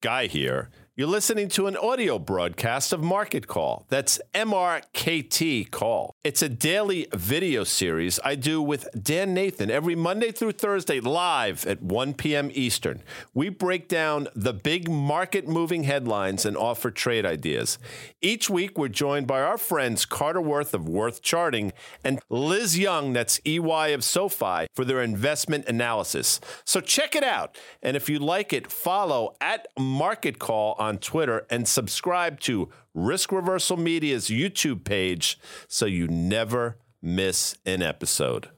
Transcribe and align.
Guy 0.00 0.28
here. 0.28 0.70
You're 1.00 1.08
listening 1.08 1.48
to 1.52 1.66
an 1.66 1.78
audio 1.78 2.18
broadcast 2.18 2.92
of 2.92 3.02
Market 3.02 3.46
Call. 3.46 3.86
That's 3.88 4.20
MRKT 4.34 5.70
Call. 5.70 6.14
It's 6.22 6.42
a 6.42 6.48
daily 6.50 7.06
video 7.14 7.64
series 7.64 8.20
I 8.22 8.34
do 8.34 8.60
with 8.60 8.86
Dan 9.02 9.32
Nathan 9.32 9.70
every 9.70 9.94
Monday 9.94 10.30
through 10.30 10.52
Thursday 10.52 11.00
live 11.00 11.66
at 11.66 11.80
1 11.80 12.12
p.m. 12.12 12.50
Eastern. 12.52 13.02
We 13.32 13.48
break 13.48 13.88
down 13.88 14.28
the 14.34 14.52
big 14.52 14.90
market 14.90 15.48
moving 15.48 15.84
headlines 15.84 16.44
and 16.44 16.54
offer 16.54 16.90
trade 16.90 17.24
ideas. 17.24 17.78
Each 18.20 18.50
week, 18.50 18.76
we're 18.76 18.88
joined 18.88 19.26
by 19.26 19.40
our 19.40 19.56
friends 19.56 20.04
Carter 20.04 20.42
Worth 20.42 20.74
of 20.74 20.86
Worth 20.86 21.22
Charting 21.22 21.72
and 22.04 22.20
Liz 22.28 22.78
Young, 22.78 23.14
that's 23.14 23.40
EY 23.46 23.94
of 23.94 24.04
SoFi, 24.04 24.66
for 24.74 24.84
their 24.84 25.00
investment 25.00 25.64
analysis. 25.66 26.42
So 26.66 26.82
check 26.82 27.16
it 27.16 27.24
out. 27.24 27.56
And 27.82 27.96
if 27.96 28.10
you 28.10 28.18
like 28.18 28.52
it, 28.52 28.70
follow 28.70 29.34
at 29.40 29.66
Market 29.78 30.38
Call 30.38 30.74
on 30.78 30.89
Twitter 30.98 31.46
and 31.50 31.66
subscribe 31.66 32.40
to 32.40 32.70
Risk 32.94 33.32
Reversal 33.32 33.76
Media's 33.76 34.28
YouTube 34.28 34.84
page 34.84 35.38
so 35.68 35.86
you 35.86 36.08
never 36.08 36.78
miss 37.02 37.56
an 37.64 37.82
episode. 37.82 38.50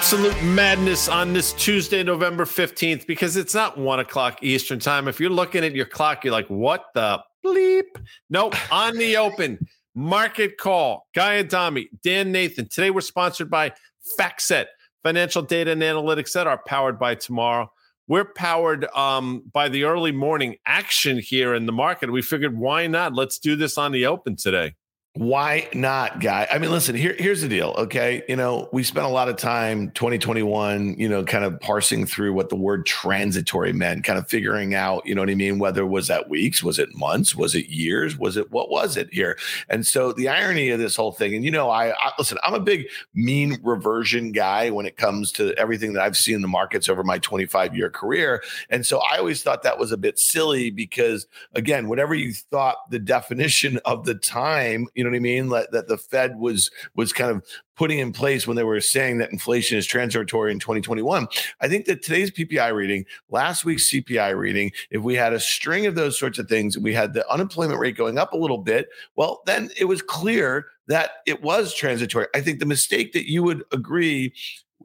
absolute 0.00 0.42
madness 0.42 1.08
on 1.08 1.34
this 1.34 1.52
Tuesday, 1.52 2.02
November 2.02 2.46
15th, 2.46 3.06
because 3.06 3.36
it's 3.36 3.54
not 3.54 3.76
one 3.76 4.00
o'clock 4.00 4.42
Eastern 4.42 4.78
time. 4.78 5.06
If 5.06 5.20
you're 5.20 5.28
looking 5.28 5.62
at 5.62 5.74
your 5.74 5.84
clock, 5.84 6.24
you're 6.24 6.32
like, 6.32 6.48
what 6.48 6.86
the 6.94 7.22
bleep? 7.44 7.84
Nope, 8.30 8.56
on 8.72 8.96
the 8.96 9.18
open. 9.18 9.68
Market 10.00 10.56
Call, 10.56 11.06
Guy 11.14 11.40
Adami, 11.40 11.90
Dan 12.02 12.32
Nathan. 12.32 12.66
Today 12.66 12.90
we're 12.90 13.02
sponsored 13.02 13.50
by 13.50 13.70
FactSet, 14.18 14.64
financial 15.02 15.42
data 15.42 15.72
and 15.72 15.82
analytics 15.82 16.32
that 16.32 16.46
are 16.46 16.56
powered 16.66 16.98
by 16.98 17.14
tomorrow. 17.14 17.70
We're 18.08 18.24
powered 18.24 18.86
um, 18.96 19.42
by 19.52 19.68
the 19.68 19.84
early 19.84 20.10
morning 20.10 20.56
action 20.64 21.18
here 21.18 21.52
in 21.54 21.66
the 21.66 21.72
market. 21.72 22.10
We 22.10 22.22
figured, 22.22 22.56
why 22.56 22.86
not? 22.86 23.14
Let's 23.14 23.38
do 23.38 23.56
this 23.56 23.76
on 23.76 23.92
the 23.92 24.06
open 24.06 24.36
today. 24.36 24.74
Why 25.14 25.68
not, 25.74 26.20
guy? 26.20 26.46
I 26.52 26.58
mean, 26.58 26.70
listen, 26.70 26.94
here, 26.94 27.16
here's 27.18 27.42
the 27.42 27.48
deal. 27.48 27.74
Okay. 27.76 28.22
You 28.28 28.36
know, 28.36 28.68
we 28.72 28.84
spent 28.84 29.06
a 29.06 29.08
lot 29.08 29.28
of 29.28 29.34
time 29.36 29.90
2021, 29.90 30.94
you 30.98 31.08
know, 31.08 31.24
kind 31.24 31.44
of 31.44 31.58
parsing 31.58 32.06
through 32.06 32.32
what 32.32 32.48
the 32.48 32.54
word 32.54 32.86
transitory 32.86 33.72
meant, 33.72 34.04
kind 34.04 34.20
of 34.20 34.28
figuring 34.28 34.76
out, 34.76 35.04
you 35.04 35.16
know 35.16 35.22
what 35.22 35.28
I 35.28 35.34
mean? 35.34 35.58
Whether 35.58 35.84
was 35.84 36.06
that 36.06 36.28
weeks, 36.28 36.62
was 36.62 36.78
it 36.78 36.94
months, 36.94 37.34
was 37.34 37.56
it 37.56 37.66
years, 37.66 38.16
was 38.16 38.36
it 38.36 38.52
what 38.52 38.70
was 38.70 38.96
it 38.96 39.12
here? 39.12 39.36
And 39.68 39.84
so 39.84 40.12
the 40.12 40.28
irony 40.28 40.70
of 40.70 40.78
this 40.78 40.94
whole 40.94 41.10
thing, 41.10 41.34
and 41.34 41.44
you 41.44 41.50
know, 41.50 41.70
I, 41.70 41.90
I 41.90 42.12
listen, 42.16 42.38
I'm 42.44 42.54
a 42.54 42.60
big 42.60 42.86
mean 43.12 43.58
reversion 43.64 44.30
guy 44.30 44.70
when 44.70 44.86
it 44.86 44.96
comes 44.96 45.32
to 45.32 45.52
everything 45.58 45.92
that 45.94 46.04
I've 46.04 46.16
seen 46.16 46.36
in 46.36 46.40
the 46.40 46.46
markets 46.46 46.88
over 46.88 47.02
my 47.02 47.18
25 47.18 47.76
year 47.76 47.90
career. 47.90 48.44
And 48.70 48.86
so 48.86 49.00
I 49.00 49.18
always 49.18 49.42
thought 49.42 49.64
that 49.64 49.76
was 49.76 49.90
a 49.90 49.96
bit 49.96 50.20
silly 50.20 50.70
because, 50.70 51.26
again, 51.56 51.88
whatever 51.88 52.14
you 52.14 52.32
thought 52.32 52.88
the 52.90 53.00
definition 53.00 53.80
of 53.84 54.04
the 54.04 54.14
time, 54.14 54.86
you 55.00 55.04
know 55.04 55.10
what 55.12 55.16
I 55.16 55.20
mean? 55.20 55.48
That, 55.48 55.72
that 55.72 55.88
the 55.88 55.96
Fed 55.96 56.38
was 56.38 56.70
was 56.94 57.10
kind 57.10 57.30
of 57.30 57.42
putting 57.74 58.00
in 58.00 58.12
place 58.12 58.46
when 58.46 58.54
they 58.58 58.64
were 58.64 58.78
saying 58.82 59.16
that 59.16 59.32
inflation 59.32 59.78
is 59.78 59.86
transitory 59.86 60.52
in 60.52 60.58
2021. 60.58 61.26
I 61.62 61.68
think 61.68 61.86
that 61.86 62.02
today's 62.02 62.30
PPI 62.30 62.74
reading, 62.74 63.06
last 63.30 63.64
week's 63.64 63.90
CPI 63.90 64.36
reading, 64.36 64.72
if 64.90 65.00
we 65.00 65.14
had 65.14 65.32
a 65.32 65.40
string 65.40 65.86
of 65.86 65.94
those 65.94 66.18
sorts 66.18 66.38
of 66.38 66.50
things, 66.50 66.76
we 66.76 66.92
had 66.92 67.14
the 67.14 67.26
unemployment 67.32 67.80
rate 67.80 67.96
going 67.96 68.18
up 68.18 68.34
a 68.34 68.36
little 68.36 68.58
bit, 68.58 68.90
well, 69.16 69.40
then 69.46 69.70
it 69.78 69.86
was 69.86 70.02
clear 70.02 70.66
that 70.88 71.12
it 71.24 71.42
was 71.42 71.72
transitory. 71.72 72.26
I 72.34 72.42
think 72.42 72.58
the 72.58 72.66
mistake 72.66 73.14
that 73.14 73.26
you 73.26 73.42
would 73.42 73.64
agree 73.72 74.34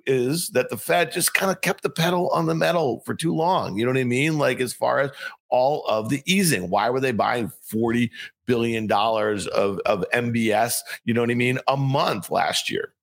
is 0.06 0.52
that 0.52 0.70
the 0.70 0.78
Fed 0.78 1.12
just 1.12 1.34
kind 1.34 1.52
of 1.52 1.60
kept 1.60 1.84
the 1.84 1.90
pedal 1.90 2.30
on 2.30 2.46
the 2.46 2.56
metal 2.56 3.02
for 3.06 3.14
too 3.14 3.36
long. 3.36 3.78
You 3.78 3.84
know 3.84 3.92
what 3.92 4.00
I 4.00 4.06
mean? 4.06 4.38
Like 4.38 4.62
as 4.62 4.72
far 4.72 5.02
as 5.02 5.12
all 5.56 5.86
of 5.86 6.10
the 6.10 6.22
easing, 6.26 6.70
why 6.70 6.90
were 6.90 7.00
they 7.00 7.14
buying 7.14 7.50
40 7.62 8.12
billion 8.46 8.88
dollars 8.88 9.48
of 9.48 9.80
of 9.86 10.04
MBS, 10.14 10.80
you 11.06 11.14
know 11.14 11.22
what 11.22 11.32
I 11.32 11.36
mean, 11.36 11.60
a 11.70 11.78
month 11.78 12.30
last 12.30 12.70
year? 12.70 12.94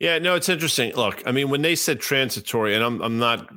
Yeah, 0.00 0.18
no, 0.18 0.34
it's 0.34 0.48
interesting. 0.48 0.92
Look, 0.96 1.22
I 1.24 1.30
mean, 1.30 1.50
when 1.50 1.62
they 1.62 1.76
said 1.76 2.00
transitory, 2.00 2.74
and 2.74 2.82
I'm 2.82 3.00
I'm 3.00 3.18
not, 3.20 3.48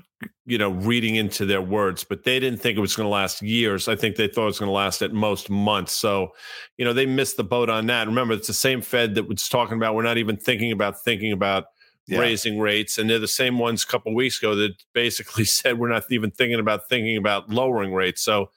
you 0.45 0.59
know, 0.59 0.69
reading 0.69 1.15
into 1.15 1.47
their 1.47 1.63
words, 1.63 2.03
but 2.03 2.25
they 2.25 2.39
didn't 2.39 2.61
think 2.61 2.77
it 2.77 2.81
was 2.81 2.95
going 2.95 3.05
to 3.07 3.11
last 3.11 3.41
years. 3.41 3.87
I 3.87 3.95
think 3.95 4.17
they 4.17 4.27
thought 4.27 4.43
it 4.43 4.53
was 4.53 4.59
going 4.59 4.69
to 4.69 4.73
last 4.73 5.01
at 5.01 5.13
most 5.13 5.49
months. 5.49 5.93
So, 5.93 6.33
you 6.77 6.85
know, 6.85 6.93
they 6.93 7.07
missed 7.07 7.37
the 7.37 7.43
boat 7.43 7.71
on 7.71 7.87
that. 7.87 8.05
Remember, 8.05 8.35
it's 8.35 8.47
the 8.47 8.53
same 8.53 8.81
Fed 8.81 9.15
that 9.15 9.27
was 9.27 9.49
talking 9.49 9.77
about 9.77 9.95
we're 9.95 10.03
not 10.03 10.19
even 10.19 10.37
thinking 10.37 10.71
about 10.71 11.01
thinking 11.03 11.31
about 11.31 11.65
yeah. 12.07 12.19
raising 12.19 12.59
rates, 12.59 12.97
and 12.97 13.09
they're 13.09 13.19
the 13.19 13.27
same 13.27 13.59
ones 13.59 13.83
a 13.83 13.87
couple 13.87 14.13
weeks 14.15 14.39
ago 14.39 14.55
that 14.55 14.83
basically 14.93 15.45
said 15.45 15.77
we're 15.77 15.89
not 15.89 16.05
even 16.09 16.31
thinking 16.31 16.59
about 16.59 16.89
thinking 16.89 17.17
about 17.17 17.49
lowering 17.49 17.93
rates. 17.93 18.21
So, 18.21 18.49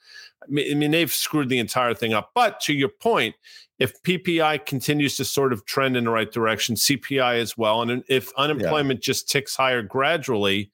I 0.43 0.47
mean, 0.49 0.91
they've 0.91 1.13
screwed 1.13 1.49
the 1.49 1.59
entire 1.59 1.95
thing 1.95 2.15
up. 2.15 2.31
But 2.35 2.61
to 2.61 2.73
your 2.73 2.89
point, 2.89 3.35
if 3.79 4.01
PPI 4.03 4.67
continues 4.67 5.17
to 5.17 5.25
sort 5.25 5.53
of 5.53 5.65
trend 5.65 5.97
in 5.97 6.05
the 6.05 6.11
right 6.11 6.31
direction, 6.31 6.77
CPI 6.77 7.41
as 7.41 7.57
well, 7.57 7.83
and 7.83 8.05
if 8.09 8.33
unemployment 8.37 9.01
yeah. 9.01 9.05
just 9.05 9.29
ticks 9.29 9.57
higher 9.57 9.83
gradually, 9.83 10.71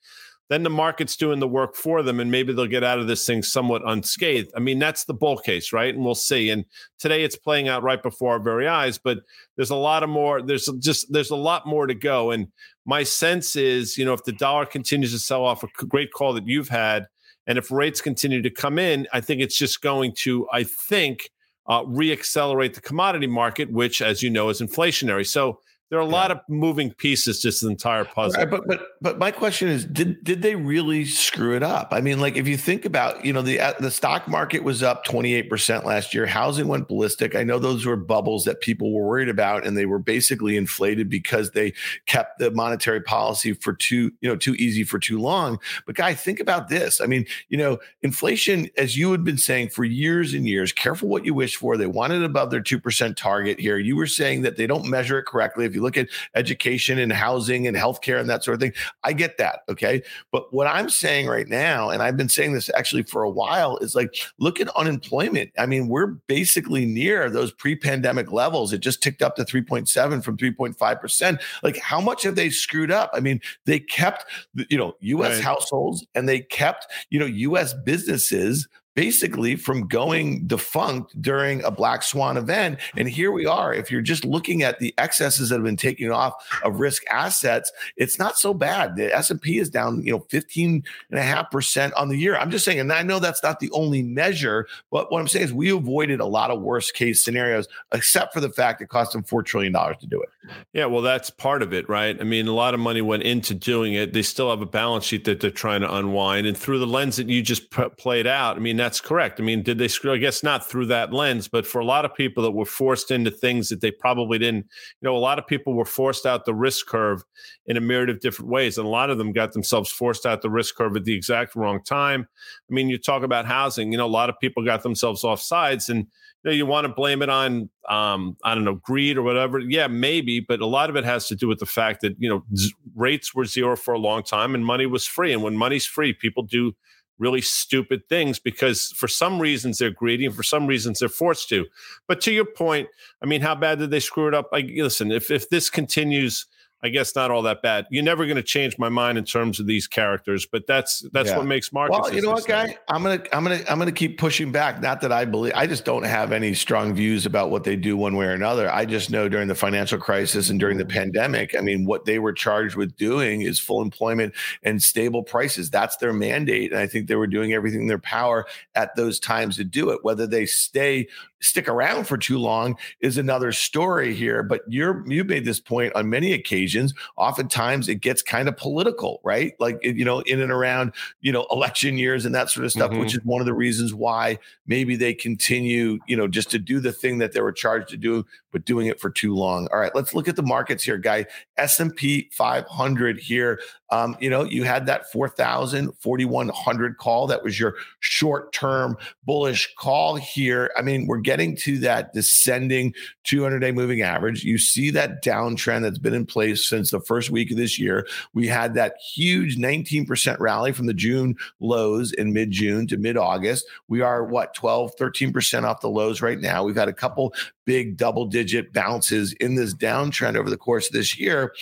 then 0.49 0.62
the 0.62 0.71
market's 0.71 1.17
doing 1.17 1.41
the 1.41 1.49
work 1.49 1.75
for 1.75 2.03
them 2.03 2.21
and 2.21 2.31
maybe 2.31 2.53
they'll 2.53 2.67
get 2.67 2.84
out 2.84 2.99
of 2.99 3.07
this 3.07 3.27
thing 3.27 3.43
somewhat 3.43 3.83
unscathed. 3.84 4.51
I 4.57 4.61
mean, 4.61 4.79
that's 4.79 5.05
the 5.05 5.15
bull 5.15 5.39
case, 5.39 5.73
right? 5.73 5.93
And 5.93 6.05
we'll 6.05 6.15
see. 6.15 6.51
And 6.51 6.65
today 6.99 7.25
it's 7.25 7.37
playing 7.37 7.69
out 7.69 7.83
right 7.83 8.03
before 8.03 8.34
our 8.34 8.41
very 8.41 8.69
eyes, 8.69 8.97
but 8.99 9.19
there's 9.57 9.71
a 9.71 9.77
lot 9.77 10.03
of 10.03 10.09
more, 10.09 10.43
there's 10.43 10.67
just, 10.79 11.12
there's 11.12 11.31
a 11.31 11.37
lot 11.37 11.67
more 11.67 11.87
to 11.87 11.95
go. 11.95 12.31
And 12.31 12.49
my 12.84 13.03
sense 13.03 13.57
is, 13.57 13.99
you 13.99 14.05
know, 14.05 14.12
if 14.12 14.25
the 14.25 14.33
dollar 14.33 14.67
continues 14.67 15.12
to 15.12 15.19
sell 15.19 15.45
off 15.45 15.65
a 15.65 15.69
great 15.87 16.12
call 16.12 16.33
that 16.34 16.47
you've 16.47 16.69
had, 16.69 17.07
and 17.49 17.59
if 17.59 17.71
rates 17.71 18.01
continue 18.01 18.43
to 18.43 18.51
come 18.51 18.78
in, 18.78 19.07
I 19.13 19.21
think 19.21 19.41
it's 19.41 19.57
just 19.57 19.81
going 19.81 20.15
to, 20.17 20.49
I 20.53 20.65
think, 20.65 21.31
uh, 21.69 21.83
reaccelerate 21.83 22.75
the 22.75 22.81
commodity 22.81 23.27
market, 23.27 23.71
which, 23.71 24.01
as 24.03 24.23
you 24.23 24.31
know, 24.31 24.49
is 24.49 24.61
inflationary. 24.61 25.27
So 25.27 25.61
there 25.89 26.01
are 26.01 26.03
a 26.03 26.07
yeah. 26.07 26.13
lot 26.13 26.31
of 26.33 26.41
moving 26.49 26.93
pieces 26.93 27.41
just 27.41 27.63
this 27.63 27.69
entire 27.69 28.05
puzzle. 28.05 28.41
Right, 28.41 28.51
but 28.51 28.67
but 28.67 28.89
but 29.01 29.19
my 29.19 29.31
question 29.31 29.69
is, 29.69 29.85
did 29.85 30.23
did 30.25 30.43
they 30.43 30.57
really 30.57 31.05
screw 31.05 31.55
it 31.55 31.63
up? 31.63 31.89
I 31.93 32.01
mean, 32.01 32.19
like 32.21 32.37
if 32.37 32.49
you 32.49 32.57
think 32.57 32.85
about, 32.85 33.25
you 33.25 33.33
know, 33.33 33.43
the 33.43 33.61
uh, 33.61 33.75
the 33.79 33.91
stock 33.91 34.27
market 34.27 34.65
was 34.65 34.83
up 34.83 35.05
28% 35.05 35.85
last 35.85 36.13
year. 36.13 36.27
Housing 36.27 36.67
went 36.67 36.89
ballistic. 36.89 37.37
I 37.37 37.45
know 37.45 37.61
those 37.61 37.87
were 37.87 37.97
bubbles 37.97 38.45
that 38.45 38.61
people 38.61 38.93
were 38.93 39.07
worried 39.07 39.29
about, 39.29 39.65
and 39.65 39.77
they 39.77 39.87
were 39.87 40.01
basically 40.01 40.57
inflated 40.57 41.09
because 41.09 41.53
they 41.53 41.73
kept 42.07 42.41
the 42.41 42.51
monetary 42.51 43.01
policy 43.01 43.53
for 43.53 43.73
too, 43.73 44.13
you 44.21 44.29
know, 44.29 44.37
too 44.37 44.55
easy 44.55 44.83
for 44.83 44.99
too 44.99 45.21
long. 45.21 45.61
But 45.87 45.95
guy, 45.95 46.15
think 46.15 46.41
about 46.41 46.69
this. 46.69 47.01
I 47.01 47.07
mean, 47.07 47.27
you 47.49 47.59
know, 47.59 47.79
inflation, 48.03 48.69
as 48.77 48.97
you 48.97 49.13
had 49.13 49.23
been 49.23 49.39
saying 49.39 49.69
for 49.69 49.85
years 49.85 50.35
and 50.35 50.49
years, 50.49 50.73
careful 50.73 51.09
what 51.09 51.25
you 51.25 51.33
wish 51.33 51.55
for. 51.55 51.77
They 51.77 51.87
wanted 51.87 52.25
above 52.25 52.51
their 52.51 52.63
2% 52.63 53.17
target 53.17 53.61
here. 53.61 53.79
You 53.79 53.95
were 53.95 54.09
saying 54.09 54.43
that 54.43 54.57
they 54.57 54.67
don't 54.67 54.87
measure 54.87 55.19
it 55.19 55.27
correctly. 55.27 55.65
If 55.65 55.76
you 55.77 55.83
look 55.83 55.97
at 55.97 56.09
education 56.35 56.99
and 56.99 57.13
housing 57.13 57.67
and 57.67 57.77
healthcare 57.77 58.19
and 58.19 58.29
that 58.29 58.43
sort 58.43 58.55
of 58.55 58.61
thing, 58.61 58.73
I 59.05 59.13
get 59.13 59.39
that. 59.39 59.61
Okay. 59.69 60.03
But 60.33 60.53
what 60.53 60.67
I'm 60.67 60.89
saying 60.89 61.29
right 61.29 61.47
now, 61.47 61.91
and 61.91 62.03
I've 62.03 62.17
been 62.17 62.29
saying 62.29 62.55
this 62.55 62.71
actually 62.75 63.05
for 63.05 63.23
a 63.23 63.31
while, 63.31 63.77
is 63.79 63.95
like, 63.95 64.15
look 64.39 64.61
at 64.61 64.69
unemployment. 64.77 65.53
I 65.59 65.67
mean, 65.67 65.89
we're 65.89 66.07
basically 66.07 66.85
near 66.87 67.31
those 67.31 67.53
pre 67.53 67.77
pandemic 67.77 68.33
levels. 68.33 68.73
It 68.73 68.79
just 68.79 69.03
ticked 69.03 69.23
up 69.23 69.37
to 69.37 69.45
3.7 69.45 70.25
from 70.25 70.37
3.5%. 70.37 71.41
Like, 71.63 71.77
how 71.79 72.01
much 72.01 72.25
have 72.25 72.35
they 72.35 72.51
screwed 72.51 72.91
up? 72.91 73.11
I 73.13 73.21
mean, 73.21 73.41
they 73.67 73.79
kept, 73.79 74.25
you 74.71 74.79
know, 74.79 74.95
US 75.01 75.37
right. 75.37 75.45
households 75.45 76.05
and 76.15 76.29
they 76.29 76.41
kept, 76.41 76.87
you 77.11 77.21
know, 77.21 77.27
US 77.27 77.75
businesses 77.75 78.67
basically 78.97 79.55
from 79.55 79.87
going 79.87 80.45
defunct 80.49 81.21
during 81.23 81.62
a 81.62 81.71
black 81.71 82.03
swan 82.03 82.37
event. 82.37 82.81
And 82.97 83.09
here 83.09 83.31
we 83.31 83.47
are. 83.47 83.72
If 83.72 83.93
you're 83.93 84.01
just 84.01 84.25
looking 84.25 84.65
at 84.65 84.81
the 84.81 84.93
excesses 84.98 85.51
that 85.51 85.57
have 85.57 85.65
been 85.65 85.77
taken 85.77 86.10
off 86.10 86.34
of 86.65 86.81
risk 86.81 87.04
assets 87.10 87.71
it's 87.97 88.19
not 88.19 88.39
so 88.39 88.54
bad. 88.54 88.97
The 88.97 89.15
s&p 89.15 89.59
is 89.59 89.71
down 89.71 90.03
you 90.03 90.13
know 90.13 90.21
15 90.31 90.83
and 91.10 91.19
a 91.19 91.22
half 91.22 91.51
percent 91.51 91.93
on 91.95 92.09
the 92.09 92.16
year. 92.16 92.37
I'm 92.37 92.51
just 92.51 92.65
saying 92.65 92.81
and 92.81 92.93
i 92.93 93.03
know 93.03 93.19
that's 93.19 93.43
not 93.43 93.60
the 93.60 93.71
only 93.72 94.03
measure 94.03 94.66
but 94.91 95.13
what 95.13 95.21
i'm 95.21 95.28
saying 95.28 95.45
is 95.45 95.53
we 95.53 95.71
avoided 95.71 96.21
a 96.21 96.27
lot 96.27 96.51
of 96.51 96.63
worst 96.63 96.95
case 96.95 97.25
scenarios 97.25 97.69
except 97.93 98.33
for 98.33 98.41
the 98.41 98.51
fact 98.51 98.81
it 98.81 98.89
cost 98.89 99.13
them 99.13 99.22
$4 99.22 99.45
trillion 99.45 99.72
to 99.72 100.07
do 100.09 100.21
it. 100.21 100.28
Yeah 100.72 100.87
well 100.87 101.03
that's 101.03 101.31
part 101.31 101.63
of 101.63 101.72
it 101.72 101.89
right? 101.89 102.16
I 102.19 102.25
mean 102.25 102.47
a 102.48 102.54
lot 102.54 102.75
of 102.75 102.81
money 102.81 103.03
went 103.03 103.22
into 103.22 103.54
doing 103.54 103.95
it. 103.95 104.13
They 104.13 104.22
still 104.22 104.51
have 104.51 104.63
a 104.63 104.66
balance 104.66 105.04
sheet 105.04 105.25
that 105.25 105.41
they're 105.41 105.51
trying 105.51 105.83
to 105.83 105.95
unwind. 105.95 106.47
And 106.47 106.57
through 106.57 106.78
the 106.78 106.87
lens 106.87 107.16
that 107.16 107.28
you 107.28 107.43
just 107.43 107.71
p- 107.71 107.89
played 107.98 108.27
out 108.27 108.57
i 108.57 108.59
mean 108.59 108.77
that's 108.86 109.00
correct. 109.00 109.41
I 109.41 109.42
mean, 109.42 109.65
did 109.65 109.78
they 109.78 109.88
screw? 109.88 110.12
I 110.12 110.16
guess 110.16 110.44
not 110.44 110.65
through 110.65 110.86
that 110.86 111.12
lens, 111.12 111.48
but 111.48 111.66
for 111.66 111.80
a 111.80 111.84
lot 111.84 112.04
of 112.04 112.15
people 112.15 112.44
that 112.44 112.53
were 112.53 112.65
forced 112.65 113.10
into 113.10 113.33
things 113.33 113.68
that 113.68 113.80
they 113.80 113.91
probably 113.91 114.38
didn't, 114.38 114.65
you 115.00 115.03
know, 115.03 115.16
a 115.16 115.18
lot 115.18 115.41
of 115.41 115.47
people 115.48 115.74
were 115.74 115.84
forced 115.84 116.24
out 116.24 116.44
the 116.44 116.54
risk 116.54 116.86
curve 116.86 117.24
in 117.66 117.77
a 117.77 117.80
myriad 117.80 118.10
of 118.10 118.21
different 118.21 118.48
ways. 118.48 118.78
And 118.78 118.86
a 118.86 118.88
lot 118.91 119.10
of 119.10 119.18
them 119.18 119.33
got 119.33 119.54
themselves 119.54 119.91
forced 119.91 120.24
out 120.24 120.41
the 120.41 120.50
risk 120.50 120.77
curve 120.77 120.94
at 120.94 121.03
the 121.03 121.16
exact 121.16 121.56
wrong 121.56 121.83
time. 121.83 122.28
I 122.71 122.72
mean, 122.72 122.88
you 122.88 122.97
talk 122.97 123.24
about 123.24 123.44
housing, 123.44 123.91
you 123.91 123.98
know, 123.98 124.06
a 124.06 124.16
lot 124.21 124.30
of 124.30 124.38
people 124.38 124.65
got 124.65 124.84
themselves 124.84 125.24
off 125.24 125.41
sides 125.41 125.88
and, 125.88 126.06
you, 126.44 126.50
know, 126.50 126.53
you 126.53 126.65
want 126.65 126.86
to 126.86 126.92
blame 126.92 127.22
it 127.22 127.28
on, 127.28 127.68
um, 127.88 128.36
I 128.44 128.54
don't 128.54 128.65
know, 128.65 128.77
greed 128.77 129.18
or 129.18 129.22
whatever. 129.22 129.59
Yeah, 129.59 129.88
maybe, 129.88 130.38
but 130.38 130.60
a 130.60 130.66
lot 130.66 130.91
of 130.91 130.97
it 130.97 131.04
has 131.04 131.27
to 131.27 131.34
do 131.34 131.48
with 131.48 131.59
the 131.59 131.66
fact 131.66 132.03
that, 132.03 132.15
you 132.21 132.28
know, 132.28 132.44
z- 132.54 132.72
rates 132.94 133.34
were 133.34 133.47
zero 133.47 133.77
for 133.77 133.94
a 133.94 133.98
long 133.98 134.22
time 134.22 134.54
and 134.54 134.65
money 134.65 134.86
was 134.86 135.09
free. 135.09 135.33
And 135.33 135.42
when 135.42 135.56
money's 135.56 135.86
free, 135.86 136.12
people 136.12 136.44
do 136.44 136.77
really 137.18 137.41
stupid 137.41 138.09
things 138.09 138.39
because 138.39 138.92
for 138.92 139.09
some 139.09 139.41
reasons 139.41 139.78
they're 139.78 139.91
greedy 139.91 140.27
and 140.27 140.34
for 140.34 140.42
some 140.42 140.66
reasons 140.66 140.98
they're 140.98 141.09
forced 141.09 141.48
to. 141.48 141.66
But 142.07 142.21
to 142.22 142.33
your 142.33 142.45
point, 142.45 142.89
I 143.22 143.27
mean, 143.27 143.41
how 143.41 143.54
bad 143.54 143.78
did 143.78 143.91
they 143.91 144.01
screw 144.01 144.28
it 144.28 144.34
up? 144.34 144.48
I 144.53 144.60
listen, 144.60 145.10
if 145.10 145.30
if 145.30 145.48
this 145.48 145.71
continues 145.71 146.47
I 146.86 146.88
guess 146.88 147.16
not 147.16 147.33
all 147.33 147.42
that 147.42 147.62
bad. 147.62 147.86
You're 147.91 148.04
never 148.04 148.27
going 148.27 148.36
to 148.36 148.44
change 148.44 148.78
my 148.78 148.88
mind 148.88 149.18
in 149.18 149.24
terms 149.24 149.59
of 149.59 149.66
these 149.66 149.88
characters, 149.88 150.47
but 150.47 150.68
that's 150.68 151.00
that's 151.12 151.30
yeah. 151.30 151.38
what 151.38 151.47
makes 151.47 151.72
markets. 151.72 151.98
Well, 152.00 152.15
you 152.15 152.22
know 152.22 152.30
what, 152.30 152.47
guy, 152.47 152.78
I'm 152.88 153.03
gonna 153.03 153.24
I'm 153.33 153.42
gonna 153.42 153.60
I'm 153.68 153.78
gonna 153.80 153.91
keep 153.91 154.18
pushing 154.18 154.53
back. 154.53 154.80
Not 154.80 155.00
that 155.00 155.10
I 155.10 155.24
believe 155.24 155.53
I 155.56 155.66
just 155.66 155.84
don't 155.84 156.04
have 156.04 156.30
any 156.30 156.54
strong 156.54 156.94
views 156.94 157.27
about 157.27 157.50
what 157.50 157.65
they 157.65 157.74
do 157.74 157.97
one 157.97 158.16
way 158.16 158.27
or 158.27 158.33
another. 158.33 158.72
I 158.72 158.84
just 158.84 159.10
know 159.10 159.28
during 159.28 159.48
the 159.48 159.56
financial 159.56 159.98
crisis 159.98 160.48
and 160.48 160.60
during 160.60 160.78
the 160.78 160.84
mm. 160.84 160.91
pandemic, 160.91 161.56
I 161.56 161.60
mean, 161.60 161.86
what 161.86 162.04
they 162.04 162.21
were 162.21 162.33
charged 162.33 162.77
with 162.77 162.97
doing 162.97 163.42
is 163.42 163.59
full 163.59 163.83
employment 163.83 164.33
and 164.62 164.80
stable 164.80 165.24
prices. 165.24 165.71
That's 165.71 165.97
their 165.97 166.12
mandate, 166.12 166.71
and 166.71 166.80
I 166.80 166.86
think 166.86 167.09
they 167.09 167.16
were 167.16 167.27
doing 167.27 167.53
everything 167.53 167.83
in 167.83 167.88
their 167.88 167.98
power 167.98 168.47
at 168.77 168.94
those 168.94 169.18
times 169.18 169.56
to 169.56 169.65
do 169.65 169.91
it. 169.91 170.04
Whether 170.04 170.28
they 170.28 170.47
stay 170.47 171.09
stick 171.41 171.68
around 171.68 172.06
for 172.06 172.16
too 172.16 172.38
long 172.38 172.77
is 173.00 173.18
another 173.18 173.53
story 173.53 174.15
here. 174.15 174.42
But 174.42 174.62
you're 174.68 175.04
you 175.10 175.24
made 175.24 175.44
this 175.44 175.60
point 175.60 175.94
on 175.94 176.09
many 176.09 176.33
occasions. 176.33 176.94
Oftentimes 177.16 177.88
it 177.88 177.97
gets 177.97 178.22
kind 178.22 178.48
of 178.48 178.56
political, 178.56 179.21
right? 179.24 179.54
Like 179.59 179.78
you 179.83 180.04
know, 180.04 180.21
in 180.21 180.41
and 180.41 180.53
around 180.53 180.92
you 181.21 181.33
know 181.33 181.47
election 181.50 181.98
years 181.98 182.24
and 182.24 182.34
that 182.34 182.50
sort 182.50 182.65
of 182.65 182.72
stuff, 182.72 182.91
mm-hmm. 182.91 183.00
which 183.00 183.15
is 183.15 183.24
one 183.24 183.41
of 183.41 183.47
the 183.47 183.54
reasons 183.54 183.94
why 183.94 184.38
maybe 184.66 184.97
they 184.97 185.15
continue, 185.15 185.98
you 186.06 186.16
know, 186.16 186.28
just 186.28 186.50
to 186.50 186.59
do 186.59 186.80
the 186.80 186.92
thing 186.92 187.18
that 187.18 187.33
they 187.33 187.41
were 187.41 187.53
charged 187.53 187.88
to 187.88 187.97
do, 187.97 188.24
but 188.53 188.65
doing 188.65 188.86
it 188.86 189.00
for 189.00 189.10
too 189.10 189.34
long. 189.34 189.68
All 189.72 189.78
right, 189.78 189.94
let's 189.94 190.15
look 190.15 190.28
at 190.28 190.36
the 190.36 190.42
markets 190.42 190.84
here, 190.84 190.98
guy. 190.98 191.27
S 191.56 191.80
and 191.80 191.94
P 191.94 192.28
500 192.33 193.18
here. 193.18 193.60
Um, 193.91 194.16
you 194.21 194.28
know, 194.28 194.44
you 194.44 194.65
had 194.65 194.86
that 194.86 195.10
4,000, 195.12 195.92
4,100 196.00 196.97
call. 196.98 197.27
That 197.27 197.44
was 197.44 197.59
your 197.59 197.77
short 198.00 198.53
term 198.53 198.97
bullish 199.24 199.72
call 199.78 200.16
here. 200.16 200.71
I 200.77 200.83
mean, 200.83 201.06
we're 201.06 201.18
getting 201.18 201.56
to 201.59 201.78
that 201.78 202.12
descending 202.12 202.94
200 203.24 203.60
day 203.60 203.72
moving 203.72 204.03
average. 204.03 204.44
You 204.44 204.59
see 204.59 204.91
that 204.91 205.22
downtrend 205.22 205.83
that's 205.83 205.98
been 205.98 206.15
in 206.15 206.27
place 206.27 206.65
since 206.65 206.91
the 206.91 207.00
first 207.00 207.30
week 207.30 207.50
of 207.50 207.56
this 207.56 207.78
year. 207.78 208.06
We 208.34 208.47
had 208.47 208.74
that 208.74 208.97
huge 209.15 209.56
19% 209.56 210.38
rally 210.41 210.72
from 210.72 210.86
the 210.86 210.94
June 210.94 211.36
lows 211.60 212.12
in 212.12 212.33
mid 212.33 212.50
June 212.50 212.86
to 212.88 212.97
mid 212.97 213.16
August. 213.16 213.66
We 213.88 214.00
are 214.00 214.24
what 214.24 214.54
12, 214.54 214.97
13% 214.97 215.65
off 215.65 215.80
the 215.80 215.88
lows 215.88 216.21
right 216.21 216.41
now. 216.41 216.65
We've 216.65 216.77
had 216.77 216.88
a 216.88 216.92
couple 216.92 217.34
big 217.66 217.97
double 217.97 218.27
digit 218.27 218.72
bounces 218.72 219.33
in 219.34 219.56
this 219.56 219.74
downtrend 219.74 220.36
over 220.36 220.48
the 220.48 220.56
course 220.56 220.86
of 220.86 220.92
this 220.92 221.18
year. 221.18 221.53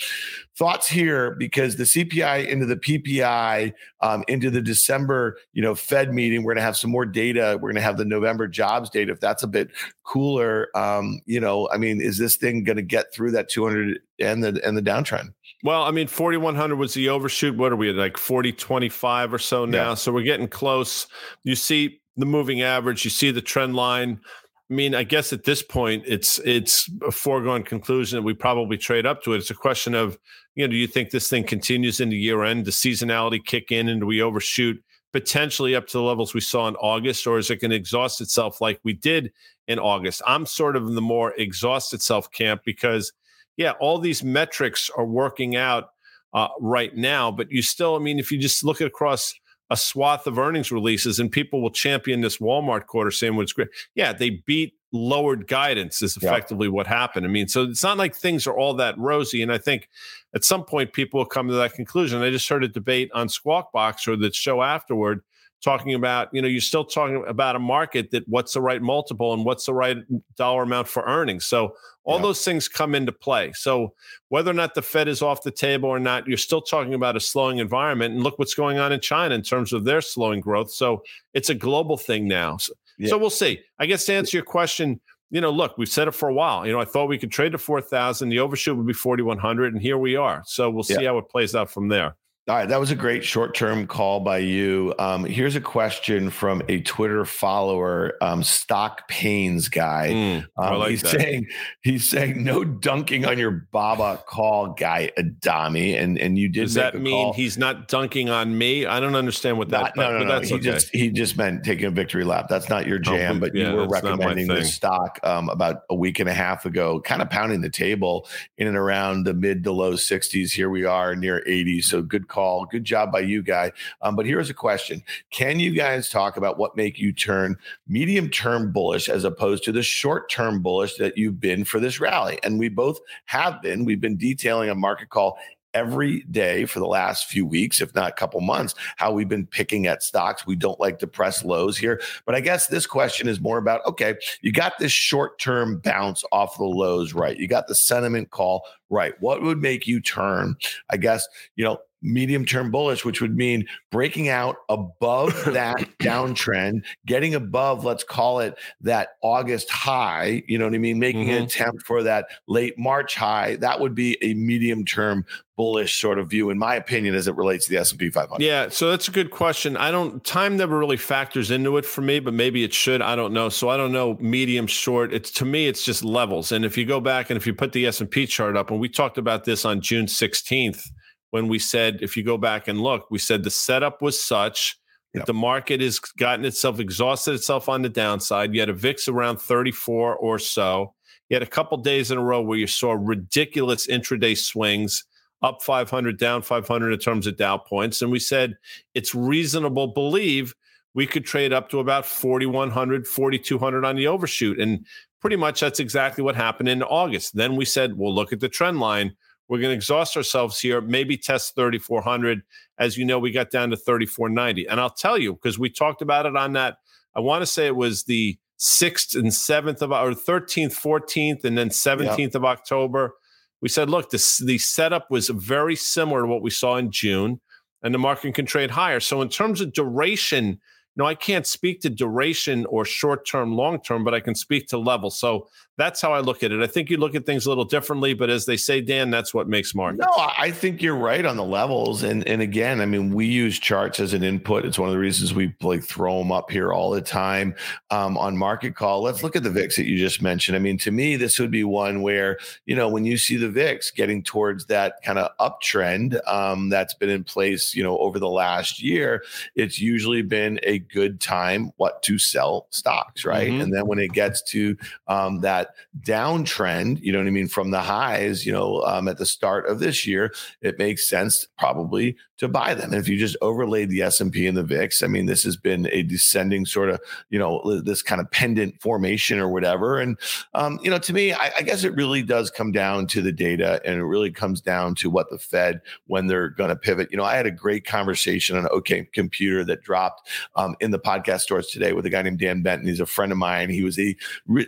Thoughts 0.57 0.87
here 0.87 1.31
because 1.31 1.75
the 1.75 1.83
CPI 1.83 2.47
into 2.47 2.65
the 2.65 2.77
PPI 2.77 3.73
um, 3.99 4.23
into 4.29 4.49
the 4.49 4.61
December, 4.61 5.37
you 5.51 5.61
know, 5.61 5.75
Fed 5.75 6.13
meeting. 6.13 6.43
We're 6.43 6.53
going 6.53 6.61
to 6.61 6.65
have 6.65 6.77
some 6.77 6.91
more 6.91 7.05
data. 7.05 7.57
We're 7.61 7.71
going 7.71 7.75
to 7.75 7.81
have 7.81 7.97
the 7.97 8.05
November 8.05 8.47
jobs 8.47 8.89
data. 8.89 9.11
If 9.11 9.19
that's 9.19 9.43
a 9.43 9.47
bit 9.47 9.69
cooler, 10.03 10.69
um, 10.75 11.19
you 11.25 11.41
know, 11.41 11.67
I 11.73 11.77
mean, 11.77 11.99
is 11.99 12.17
this 12.17 12.37
thing 12.37 12.63
going 12.63 12.77
to 12.77 12.83
get 12.83 13.13
through 13.13 13.31
that 13.31 13.49
200 13.49 13.99
and 14.19 14.43
the 14.43 14.61
and 14.65 14.77
the 14.77 14.81
downtrend? 14.81 15.33
Well, 15.63 15.83
I 15.83 15.91
mean, 15.91 16.07
4100 16.07 16.75
was 16.75 16.93
the 16.93 17.09
overshoot. 17.09 17.57
What 17.57 17.71
are 17.71 17.75
we 17.75 17.89
at 17.89 17.95
like 17.95 18.17
40 18.17 18.53
25 18.53 19.33
or 19.33 19.39
so 19.39 19.65
now? 19.65 19.89
Yeah. 19.89 19.93
So 19.95 20.13
we're 20.13 20.23
getting 20.23 20.47
close. 20.47 21.07
You 21.43 21.55
see 21.55 21.99
the 22.17 22.25
moving 22.25 22.61
average, 22.61 23.03
you 23.03 23.11
see 23.11 23.31
the 23.31 23.41
trend 23.41 23.75
line. 23.75 24.21
I 24.69 24.73
mean, 24.73 24.95
I 24.95 25.03
guess 25.03 25.31
at 25.31 25.43
this 25.43 25.61
point, 25.61 26.03
it's 26.07 26.39
it's 26.39 26.89
a 27.05 27.11
foregone 27.11 27.63
conclusion 27.63 28.17
that 28.17 28.23
we 28.23 28.33
probably 28.33 28.77
trade 28.77 29.05
up 29.05 29.21
to 29.23 29.33
it. 29.33 29.37
It's 29.37 29.51
a 29.51 29.55
question 29.55 29.93
of, 29.93 30.17
you 30.55 30.65
know, 30.65 30.71
do 30.71 30.75
you 30.75 30.87
think 30.87 31.11
this 31.11 31.29
thing 31.29 31.43
continues 31.43 31.99
into 31.99 32.15
year 32.15 32.43
end? 32.43 32.65
Does 32.65 32.75
seasonality 32.75 33.45
kick 33.45 33.71
in 33.71 33.89
and 33.89 34.01
do 34.01 34.07
we 34.07 34.23
overshoot 34.23 34.81
potentially 35.13 35.75
up 35.75 35.87
to 35.87 35.97
the 35.97 36.03
levels 36.03 36.33
we 36.33 36.41
saw 36.41 36.67
in 36.67 36.75
August, 36.75 37.25
or 37.25 37.37
is 37.37 37.49
it 37.49 37.61
going 37.61 37.71
to 37.71 37.77
exhaust 37.77 38.19
itself 38.19 38.59
like 38.59 38.79
we 38.83 38.91
did 38.91 39.31
in 39.67 39.79
August? 39.79 40.21
I'm 40.27 40.45
sort 40.45 40.75
of 40.75 40.87
in 40.87 40.95
the 40.95 41.01
more 41.01 41.33
exhaust 41.37 41.93
itself 41.93 42.29
camp 42.31 42.63
because, 42.65 43.13
yeah, 43.55 43.71
all 43.79 43.97
these 43.97 44.23
metrics 44.23 44.89
are 44.97 45.05
working 45.05 45.55
out 45.55 45.91
uh, 46.33 46.49
right 46.59 46.93
now, 46.97 47.31
but 47.31 47.49
you 47.49 47.61
still, 47.61 47.95
I 47.95 47.99
mean, 47.99 48.19
if 48.19 48.29
you 48.29 48.37
just 48.37 48.65
look 48.65 48.81
across 48.81 49.33
a 49.69 49.77
swath 49.77 50.27
of 50.27 50.37
earnings 50.37 50.71
releases 50.71 51.19
and 51.19 51.31
people 51.31 51.61
will 51.61 51.71
champion 51.71 52.21
this 52.21 52.37
Walmart 52.37 52.85
quarter 52.85 53.11
saying 53.11 53.35
what's 53.35 53.53
great. 53.53 53.69
Yeah, 53.95 54.13
they 54.13 54.41
beat 54.45 54.73
lowered 54.91 55.47
guidance 55.47 56.01
is 56.01 56.15
effectively 56.15 56.67
what 56.67 56.87
happened. 56.87 57.25
I 57.25 57.29
mean, 57.29 57.47
so 57.47 57.63
it's 57.63 57.83
not 57.83 57.97
like 57.97 58.15
things 58.15 58.47
are 58.47 58.57
all 58.57 58.73
that 58.75 58.97
rosy. 58.97 59.41
And 59.41 59.51
I 59.51 59.57
think 59.57 59.89
at 60.33 60.43
some 60.43 60.63
point 60.63 60.93
people 60.93 61.19
will 61.19 61.25
come 61.25 61.47
to 61.47 61.53
that 61.55 61.73
conclusion. 61.73 62.21
I 62.21 62.29
just 62.29 62.47
heard 62.47 62.63
a 62.63 62.67
debate 62.67 63.11
on 63.13 63.27
Squawk 63.27 63.71
Box 63.71 64.07
or 64.07 64.15
the 64.15 64.31
show 64.31 64.61
afterward 64.61 65.21
talking 65.63 65.93
about, 65.93 66.29
you 66.31 66.41
know, 66.41 66.47
you're 66.47 66.61
still 66.61 66.85
talking 66.85 67.23
about 67.27 67.55
a 67.55 67.59
market 67.59 68.11
that 68.11 68.27
what's 68.27 68.53
the 68.53 68.61
right 68.61 68.81
multiple 68.81 69.33
and 69.33 69.43
what's 69.45 69.65
the 69.65 69.73
right 69.73 69.97
dollar 70.37 70.63
amount 70.63 70.87
for 70.87 71.03
earnings. 71.03 71.45
So 71.45 71.75
all 72.03 72.17
yeah. 72.17 72.23
those 72.23 72.45
things 72.45 72.67
come 72.67 72.93
into 72.93 73.11
play. 73.11 73.51
So 73.53 73.93
whether 74.29 74.51
or 74.51 74.53
not 74.53 74.75
the 74.75 74.81
Fed 74.81 75.07
is 75.07 75.21
off 75.21 75.43
the 75.43 75.51
table 75.51 75.89
or 75.89 75.99
not, 75.99 76.27
you're 76.27 76.37
still 76.37 76.61
talking 76.61 76.93
about 76.93 77.15
a 77.15 77.19
slowing 77.19 77.57
environment. 77.57 78.13
And 78.13 78.23
look 78.23 78.37
what's 78.37 78.53
going 78.53 78.77
on 78.77 78.91
in 78.91 78.99
China 78.99 79.33
in 79.33 79.41
terms 79.41 79.73
of 79.73 79.85
their 79.85 80.01
slowing 80.01 80.39
growth. 80.39 80.71
So 80.71 81.01
it's 81.33 81.49
a 81.49 81.55
global 81.55 81.97
thing 81.97 82.27
now. 82.27 82.57
So, 82.57 82.73
yeah. 82.99 83.09
so 83.09 83.17
we'll 83.17 83.29
see. 83.29 83.59
I 83.79 83.87
guess 83.87 84.05
to 84.05 84.13
answer 84.13 84.37
your 84.37 84.45
question, 84.45 85.01
you 85.31 85.41
know, 85.41 85.49
look, 85.49 85.77
we've 85.77 85.89
said 85.89 86.07
it 86.07 86.11
for 86.11 86.29
a 86.29 86.33
while. 86.33 86.65
You 86.65 86.73
know, 86.73 86.79
I 86.79 86.85
thought 86.85 87.09
we 87.09 87.17
could 87.17 87.31
trade 87.31 87.53
to 87.53 87.57
4,000. 87.57 88.29
The 88.29 88.39
overshoot 88.39 88.77
would 88.77 88.87
be 88.87 88.93
4,100. 88.93 89.73
And 89.73 89.81
here 89.81 89.97
we 89.97 90.15
are. 90.15 90.43
So 90.45 90.69
we'll 90.69 90.83
see 90.83 91.01
yeah. 91.01 91.09
how 91.09 91.17
it 91.17 91.29
plays 91.29 91.55
out 91.55 91.71
from 91.71 91.87
there. 91.87 92.15
All 92.47 92.55
right, 92.55 92.69
that 92.69 92.79
was 92.79 92.91
a 92.91 92.95
great 92.95 93.23
short-term 93.23 93.87
call 93.87 94.19
by 94.19 94.37
you. 94.37 94.93
Um, 94.99 95.25
here's 95.25 95.55
a 95.55 95.61
question 95.61 96.29
from 96.29 96.61
a 96.69 96.79
Twitter 96.81 97.25
follower, 97.25 98.13
um, 98.21 98.43
Stock 98.43 99.07
Pains 99.07 99.67
guy. 99.67 100.09
Mm, 100.11 100.47
um, 100.55 100.77
like 100.77 100.91
he's 100.91 101.01
that. 101.01 101.19
saying 101.19 101.47
he's 101.81 102.07
saying 102.07 102.43
no 102.43 102.63
dunking 102.63 103.25
on 103.25 103.39
your 103.39 103.49
Baba 103.71 104.21
call, 104.27 104.73
guy 104.73 105.11
Adami, 105.17 105.97
and 105.97 106.19
and 106.19 106.37
you 106.37 106.47
did. 106.47 106.65
Does 106.65 106.75
that 106.75 107.01
mean 107.01 107.13
call. 107.13 107.33
he's 107.33 107.57
not 107.57 107.87
dunking 107.87 108.29
on 108.29 108.55
me? 108.55 108.85
I 108.85 108.99
don't 108.99 109.15
understand 109.15 109.57
what 109.57 109.69
that. 109.69 109.95
Not, 109.95 110.11
no, 110.11 110.19
no, 110.19 110.25
no. 110.25 110.39
He 110.41 110.53
okay. 110.53 110.63
just 110.63 110.89
he 110.93 111.09
just 111.09 111.37
meant 111.37 111.63
taking 111.63 111.85
a 111.85 111.91
victory 111.91 112.25
lap. 112.25 112.45
That's 112.47 112.69
not 112.69 112.85
your 112.85 112.99
oh, 112.99 113.01
jam, 113.01 113.39
but 113.39 113.55
yeah, 113.55 113.71
you 113.71 113.75
were 113.75 113.87
recommending 113.87 114.45
this 114.45 114.71
stock 114.71 115.19
um, 115.23 115.49
about 115.49 115.77
a 115.89 115.95
week 115.95 116.19
and 116.19 116.29
a 116.29 116.33
half 116.33 116.67
ago, 116.67 117.01
kind 117.01 117.23
of 117.23 117.29
pounding 117.31 117.61
the 117.61 117.71
table 117.71 118.27
in 118.59 118.67
and 118.67 118.77
around 118.77 119.23
the 119.23 119.33
mid 119.33 119.63
to 119.63 119.71
low 119.71 119.93
60s. 119.93 120.51
Here 120.51 120.69
we 120.69 120.85
are 120.85 121.15
near 121.15 121.41
80. 121.47 121.81
So 121.81 122.03
good 122.03 122.27
call. 122.27 122.34
Good 122.71 122.83
job 122.83 123.11
by 123.11 123.21
you, 123.21 123.41
guy. 123.41 123.71
Um, 124.01 124.15
but 124.15 124.25
here's 124.25 124.49
a 124.49 124.53
question: 124.53 125.03
Can 125.31 125.59
you 125.59 125.71
guys 125.71 126.09
talk 126.09 126.37
about 126.37 126.57
what 126.57 126.75
make 126.75 126.99
you 126.99 127.13
turn 127.13 127.57
medium 127.87 128.29
term 128.29 128.71
bullish 128.71 129.09
as 129.09 129.23
opposed 129.23 129.63
to 129.65 129.71
the 129.71 129.83
short 129.83 130.29
term 130.29 130.61
bullish 130.61 130.95
that 130.95 131.17
you've 131.17 131.39
been 131.39 131.63
for 131.63 131.79
this 131.79 131.99
rally? 131.99 132.39
And 132.43 132.59
we 132.59 132.69
both 132.69 132.99
have 133.25 133.61
been. 133.61 133.85
We've 133.85 134.01
been 134.01 134.17
detailing 134.17 134.69
a 134.69 134.75
market 134.75 135.09
call 135.09 135.37
every 135.75 136.21
day 136.31 136.65
for 136.65 136.79
the 136.79 136.87
last 136.87 137.25
few 137.25 137.45
weeks, 137.45 137.81
if 137.81 137.93
not 137.93 138.09
a 138.09 138.13
couple 138.13 138.39
months, 138.39 138.73
how 138.95 139.11
we've 139.11 139.27
been 139.27 139.45
picking 139.45 139.85
at 139.85 140.01
stocks. 140.01 140.47
We 140.47 140.55
don't 140.55 140.79
like 140.79 140.97
to 140.99 141.07
press 141.07 141.43
lows 141.43 141.77
here. 141.77 142.01
But 142.25 142.33
I 142.33 142.39
guess 142.39 142.67
this 142.67 142.87
question 142.87 143.27
is 143.27 143.41
more 143.41 143.57
about 143.57 143.85
okay, 143.85 144.15
you 144.41 144.51
got 144.51 144.79
this 144.79 144.93
short 144.93 145.37
term 145.37 145.79
bounce 145.79 146.23
off 146.31 146.57
the 146.57 146.63
lows, 146.63 147.13
right? 147.13 147.37
You 147.37 147.47
got 147.47 147.67
the 147.67 147.75
sentiment 147.75 148.31
call, 148.31 148.63
right? 148.89 149.13
What 149.19 149.41
would 149.41 149.61
make 149.61 149.87
you 149.87 149.99
turn? 149.99 150.55
I 150.89 150.97
guess, 150.97 151.27
you 151.55 151.63
know, 151.63 151.79
medium 152.05 152.45
term 152.45 152.71
bullish, 152.71 153.03
which 153.03 153.19
would 153.19 153.35
mean 153.35 153.67
breaking 153.91 154.29
out 154.29 154.57
above 154.69 155.33
that 155.45 155.77
downtrend, 155.99 156.83
getting 157.05 157.35
above, 157.35 157.83
let's 157.83 158.03
call 158.03 158.39
it 158.39 158.57
that 158.81 159.09
August 159.21 159.69
high, 159.69 160.43
you 160.47 160.57
know 160.57 160.65
what 160.65 160.75
I 160.75 160.77
mean? 160.77 160.99
Making 160.99 161.27
mm-hmm. 161.27 161.37
an 161.37 161.43
attempt 161.43 161.83
for 161.85 162.03
that 162.03 162.27
late 162.47 162.77
March 162.77 163.15
high. 163.15 163.55
That 163.57 163.79
would 163.79 163.95
be 163.95 164.17
a 164.21 164.33
medium 164.35 164.85
term 164.85 165.25
bullish 165.57 166.01
sort 166.01 166.19
of 166.19 166.29
view 166.29 166.49
in 166.49 166.57
my 166.57 166.75
opinion 166.75 167.15
as 167.15 167.27
it 167.27 167.35
relates 167.35 167.65
to 167.65 167.71
the 167.71 167.77
S&P 167.77 168.09
500. 168.09 168.43
Yeah, 168.43 168.67
so 168.69 168.89
that's 168.89 169.07
a 169.07 169.11
good 169.11 169.31
question. 169.31 169.77
I 169.77 169.89
don't 169.89 170.23
time 170.23 170.57
never 170.57 170.77
really 170.77 170.97
factors 170.97 171.49
into 171.49 171.77
it 171.77 171.85
for 171.85 172.01
me, 172.01 172.19
but 172.19 172.33
maybe 172.33 172.63
it 172.63 172.73
should, 172.73 173.01
I 173.01 173.15
don't 173.15 173.33
know. 173.33 173.49
So 173.49 173.69
I 173.69 173.77
don't 173.77 173.93
know 173.93 174.17
medium 174.19 174.67
short. 174.67 175.13
It's 175.13 175.31
to 175.31 175.45
me 175.45 175.67
it's 175.67 175.83
just 175.83 176.03
levels. 176.03 176.51
And 176.51 176.65
if 176.65 176.77
you 176.77 176.85
go 176.85 176.99
back 176.99 177.29
and 177.29 177.37
if 177.37 177.47
you 177.47 177.53
put 177.53 177.71
the 177.71 177.85
S&P 177.85 178.27
chart 178.27 178.57
up 178.57 178.69
and 178.75 178.81
we 178.81 178.89
talked 178.89 179.17
about 179.17 179.43
this 179.43 179.65
on 179.65 179.81
June 179.81 180.05
16th 180.05 180.87
when 181.31 181.47
we 181.47 181.59
said, 181.59 181.99
if 182.01 182.15
you 182.15 182.23
go 182.23 182.37
back 182.37 182.67
and 182.67 182.79
look, 182.79 183.09
we 183.09 183.17
said 183.17 183.43
the 183.43 183.49
setup 183.49 184.01
was 184.01 184.21
such 184.21 184.77
Yep. 185.15 185.27
The 185.27 185.33
market 185.33 185.79
has 185.79 185.97
gotten 185.99 186.43
itself 186.43 186.77
exhausted 186.77 187.35
itself 187.35 187.69
on 187.69 187.81
the 187.81 187.89
downside. 187.89 188.53
You 188.53 188.59
had 188.59 188.67
a 188.67 188.73
VIX 188.73 189.07
around 189.07 189.37
34 189.37 190.17
or 190.17 190.37
so. 190.37 190.93
You 191.29 191.35
had 191.35 191.43
a 191.43 191.47
couple 191.47 191.77
days 191.77 192.11
in 192.11 192.17
a 192.17 192.21
row 192.21 192.41
where 192.41 192.57
you 192.57 192.67
saw 192.67 192.91
ridiculous 192.91 193.87
intraday 193.87 194.37
swings, 194.37 195.05
up 195.41 195.63
500, 195.63 196.19
down 196.19 196.41
500 196.41 196.91
in 196.91 196.99
terms 196.99 197.27
of 197.27 197.37
Dow 197.37 197.57
points. 197.57 198.01
And 198.01 198.11
we 198.11 198.19
said 198.19 198.57
it's 198.93 199.15
reasonable 199.15 199.87
believe 199.87 200.53
we 200.93 201.07
could 201.07 201.25
trade 201.25 201.53
up 201.53 201.69
to 201.69 201.79
about 201.79 202.05
4,100, 202.05 203.07
4,200 203.07 203.85
on 203.85 203.95
the 203.95 204.07
overshoot. 204.07 204.59
And 204.59 204.85
pretty 205.25 205.37
much 205.37 205.59
that's 205.59 205.79
exactly 205.79 206.23
what 206.23 206.35
happened 206.35 206.69
in 206.69 206.83
August. 206.83 207.35
Then 207.35 207.55
we 207.55 207.65
said, 207.65 207.97
well, 207.97 208.13
look 208.13 208.31
at 208.31 208.41
the 208.41 208.47
trend 208.47 208.79
line. 208.79 209.15
We're 209.47 209.57
going 209.57 209.71
to 209.71 209.75
exhaust 209.75 210.15
ourselves 210.15 210.59
here, 210.59 210.81
maybe 210.81 211.17
test 211.17 211.55
3,400. 211.55 212.43
As 212.77 212.95
you 212.95 213.05
know, 213.05 213.17
we 213.17 213.31
got 213.31 213.49
down 213.49 213.71
to 213.71 213.75
3,490. 213.75 214.67
And 214.67 214.79
I'll 214.79 214.91
tell 214.91 215.17
you, 215.17 215.33
because 215.33 215.57
we 215.57 215.71
talked 215.71 216.03
about 216.03 216.27
it 216.27 216.35
on 216.35 216.53
that, 216.53 216.77
I 217.15 217.21
want 217.21 217.41
to 217.41 217.47
say 217.47 217.65
it 217.65 217.75
was 217.75 218.03
the 218.03 218.37
6th 218.59 219.15
and 219.15 219.29
7th 219.29 219.81
of, 219.81 219.91
or 219.91 220.11
13th, 220.11 220.79
14th, 220.79 221.43
and 221.43 221.57
then 221.57 221.69
17th 221.69 222.19
yep. 222.19 222.35
of 222.35 222.45
October. 222.45 223.15
We 223.61 223.69
said, 223.69 223.89
look, 223.89 224.11
this, 224.11 224.37
the 224.37 224.59
setup 224.59 225.09
was 225.09 225.29
very 225.29 225.75
similar 225.75 226.21
to 226.21 226.27
what 226.27 226.43
we 226.43 226.51
saw 226.51 226.75
in 226.75 226.91
June, 226.91 227.41
and 227.81 227.95
the 227.95 227.97
market 227.97 228.35
can 228.35 228.45
trade 228.45 228.69
higher. 228.69 228.99
So, 228.99 229.23
in 229.23 229.29
terms 229.29 229.59
of 229.59 229.73
duration, 229.73 230.61
no, 230.95 231.05
I 231.05 231.15
can't 231.15 231.45
speak 231.45 231.81
to 231.81 231.89
duration 231.89 232.65
or 232.67 232.85
short 232.85 233.27
term, 233.27 233.53
long 233.53 233.81
term, 233.81 234.03
but 234.03 234.13
I 234.13 234.19
can 234.19 234.35
speak 234.35 234.67
to 234.67 234.77
level. 234.77 235.09
So 235.09 235.49
that's 235.77 236.01
how 236.01 236.13
I 236.13 236.19
look 236.19 236.41
at 236.43 236.51
it. 236.51 236.61
I 236.61 236.67
think 236.67 236.89
you 236.89 236.97
look 236.97 237.15
at 237.15 237.25
things 237.25 237.45
a 237.45 237.49
little 237.49 237.65
differently, 237.65 238.13
but 238.13 238.29
as 238.29 238.45
they 238.45 238.55
say, 238.55 238.79
Dan, 238.79 239.09
that's 239.09 239.33
what 239.33 239.49
makes 239.49 239.75
markets. 239.75 240.05
No, 240.05 240.29
I 240.37 240.51
think 240.51 240.81
you're 240.81 240.95
right 240.95 241.25
on 241.25 241.35
the 241.35 241.43
levels. 241.43 242.03
And 242.03 242.25
and 242.27 242.41
again, 242.41 242.79
I 242.79 242.85
mean, 242.85 243.13
we 243.13 243.25
use 243.25 243.59
charts 243.59 243.99
as 243.99 244.13
an 244.13 244.23
input. 244.23 244.65
It's 244.65 244.79
one 244.79 244.87
of 244.87 244.93
the 244.93 244.99
reasons 244.99 245.33
we 245.33 245.53
like 245.61 245.83
throw 245.83 246.19
them 246.19 246.31
up 246.31 246.49
here 246.49 246.71
all 246.71 246.91
the 246.91 247.01
time 247.01 247.55
um, 247.91 248.17
on 248.17 248.37
market 248.37 248.75
call. 248.75 249.01
Let's 249.01 249.21
look 249.21 249.35
at 249.35 249.43
the 249.43 249.49
VIX 249.49 249.75
that 249.75 249.85
you 249.85 249.97
just 249.97 250.21
mentioned. 250.21 250.55
I 250.55 250.59
mean, 250.59 250.77
to 250.79 250.91
me, 250.91 251.17
this 251.17 251.39
would 251.39 251.51
be 251.51 251.63
one 251.63 252.01
where 252.01 252.37
you 252.65 252.75
know 252.75 252.87
when 252.87 253.03
you 253.05 253.17
see 253.17 253.35
the 253.35 253.49
VIX 253.49 253.91
getting 253.91 254.23
towards 254.23 254.65
that 254.67 255.01
kind 255.03 255.19
of 255.19 255.31
uptrend 255.39 256.19
um, 256.27 256.69
that's 256.69 256.93
been 256.93 257.09
in 257.09 257.23
place, 257.23 257.75
you 257.75 257.83
know, 257.83 257.97
over 257.97 258.17
the 258.17 258.29
last 258.29 258.81
year, 258.81 259.23
it's 259.55 259.79
usually 259.79 260.21
been 260.21 260.59
a 260.63 260.79
good 260.79 261.19
time 261.19 261.71
what 261.77 262.01
to 262.03 262.17
sell 262.17 262.67
stocks, 262.69 263.25
right? 263.25 263.49
Mm-hmm. 263.49 263.61
And 263.61 263.73
then 263.73 263.87
when 263.87 263.99
it 263.99 264.13
gets 264.13 264.41
to 264.51 264.77
um, 265.07 265.41
that 265.41 265.64
downtrend, 266.01 267.01
you 267.01 267.11
know 267.11 267.19
what 267.19 267.27
I 267.27 267.31
mean, 267.31 267.47
from 267.47 267.71
the 267.71 267.81
highs, 267.81 268.45
you 268.45 268.51
know, 268.51 268.81
um, 268.83 269.07
at 269.07 269.17
the 269.17 269.25
start 269.25 269.67
of 269.67 269.79
this 269.79 270.05
year, 270.05 270.33
it 270.61 270.77
makes 270.77 271.07
sense 271.07 271.47
probably 271.57 272.17
to 272.37 272.47
buy 272.47 272.73
them. 272.73 272.91
And 272.91 272.99
if 272.99 273.07
you 273.07 273.17
just 273.17 273.37
overlaid 273.41 273.89
the 273.89 274.01
S&P 274.01 274.45
and 274.45 274.57
the 274.57 274.63
VIX, 274.63 275.03
I 275.03 275.07
mean, 275.07 275.25
this 275.25 275.43
has 275.43 275.55
been 275.55 275.87
a 275.91 276.03
descending 276.03 276.65
sort 276.65 276.89
of, 276.89 276.99
you 277.29 277.39
know, 277.39 277.81
this 277.81 278.01
kind 278.01 278.19
of 278.19 278.29
pendant 278.31 278.81
formation 278.81 279.39
or 279.39 279.49
whatever. 279.49 279.99
And, 279.99 280.17
um, 280.53 280.79
you 280.83 280.89
know, 280.89 280.99
to 280.99 281.13
me, 281.13 281.33
I, 281.33 281.51
I, 281.57 281.61
guess 281.61 281.83
it 281.83 281.95
really 281.95 282.21
does 282.21 282.51
come 282.51 282.71
down 282.71 283.07
to 283.07 283.21
the 283.21 283.31
data 283.31 283.81
and 283.85 283.95
it 283.95 284.03
really 284.03 284.31
comes 284.31 284.61
down 284.61 284.95
to 284.95 285.09
what 285.09 285.29
the 285.29 285.39
Fed, 285.39 285.81
when 286.07 286.27
they're 286.27 286.49
going 286.49 286.69
to 286.69 286.75
pivot. 286.75 287.09
You 287.09 287.17
know, 287.17 287.23
I 287.23 287.35
had 287.35 287.45
a 287.45 287.51
great 287.51 287.85
conversation 287.85 288.57
on 288.57 288.67
OK 288.69 289.07
Computer 289.13 289.63
that 289.65 289.81
dropped 289.81 290.29
um, 290.55 290.75
in 290.79 290.91
the 290.91 290.99
podcast 290.99 291.41
stores 291.41 291.67
today 291.67 291.93
with 291.93 292.05
a 292.05 292.09
guy 292.09 292.21
named 292.21 292.39
Dan 292.39 292.61
Benton. 292.61 292.87
He's 292.87 292.99
a 292.99 293.05
friend 293.05 293.31
of 293.31 293.37
mine. 293.37 293.69
He 293.69 293.83
was 293.83 293.97
a 293.97 294.15
re- 294.45 294.67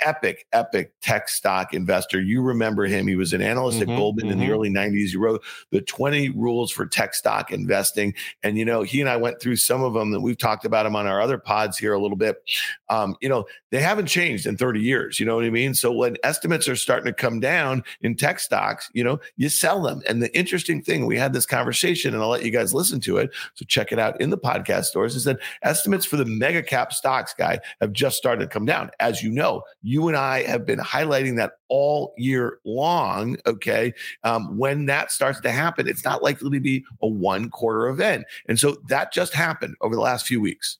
epic, 0.00 0.46
epic 0.52 0.92
tech 1.00 1.28
stock 1.28 1.74
investor. 1.74 2.20
You 2.20 2.42
remember 2.42 2.86
him. 2.86 3.06
He 3.06 3.16
was 3.16 3.32
an 3.32 3.42
analyst 3.42 3.78
mm-hmm, 3.78 3.90
at 3.90 3.96
Goldman 3.96 4.24
mm-hmm. 4.24 4.32
in 4.32 4.38
the 4.38 4.44
mm-hmm. 4.46 4.52
early 4.52 4.70
90s. 4.70 5.10
He 5.10 5.16
wrote 5.16 5.42
the 5.70 5.80
20 5.80 6.30
rules 6.30 6.70
for 6.70 6.86
tech 6.86 7.03
tech 7.04 7.14
stock 7.14 7.52
investing. 7.52 8.14
And, 8.42 8.56
you 8.56 8.64
know, 8.64 8.82
he 8.82 9.00
and 9.00 9.10
I 9.10 9.16
went 9.16 9.40
through 9.40 9.56
some 9.56 9.82
of 9.82 9.92
them 9.92 10.10
that 10.12 10.20
we've 10.20 10.38
talked 10.38 10.64
about 10.64 10.84
them 10.84 10.96
on 10.96 11.06
our 11.06 11.20
other 11.20 11.36
pods 11.36 11.76
here 11.76 11.92
a 11.92 12.00
little 12.00 12.16
bit. 12.16 12.36
Um, 12.88 13.16
you 13.20 13.28
know, 13.28 13.44
they 13.70 13.80
haven't 13.80 14.06
changed 14.06 14.46
in 14.46 14.56
30 14.56 14.80
years. 14.80 15.20
You 15.20 15.26
know 15.26 15.36
what 15.36 15.44
I 15.44 15.50
mean? 15.50 15.74
So 15.74 15.92
when 15.92 16.16
estimates 16.24 16.66
are 16.68 16.76
starting 16.76 17.06
to 17.06 17.12
come 17.12 17.40
down 17.40 17.84
in 18.00 18.16
tech 18.16 18.40
stocks, 18.40 18.90
you 18.94 19.04
know, 19.04 19.20
you 19.36 19.48
sell 19.48 19.82
them. 19.82 20.02
And 20.08 20.22
the 20.22 20.34
interesting 20.36 20.80
thing, 20.80 21.04
we 21.04 21.18
had 21.18 21.32
this 21.32 21.46
conversation 21.46 22.14
and 22.14 22.22
I'll 22.22 22.30
let 22.30 22.44
you 22.44 22.50
guys 22.50 22.72
listen 22.72 23.00
to 23.00 23.18
it. 23.18 23.30
So 23.54 23.64
check 23.66 23.92
it 23.92 23.98
out 23.98 24.18
in 24.20 24.30
the 24.30 24.38
podcast 24.38 24.84
stores 24.84 25.14
is 25.14 25.24
that 25.24 25.40
estimates 25.62 26.06
for 26.06 26.16
the 26.16 26.24
mega 26.24 26.62
cap 26.62 26.92
stocks 26.92 27.34
guy 27.34 27.58
have 27.80 27.92
just 27.92 28.16
started 28.16 28.42
to 28.42 28.48
come 28.48 28.64
down. 28.64 28.90
As 29.00 29.22
you 29.22 29.30
know, 29.30 29.62
you 29.82 30.08
and 30.08 30.16
I 30.16 30.42
have 30.44 30.64
been 30.64 30.78
highlighting 30.78 31.36
that 31.36 31.52
all 31.74 32.14
year 32.16 32.60
long. 32.64 33.36
Okay. 33.48 33.92
Um, 34.22 34.56
when 34.56 34.86
that 34.86 35.10
starts 35.10 35.40
to 35.40 35.50
happen, 35.50 35.88
it's 35.88 36.04
not 36.04 36.22
likely 36.22 36.48
to 36.48 36.60
be 36.60 36.84
a 37.02 37.08
one 37.08 37.50
quarter 37.50 37.88
event. 37.88 38.26
And 38.46 38.60
so 38.60 38.76
that 38.86 39.12
just 39.12 39.34
happened 39.34 39.74
over 39.80 39.96
the 39.96 40.00
last 40.00 40.24
few 40.24 40.40
weeks. 40.40 40.78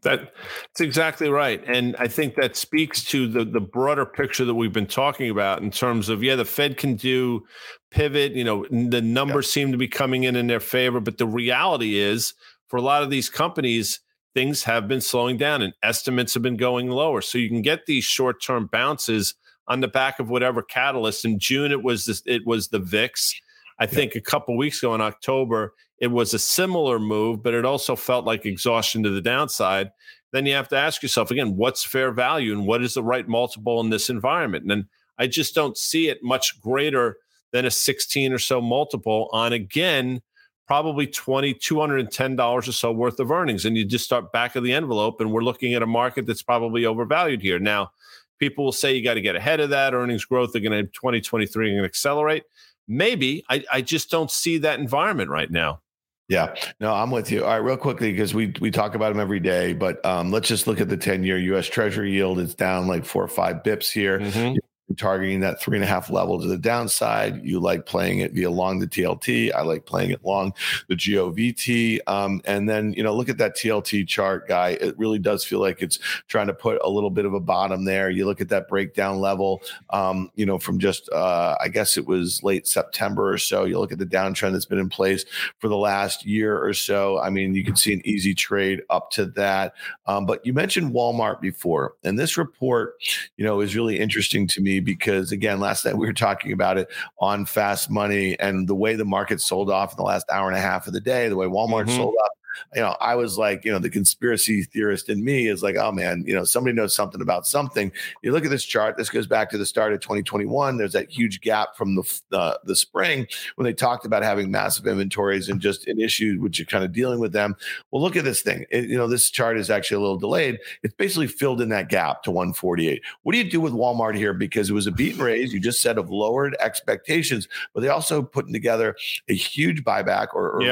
That, 0.00 0.32
that's 0.62 0.80
exactly 0.80 1.28
right. 1.28 1.62
And 1.66 1.94
I 1.98 2.08
think 2.08 2.36
that 2.36 2.56
speaks 2.56 3.04
to 3.04 3.26
the, 3.26 3.44
the 3.44 3.60
broader 3.60 4.06
picture 4.06 4.46
that 4.46 4.54
we've 4.54 4.72
been 4.72 4.86
talking 4.86 5.28
about 5.28 5.60
in 5.60 5.70
terms 5.70 6.08
of, 6.08 6.22
yeah, 6.22 6.36
the 6.36 6.46
Fed 6.46 6.78
can 6.78 6.96
do 6.96 7.44
pivot, 7.90 8.32
you 8.32 8.42
know, 8.42 8.64
the 8.70 9.02
numbers 9.02 9.46
yeah. 9.48 9.52
seem 9.52 9.72
to 9.72 9.78
be 9.78 9.88
coming 9.88 10.24
in 10.24 10.36
in 10.36 10.46
their 10.46 10.58
favor. 10.58 11.00
But 11.00 11.18
the 11.18 11.26
reality 11.26 11.98
is, 11.98 12.32
for 12.68 12.78
a 12.78 12.82
lot 12.82 13.02
of 13.02 13.10
these 13.10 13.28
companies, 13.28 14.00
things 14.32 14.62
have 14.62 14.88
been 14.88 15.02
slowing 15.02 15.36
down 15.36 15.60
and 15.60 15.74
estimates 15.82 16.32
have 16.32 16.42
been 16.42 16.56
going 16.56 16.88
lower. 16.88 17.20
So 17.20 17.36
you 17.36 17.50
can 17.50 17.60
get 17.60 17.84
these 17.84 18.04
short 18.04 18.42
term 18.42 18.70
bounces 18.72 19.34
on 19.70 19.80
the 19.80 19.88
back 19.88 20.18
of 20.18 20.28
whatever 20.28 20.62
catalyst. 20.62 21.24
In 21.24 21.38
June, 21.38 21.70
it 21.70 21.82
was 21.82 22.04
this, 22.04 22.22
it 22.26 22.44
was 22.44 22.68
the 22.68 22.80
VIX. 22.80 23.34
I 23.78 23.86
think 23.86 24.14
a 24.14 24.20
couple 24.20 24.56
weeks 24.56 24.82
ago 24.82 24.94
in 24.94 25.00
October, 25.00 25.74
it 25.98 26.08
was 26.08 26.34
a 26.34 26.38
similar 26.38 26.98
move, 26.98 27.42
but 27.42 27.54
it 27.54 27.64
also 27.64 27.94
felt 27.96 28.26
like 28.26 28.44
exhaustion 28.44 29.02
to 29.04 29.10
the 29.10 29.22
downside. 29.22 29.92
Then 30.32 30.44
you 30.44 30.54
have 30.54 30.68
to 30.68 30.76
ask 30.76 31.02
yourself 31.02 31.30
again, 31.30 31.56
what's 31.56 31.84
fair 31.84 32.10
value 32.10 32.52
and 32.52 32.66
what 32.66 32.82
is 32.82 32.94
the 32.94 33.02
right 33.02 33.26
multiple 33.26 33.80
in 33.80 33.90
this 33.90 34.10
environment? 34.10 34.70
And 34.70 34.86
I 35.18 35.28
just 35.28 35.54
don't 35.54 35.78
see 35.78 36.08
it 36.08 36.18
much 36.22 36.60
greater 36.60 37.18
than 37.52 37.64
a 37.64 37.70
16 37.70 38.32
or 38.32 38.38
so 38.38 38.60
multiple 38.60 39.28
on 39.32 39.52
again, 39.52 40.20
probably 40.66 41.06
20, 41.06 41.54
$210 41.54 42.40
or 42.40 42.62
so 42.72 42.92
worth 42.92 43.20
of 43.20 43.30
earnings. 43.30 43.64
And 43.64 43.76
you 43.76 43.84
just 43.84 44.04
start 44.04 44.32
back 44.32 44.56
of 44.56 44.64
the 44.64 44.72
envelope, 44.72 45.20
and 45.20 45.32
we're 45.32 45.42
looking 45.42 45.74
at 45.74 45.82
a 45.82 45.86
market 45.86 46.26
that's 46.26 46.42
probably 46.42 46.86
overvalued 46.86 47.40
here. 47.40 47.58
Now, 47.58 47.92
people 48.40 48.64
will 48.64 48.72
say 48.72 48.94
you 48.96 49.04
got 49.04 49.14
to 49.14 49.20
get 49.20 49.36
ahead 49.36 49.60
of 49.60 49.70
that. 49.70 49.94
Earnings 49.94 50.24
growth 50.24 50.56
are 50.56 50.60
going 50.60 50.72
to 50.72 50.82
2023 50.84 51.76
and 51.76 51.84
accelerate. 51.84 52.42
Maybe 52.88 53.44
I, 53.48 53.62
I 53.72 53.82
just 53.82 54.10
don't 54.10 54.30
see 54.30 54.58
that 54.58 54.80
environment 54.80 55.30
right 55.30 55.50
now. 55.50 55.80
Yeah, 56.28 56.54
no, 56.78 56.92
I'm 56.92 57.10
with 57.10 57.30
you. 57.30 57.44
All 57.44 57.50
right, 57.50 57.56
real 57.56 57.76
quickly 57.76 58.12
because 58.12 58.34
we 58.34 58.52
we 58.60 58.70
talk 58.70 58.94
about 58.94 59.12
them 59.12 59.20
every 59.20 59.40
day, 59.40 59.72
but 59.72 60.04
um, 60.06 60.30
let's 60.30 60.46
just 60.46 60.68
look 60.68 60.80
at 60.80 60.88
the 60.88 60.96
10 60.96 61.24
year 61.24 61.38
U.S. 61.38 61.66
Treasury 61.66 62.12
yield. 62.12 62.38
It's 62.38 62.54
down 62.54 62.86
like 62.86 63.04
four 63.04 63.24
or 63.24 63.28
five 63.28 63.64
bips 63.64 63.90
here. 63.90 64.20
Mm-hmm 64.20 64.56
targeting 64.96 65.40
that 65.40 65.60
three 65.60 65.76
and 65.76 65.84
a 65.84 65.86
half 65.86 66.10
level 66.10 66.40
to 66.40 66.46
the 66.46 66.58
downside. 66.58 67.44
You 67.44 67.60
like 67.60 67.86
playing 67.86 68.18
it 68.20 68.32
via 68.32 68.50
long 68.50 68.78
the 68.78 68.86
TLT. 68.86 69.52
I 69.54 69.62
like 69.62 69.86
playing 69.86 70.10
it 70.10 70.24
long 70.24 70.52
the 70.88 70.96
GOVT. 70.96 72.00
Um, 72.06 72.40
and 72.44 72.68
then, 72.68 72.92
you 72.94 73.02
know, 73.02 73.14
look 73.14 73.28
at 73.28 73.38
that 73.38 73.56
TLT 73.56 74.06
chart, 74.08 74.48
guy. 74.48 74.70
It 74.80 74.98
really 74.98 75.18
does 75.18 75.44
feel 75.44 75.60
like 75.60 75.82
it's 75.82 75.98
trying 76.28 76.48
to 76.48 76.54
put 76.54 76.80
a 76.82 76.88
little 76.88 77.10
bit 77.10 77.24
of 77.24 77.34
a 77.34 77.40
bottom 77.40 77.84
there. 77.84 78.10
You 78.10 78.26
look 78.26 78.40
at 78.40 78.48
that 78.48 78.68
breakdown 78.68 79.20
level, 79.20 79.62
um, 79.90 80.30
you 80.34 80.44
know, 80.44 80.58
from 80.58 80.78
just, 80.78 81.08
uh, 81.10 81.56
I 81.60 81.68
guess 81.68 81.96
it 81.96 82.06
was 82.06 82.42
late 82.42 82.66
September 82.66 83.32
or 83.32 83.38
so. 83.38 83.64
You 83.64 83.78
look 83.78 83.92
at 83.92 83.98
the 83.98 84.06
downtrend 84.06 84.52
that's 84.52 84.66
been 84.66 84.78
in 84.78 84.88
place 84.88 85.24
for 85.58 85.68
the 85.68 85.76
last 85.76 86.26
year 86.26 86.62
or 86.62 86.74
so. 86.74 87.18
I 87.20 87.30
mean, 87.30 87.54
you 87.54 87.64
can 87.64 87.76
see 87.76 87.92
an 87.92 88.02
easy 88.04 88.34
trade 88.34 88.82
up 88.90 89.10
to 89.12 89.26
that. 89.26 89.74
Um, 90.06 90.26
but 90.26 90.44
you 90.44 90.52
mentioned 90.52 90.92
Walmart 90.92 91.40
before, 91.40 91.94
and 92.02 92.18
this 92.18 92.36
report, 92.36 92.94
you 93.36 93.44
know, 93.44 93.60
is 93.60 93.76
really 93.76 93.98
interesting 93.98 94.46
to 94.48 94.60
me 94.60 94.79
because 94.80 95.32
again, 95.32 95.60
last 95.60 95.84
night 95.84 95.96
we 95.96 96.06
were 96.06 96.12
talking 96.12 96.52
about 96.52 96.78
it 96.78 96.88
on 97.20 97.46
fast 97.46 97.90
money 97.90 98.38
and 98.40 98.68
the 98.68 98.74
way 98.74 98.96
the 98.96 99.04
market 99.04 99.40
sold 99.40 99.70
off 99.70 99.92
in 99.92 99.96
the 99.96 100.02
last 100.02 100.26
hour 100.30 100.48
and 100.48 100.56
a 100.56 100.60
half 100.60 100.86
of 100.86 100.92
the 100.92 101.00
day, 101.00 101.28
the 101.28 101.36
way 101.36 101.46
Walmart 101.46 101.86
mm-hmm. 101.86 101.96
sold 101.96 102.14
off 102.22 102.30
you 102.74 102.80
know, 102.80 102.96
I 103.00 103.14
was 103.14 103.38
like, 103.38 103.64
you 103.64 103.72
know, 103.72 103.78
the 103.78 103.90
conspiracy 103.90 104.62
theorist 104.62 105.08
in 105.08 105.24
me 105.24 105.48
is 105.48 105.62
like, 105.62 105.76
oh 105.76 105.92
man, 105.92 106.24
you 106.26 106.34
know, 106.34 106.44
somebody 106.44 106.74
knows 106.74 106.94
something 106.94 107.20
about 107.20 107.46
something. 107.46 107.92
You 108.22 108.32
look 108.32 108.44
at 108.44 108.50
this 108.50 108.64
chart. 108.64 108.96
This 108.96 109.10
goes 109.10 109.26
back 109.26 109.50
to 109.50 109.58
the 109.58 109.66
start 109.66 109.92
of 109.92 110.00
2021. 110.00 110.76
There's 110.76 110.92
that 110.92 111.10
huge 111.10 111.40
gap 111.40 111.76
from 111.76 111.96
the 111.96 112.20
uh, 112.32 112.54
the 112.64 112.76
spring 112.76 113.26
when 113.56 113.64
they 113.64 113.72
talked 113.72 114.04
about 114.04 114.22
having 114.22 114.50
massive 114.50 114.86
inventories 114.86 115.48
and 115.48 115.60
just 115.60 115.86
an 115.86 116.00
issue 116.00 116.38
which 116.40 116.58
you're 116.58 116.66
kind 116.66 116.84
of 116.84 116.92
dealing 116.92 117.20
with 117.20 117.32
them. 117.32 117.56
Well, 117.90 118.02
look 118.02 118.16
at 118.16 118.24
this 118.24 118.42
thing. 118.42 118.64
It, 118.70 118.88
you 118.88 118.96
know, 118.96 119.06
this 119.06 119.30
chart 119.30 119.58
is 119.58 119.70
actually 119.70 119.96
a 119.96 120.00
little 120.00 120.18
delayed. 120.18 120.58
It's 120.82 120.94
basically 120.94 121.28
filled 121.28 121.60
in 121.60 121.68
that 121.70 121.88
gap 121.88 122.22
to 122.24 122.30
148. 122.30 123.02
What 123.22 123.32
do 123.32 123.38
you 123.38 123.50
do 123.50 123.60
with 123.60 123.72
Walmart 123.72 124.16
here? 124.16 124.32
Because 124.32 124.70
it 124.70 124.74
was 124.74 124.86
a 124.86 124.92
beat 124.92 125.14
and 125.14 125.22
raise. 125.22 125.52
You 125.52 125.60
just 125.60 125.82
said 125.82 125.98
of 125.98 126.10
lowered 126.10 126.56
expectations, 126.60 127.48
but 127.74 127.80
they 127.80 127.88
also 127.88 128.22
putting 128.22 128.52
together 128.52 128.96
a 129.28 129.34
huge 129.34 129.84
buyback 129.84 130.28
or, 130.34 130.50
or 130.50 130.62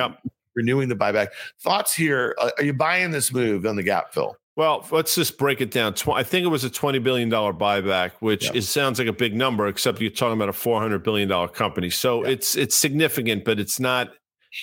renewing 0.58 0.88
the 0.88 0.96
buyback. 0.96 1.28
Thoughts 1.60 1.94
here? 1.94 2.34
Uh, 2.38 2.50
are 2.58 2.64
you 2.64 2.74
buying 2.74 3.12
this 3.12 3.32
move 3.32 3.64
on 3.64 3.76
the 3.76 3.82
gap 3.82 4.12
fill? 4.12 4.36
Well, 4.56 4.84
let's 4.90 5.14
just 5.14 5.38
break 5.38 5.60
it 5.60 5.70
down. 5.70 5.94
I 6.12 6.24
think 6.24 6.44
it 6.44 6.48
was 6.48 6.64
a 6.64 6.70
$20 6.70 7.00
billion 7.00 7.30
buyback, 7.30 8.10
which 8.18 8.52
is, 8.56 8.68
sounds 8.68 8.98
like 8.98 9.06
a 9.06 9.12
big 9.12 9.36
number, 9.36 9.68
except 9.68 10.00
you're 10.00 10.10
talking 10.10 10.32
about 10.32 10.48
a 10.48 10.52
$400 10.52 11.04
billion 11.04 11.48
company. 11.50 11.90
So 11.90 12.24
it's 12.24 12.56
it's 12.56 12.76
significant, 12.76 13.44
but 13.44 13.60
it's 13.60 13.78
not 13.78 14.10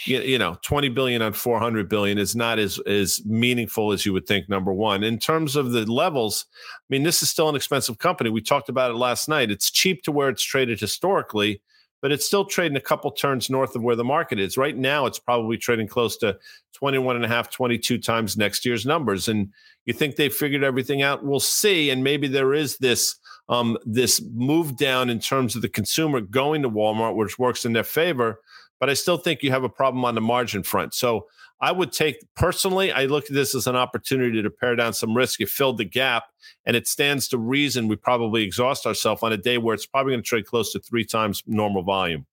you, 0.06 0.20
you 0.20 0.38
know 0.38 0.58
20 0.64 0.90
billion 0.90 1.22
on 1.22 1.32
400 1.32 1.88
billion 1.88 2.18
is 2.18 2.36
not 2.36 2.60
as 2.60 2.80
as 2.88 3.24
meaningful 3.26 3.92
as 3.92 4.06
you 4.06 4.14
would 4.14 4.26
think 4.26 4.50
number 4.50 4.74
one 4.74 5.04
in 5.04 5.20
terms 5.20 5.56
of 5.56 5.72
the 5.72 5.86
levels 5.86 6.46
i 6.56 6.86
mean 6.90 7.04
this 7.04 7.22
is 7.22 7.30
still 7.30 7.50
an 7.50 7.56
expensive 7.56 8.00
company 8.00 8.30
we 8.32 8.42
talked 8.42 8.68
about 8.68 8.90
it 8.90 8.96
last 8.96 9.30
night 9.30 9.52
it's 9.52 9.70
cheap 9.70 10.02
to 10.02 10.12
where 10.12 10.30
it's 10.30 10.44
traded 10.44 10.80
historically 10.80 11.62
but 12.06 12.12
it's 12.12 12.28
still 12.28 12.46
trading 12.46 12.78
a 12.78 12.82
couple 12.82 13.10
turns 13.10 13.50
north 13.50 13.76
of 13.76 13.82
where 13.82 13.96
the 13.96 14.04
market 14.04 14.40
is. 14.40 14.60
Right 14.60 14.78
now 14.78 15.08
it's 15.08 15.18
probably 15.18 15.58
trading 15.58 15.88
close 15.88 16.18
to 16.18 16.38
21 16.74 17.16
and 17.16 17.26
a 17.26 17.28
half 17.28 17.50
22 17.50 17.98
times 17.98 18.38
next 18.38 18.64
year's 18.64 18.86
numbers. 18.86 19.28
And 19.28 19.52
you 19.86 19.94
think 19.94 20.16
they 20.16 20.30
figured 20.30 20.64
everything 20.64 21.02
out? 21.02 21.26
We'll 21.26 21.40
see. 21.40 21.90
And 21.90 22.04
maybe 22.04 22.28
there 22.28 22.54
is 22.54 22.78
this 22.78 23.16
um, 23.50 23.76
this 23.88 24.22
move 24.36 24.78
down 24.78 25.10
in 25.10 25.20
terms 25.20 25.56
of 25.56 25.64
the 25.64 25.68
consumer 25.68 26.22
going 26.22 26.62
to 26.62 26.70
walmart 26.70 27.16
which 27.16 27.40
works 27.40 27.66
in 27.66 27.74
their 27.74 27.84
favor 27.84 28.40
but 28.80 28.90
I 28.90 28.94
still 28.94 29.18
think 29.18 29.42
you 29.42 29.52
have 29.52 29.64
a 29.64 29.70
problem 29.70 30.06
on 30.06 30.16
the 30.16 30.22
margin 30.22 30.62
front. 30.64 30.94
So 30.94 31.28
I 31.62 31.72
would 31.72 31.92
take 31.92 32.18
personally, 32.36 32.92
I 32.92 33.06
look 33.06 33.26
at 33.26 33.34
this 33.34 33.56
as 33.56 33.66
an 33.66 33.76
opportunity 33.76 34.42
to 34.42 34.50
pare 34.50 34.76
down 34.76 34.94
some 34.94 35.16
risk. 35.16 35.40
You 35.40 35.48
filled 35.48 35.78
the 35.78 35.86
gap, 35.86 36.26
and 36.66 36.76
it 36.76 36.88
stands 36.88 37.28
to 37.30 37.38
reason 37.38 37.88
we 37.88 37.96
probably 37.96 38.44
exhaust 38.44 38.86
ourselves 38.86 39.24
on 39.24 39.32
a 39.32 39.38
day 39.38 39.58
where 39.58 39.74
it's 39.74 39.86
probably 39.86 40.14
going 40.14 40.24
to 40.24 40.28
trade 40.28 40.46
close 40.46 40.72
to 40.74 40.80
three 40.80 41.06
times 41.06 41.44
normal 41.48 41.84
volume. 41.84 42.26